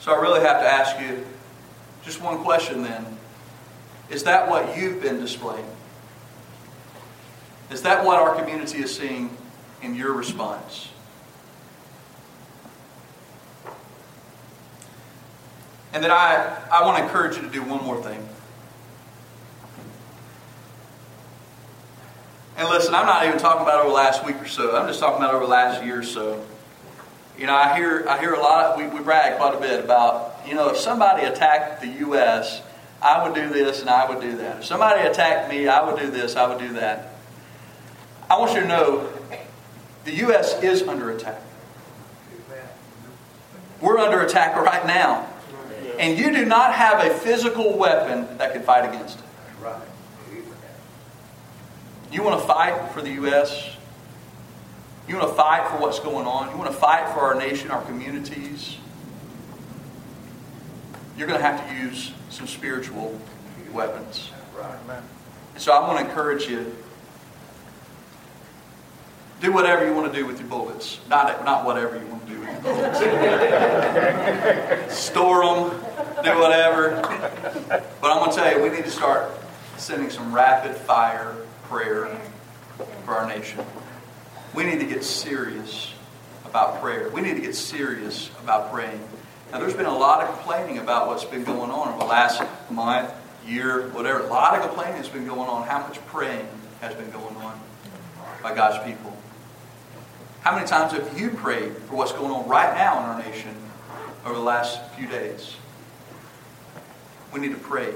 So 0.00 0.12
I 0.12 0.20
really 0.20 0.40
have 0.40 0.60
to 0.60 0.66
ask 0.66 1.00
you 1.00 1.24
just 2.04 2.22
one 2.22 2.38
question 2.38 2.82
then. 2.82 3.04
Is 4.10 4.22
that 4.24 4.48
what 4.48 4.76
you've 4.76 5.02
been 5.02 5.18
displaying? 5.18 5.66
Is 7.70 7.82
that 7.82 8.04
what 8.04 8.18
our 8.18 8.34
community 8.36 8.78
is 8.78 8.94
seeing 8.94 9.36
in 9.82 9.94
your 9.96 10.12
response? 10.12 10.88
And 15.92 16.04
then 16.04 16.10
I, 16.10 16.62
I 16.70 16.84
want 16.84 16.98
to 16.98 17.04
encourage 17.04 17.36
you 17.36 17.42
to 17.42 17.48
do 17.48 17.62
one 17.62 17.82
more 17.82 18.00
thing. 18.02 18.28
And 22.56 22.68
listen, 22.68 22.94
I'm 22.94 23.06
not 23.06 23.26
even 23.26 23.38
talking 23.38 23.62
about 23.62 23.80
over 23.80 23.88
the 23.88 23.94
last 23.94 24.24
week 24.24 24.36
or 24.36 24.48
so. 24.48 24.76
I'm 24.76 24.88
just 24.88 24.98
talking 24.98 25.22
about 25.22 25.34
over 25.34 25.44
the 25.44 25.50
last 25.50 25.84
year 25.84 26.00
or 26.00 26.02
so. 26.02 26.42
You 27.38 27.46
know, 27.46 27.54
I 27.54 27.76
hear 27.76 28.06
I 28.08 28.18
hear 28.18 28.32
a 28.32 28.40
lot. 28.40 28.78
We, 28.78 28.86
we 28.86 29.00
brag 29.00 29.36
quite 29.38 29.54
a 29.54 29.60
bit 29.60 29.84
about 29.84 30.40
you 30.46 30.54
know 30.54 30.70
if 30.70 30.78
somebody 30.78 31.26
attacked 31.26 31.82
the 31.82 31.88
U.S., 31.88 32.62
I 33.02 33.22
would 33.22 33.34
do 33.34 33.50
this 33.50 33.82
and 33.82 33.90
I 33.90 34.08
would 34.08 34.22
do 34.22 34.38
that. 34.38 34.58
If 34.58 34.64
somebody 34.64 35.06
attacked 35.06 35.50
me, 35.50 35.68
I 35.68 35.84
would 35.84 36.00
do 36.00 36.10
this, 36.10 36.34
I 36.34 36.48
would 36.48 36.58
do 36.58 36.72
that. 36.74 37.12
I 38.30 38.38
want 38.38 38.54
you 38.54 38.60
to 38.60 38.68
know 38.68 39.12
the 40.04 40.14
U.S. 40.14 40.62
is 40.62 40.82
under 40.82 41.10
attack. 41.10 41.42
We're 43.80 43.98
under 43.98 44.22
attack 44.22 44.56
right 44.56 44.86
now. 44.86 45.28
And 45.98 46.18
you 46.18 46.32
do 46.32 46.44
not 46.44 46.74
have 46.74 47.04
a 47.04 47.14
physical 47.14 47.76
weapon 47.76 48.38
that 48.38 48.52
can 48.52 48.62
fight 48.62 48.88
against 48.88 49.18
it. 49.18 49.24
Right. 49.60 49.80
You 52.16 52.22
want 52.22 52.40
to 52.40 52.46
fight 52.46 52.92
for 52.92 53.02
the 53.02 53.10
U.S.? 53.10 53.76
You 55.06 55.18
want 55.18 55.28
to 55.28 55.34
fight 55.34 55.68
for 55.68 55.76
what's 55.76 56.00
going 56.00 56.26
on? 56.26 56.50
You 56.50 56.56
want 56.56 56.70
to 56.70 56.76
fight 56.76 57.12
for 57.12 57.20
our 57.20 57.34
nation, 57.34 57.70
our 57.70 57.82
communities? 57.82 58.78
You're 61.18 61.26
going 61.26 61.38
to 61.38 61.44
have 61.44 61.68
to 61.68 61.74
use 61.74 62.14
some 62.30 62.46
spiritual 62.46 63.20
weapons. 63.70 64.30
Right. 64.56 64.78
And 65.52 65.62
so 65.62 65.72
I 65.72 65.86
want 65.86 65.98
to 65.98 66.06
encourage 66.06 66.48
you 66.48 66.74
do 69.42 69.52
whatever 69.52 69.86
you 69.86 69.92
want 69.92 70.10
to 70.10 70.18
do 70.18 70.24
with 70.24 70.40
your 70.40 70.48
bullets. 70.48 71.00
Not, 71.10 71.44
not 71.44 71.66
whatever 71.66 71.98
you 71.98 72.06
want 72.06 72.26
to 72.26 72.32
do 72.32 72.40
with 72.40 72.50
your 72.50 72.60
bullets. 72.62 72.98
Store 74.98 75.44
them, 75.44 75.68
do 76.24 76.38
whatever. 76.38 76.92
But 77.68 78.10
I'm 78.10 78.20
going 78.20 78.30
to 78.30 78.36
tell 78.36 78.56
you, 78.56 78.62
we 78.62 78.70
need 78.70 78.86
to 78.86 78.90
start 78.90 79.30
sending 79.76 80.08
some 80.08 80.34
rapid 80.34 80.74
fire 80.74 81.36
prayer 81.68 82.20
for 83.04 83.14
our 83.14 83.28
nation. 83.28 83.64
We 84.54 84.64
need 84.64 84.80
to 84.80 84.86
get 84.86 85.04
serious 85.04 85.92
about 86.44 86.80
prayer. 86.80 87.10
We 87.10 87.20
need 87.20 87.34
to 87.34 87.40
get 87.40 87.54
serious 87.54 88.30
about 88.42 88.72
praying. 88.72 89.00
Now, 89.52 89.60
there's 89.60 89.74
been 89.74 89.86
a 89.86 89.96
lot 89.96 90.24
of 90.24 90.34
complaining 90.34 90.78
about 90.78 91.06
what's 91.06 91.24
been 91.24 91.44
going 91.44 91.70
on 91.70 91.88
over 91.88 91.98
the 91.98 92.04
last 92.04 92.42
month, 92.70 93.12
year, 93.46 93.88
whatever. 93.90 94.20
A 94.20 94.26
lot 94.26 94.56
of 94.58 94.66
complaining 94.66 94.96
has 94.96 95.08
been 95.08 95.26
going 95.26 95.48
on. 95.48 95.66
How 95.66 95.80
much 95.80 96.04
praying 96.06 96.48
has 96.80 96.94
been 96.94 97.10
going 97.10 97.36
on 97.36 97.60
by 98.42 98.54
God's 98.54 98.84
people? 98.84 99.16
How 100.40 100.54
many 100.54 100.66
times 100.66 100.92
have 100.92 101.18
you 101.18 101.30
prayed 101.30 101.76
for 101.88 101.96
what's 101.96 102.12
going 102.12 102.30
on 102.30 102.48
right 102.48 102.74
now 102.74 102.98
in 102.98 103.04
our 103.04 103.18
nation 103.18 103.54
over 104.24 104.34
the 104.34 104.40
last 104.40 104.80
few 104.94 105.06
days? 105.06 105.56
We 107.32 107.40
need 107.40 107.52
to 107.52 107.58
pray. 107.58 107.92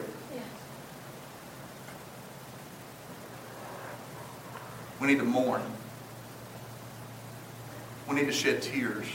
We 5.01 5.07
need 5.07 5.19
to 5.19 5.25
mourn. 5.25 5.63
We 8.09 8.17
need 8.17 8.27
to 8.27 8.33
shed 8.33 8.63
tears. 8.63 9.07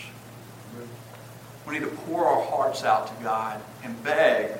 We 1.68 1.74
need 1.74 1.86
to 1.86 1.92
pour 1.92 2.26
our 2.26 2.44
hearts 2.44 2.84
out 2.84 3.08
to 3.08 3.24
God 3.24 3.62
and 3.84 4.02
beg 4.04 4.52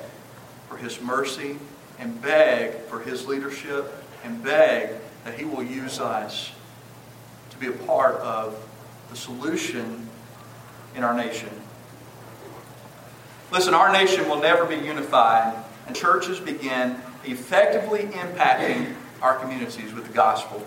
for 0.68 0.76
His 0.76 1.00
mercy 1.00 1.58
and 1.98 2.20
beg 2.20 2.74
for 2.84 3.00
His 3.00 3.26
leadership 3.26 3.92
and 4.24 4.42
beg 4.42 4.90
that 5.24 5.38
He 5.38 5.44
will 5.44 5.62
use 5.62 5.98
us 5.98 6.52
to 7.50 7.56
be 7.56 7.66
a 7.66 7.72
part 7.72 8.16
of 8.16 8.56
the 9.10 9.16
solution 9.16 10.08
in 10.94 11.02
our 11.02 11.14
nation. 11.14 11.50
Listen, 13.52 13.74
our 13.74 13.92
nation 13.92 14.28
will 14.28 14.40
never 14.40 14.64
be 14.64 14.74
unified, 14.74 15.54
and 15.86 15.94
churches 15.94 16.40
begin 16.40 16.96
effectively 17.24 18.00
impacting 18.00 18.94
our 19.22 19.38
communities 19.38 19.92
with 19.92 20.06
the 20.06 20.12
gospel. 20.12 20.66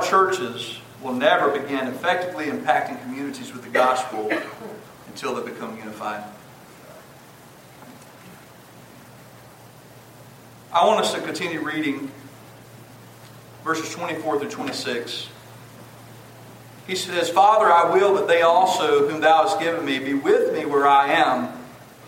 Our 0.00 0.06
churches 0.06 0.78
will 1.02 1.12
never 1.12 1.50
begin 1.50 1.86
effectively 1.88 2.46
impacting 2.46 3.00
communities 3.02 3.52
with 3.52 3.62
the 3.62 3.68
gospel 3.68 4.30
until 5.08 5.34
they 5.34 5.50
become 5.50 5.76
unified. 5.76 6.24
I 10.72 10.86
want 10.86 11.00
us 11.00 11.12
to 11.12 11.20
continue 11.20 11.60
reading 11.60 12.10
verses 13.62 13.92
24 13.94 14.40
through 14.40 14.50
26. 14.50 15.28
He 16.86 16.94
says, 16.94 17.28
Father, 17.28 17.70
I 17.70 17.92
will 17.92 18.14
that 18.14 18.26
they 18.26 18.42
also, 18.42 19.06
whom 19.08 19.20
thou 19.20 19.42
hast 19.42 19.60
given 19.60 19.84
me, 19.84 19.98
be 19.98 20.14
with 20.14 20.54
me 20.54 20.64
where 20.64 20.86
I 20.86 21.12
am, 21.12 21.52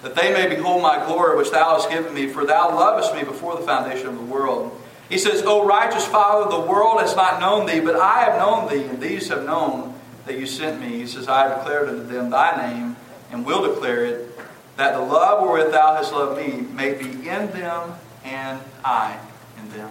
that 0.00 0.14
they 0.14 0.32
may 0.32 0.54
behold 0.54 0.82
my 0.82 1.04
glory 1.04 1.36
which 1.36 1.50
thou 1.50 1.74
hast 1.74 1.90
given 1.90 2.14
me, 2.14 2.26
for 2.26 2.46
thou 2.46 2.70
lovest 2.70 3.14
me 3.14 3.22
before 3.22 3.56
the 3.56 3.62
foundation 3.62 4.06
of 4.06 4.16
the 4.16 4.24
world. 4.24 4.81
He 5.12 5.18
says, 5.18 5.42
O 5.44 5.66
righteous 5.66 6.06
Father, 6.06 6.50
the 6.50 6.62
world 6.62 6.98
has 7.02 7.14
not 7.14 7.38
known 7.38 7.66
thee, 7.66 7.80
but 7.80 7.96
I 7.96 8.24
have 8.24 8.38
known 8.38 8.66
thee, 8.66 8.84
and 8.84 8.98
these 8.98 9.28
have 9.28 9.44
known 9.44 9.94
that 10.24 10.38
you 10.38 10.46
sent 10.46 10.80
me. 10.80 11.00
He 11.00 11.06
says, 11.06 11.28
I 11.28 11.50
have 11.50 11.58
declared 11.58 11.90
unto 11.90 12.06
them 12.06 12.30
thy 12.30 12.72
name, 12.72 12.96
and 13.30 13.44
will 13.44 13.74
declare 13.74 14.06
it, 14.06 14.40
that 14.78 14.94
the 14.94 15.02
love 15.02 15.42
wherewith 15.42 15.70
thou 15.70 15.96
hast 15.96 16.14
loved 16.14 16.40
me 16.40 16.62
may 16.62 16.94
be 16.94 17.10
in 17.28 17.50
them, 17.50 17.92
and 18.24 18.58
I 18.82 19.18
in 19.58 19.68
them. 19.76 19.90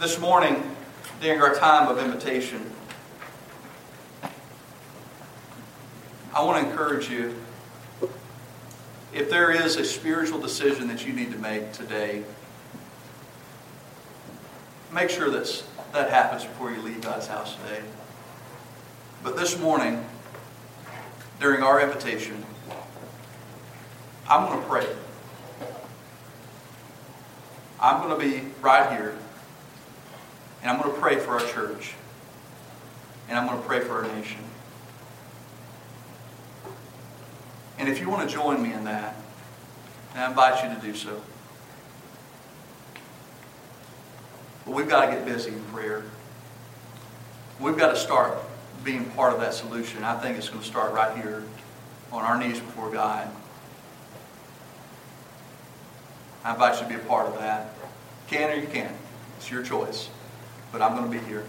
This 0.00 0.18
morning, 0.18 0.60
during 1.20 1.40
our 1.40 1.54
time 1.54 1.86
of 1.86 2.00
invitation, 2.04 2.68
I 6.34 6.42
want 6.42 6.64
to 6.64 6.68
encourage 6.68 7.08
you 7.08 7.36
if 9.16 9.30
there 9.30 9.50
is 9.50 9.76
a 9.76 9.84
spiritual 9.84 10.38
decision 10.38 10.88
that 10.88 11.06
you 11.06 11.12
need 11.14 11.32
to 11.32 11.38
make 11.38 11.72
today, 11.72 12.22
make 14.92 15.08
sure 15.08 15.30
that's, 15.30 15.64
that 15.94 16.10
happens 16.10 16.44
before 16.44 16.70
you 16.70 16.82
leave 16.82 17.00
God's 17.00 17.26
house 17.26 17.56
today. 17.56 17.80
But 19.22 19.38
this 19.38 19.58
morning, 19.58 20.04
during 21.40 21.62
our 21.62 21.80
invitation, 21.80 22.44
I'm 24.28 24.50
going 24.50 24.60
to 24.60 24.68
pray. 24.68 24.86
I'm 27.80 28.02
going 28.06 28.20
to 28.20 28.22
be 28.22 28.46
right 28.60 28.90
here, 28.90 29.16
and 30.60 30.70
I'm 30.70 30.78
going 30.78 30.94
to 30.94 31.00
pray 31.00 31.16
for 31.16 31.30
our 31.30 31.46
church, 31.52 31.94
and 33.30 33.38
I'm 33.38 33.46
going 33.46 33.60
to 33.62 33.66
pray 33.66 33.80
for 33.80 34.04
our 34.04 34.14
nation. 34.14 34.40
And 37.78 37.88
if 37.88 38.00
you 38.00 38.08
want 38.08 38.28
to 38.28 38.34
join 38.34 38.62
me 38.62 38.72
in 38.72 38.84
that, 38.84 39.16
I 40.14 40.26
invite 40.26 40.62
you 40.62 40.74
to 40.74 40.80
do 40.80 40.94
so. 40.94 41.20
But 44.64 44.74
we've 44.74 44.88
got 44.88 45.06
to 45.06 45.12
get 45.12 45.24
busy 45.24 45.52
in 45.52 45.62
prayer. 45.64 46.04
We've 47.60 47.76
got 47.76 47.90
to 47.90 47.96
start 47.96 48.38
being 48.82 49.04
part 49.10 49.32
of 49.32 49.40
that 49.40 49.54
solution. 49.54 50.04
I 50.04 50.18
think 50.18 50.38
it's 50.38 50.48
going 50.48 50.62
to 50.62 50.66
start 50.66 50.92
right 50.92 51.16
here 51.16 51.44
on 52.12 52.24
our 52.24 52.38
knees 52.38 52.60
before 52.60 52.90
God. 52.90 53.28
I 56.44 56.52
invite 56.52 56.80
you 56.80 56.82
to 56.82 56.88
be 56.88 56.94
a 56.94 57.06
part 57.06 57.26
of 57.26 57.38
that. 57.38 57.74
Can 58.28 58.50
or 58.50 58.60
you 58.60 58.68
can't. 58.68 58.94
It's 59.36 59.50
your 59.50 59.62
choice. 59.62 60.08
But 60.72 60.80
I'm 60.80 60.96
going 60.96 61.10
to 61.10 61.18
be 61.18 61.24
here. 61.26 61.44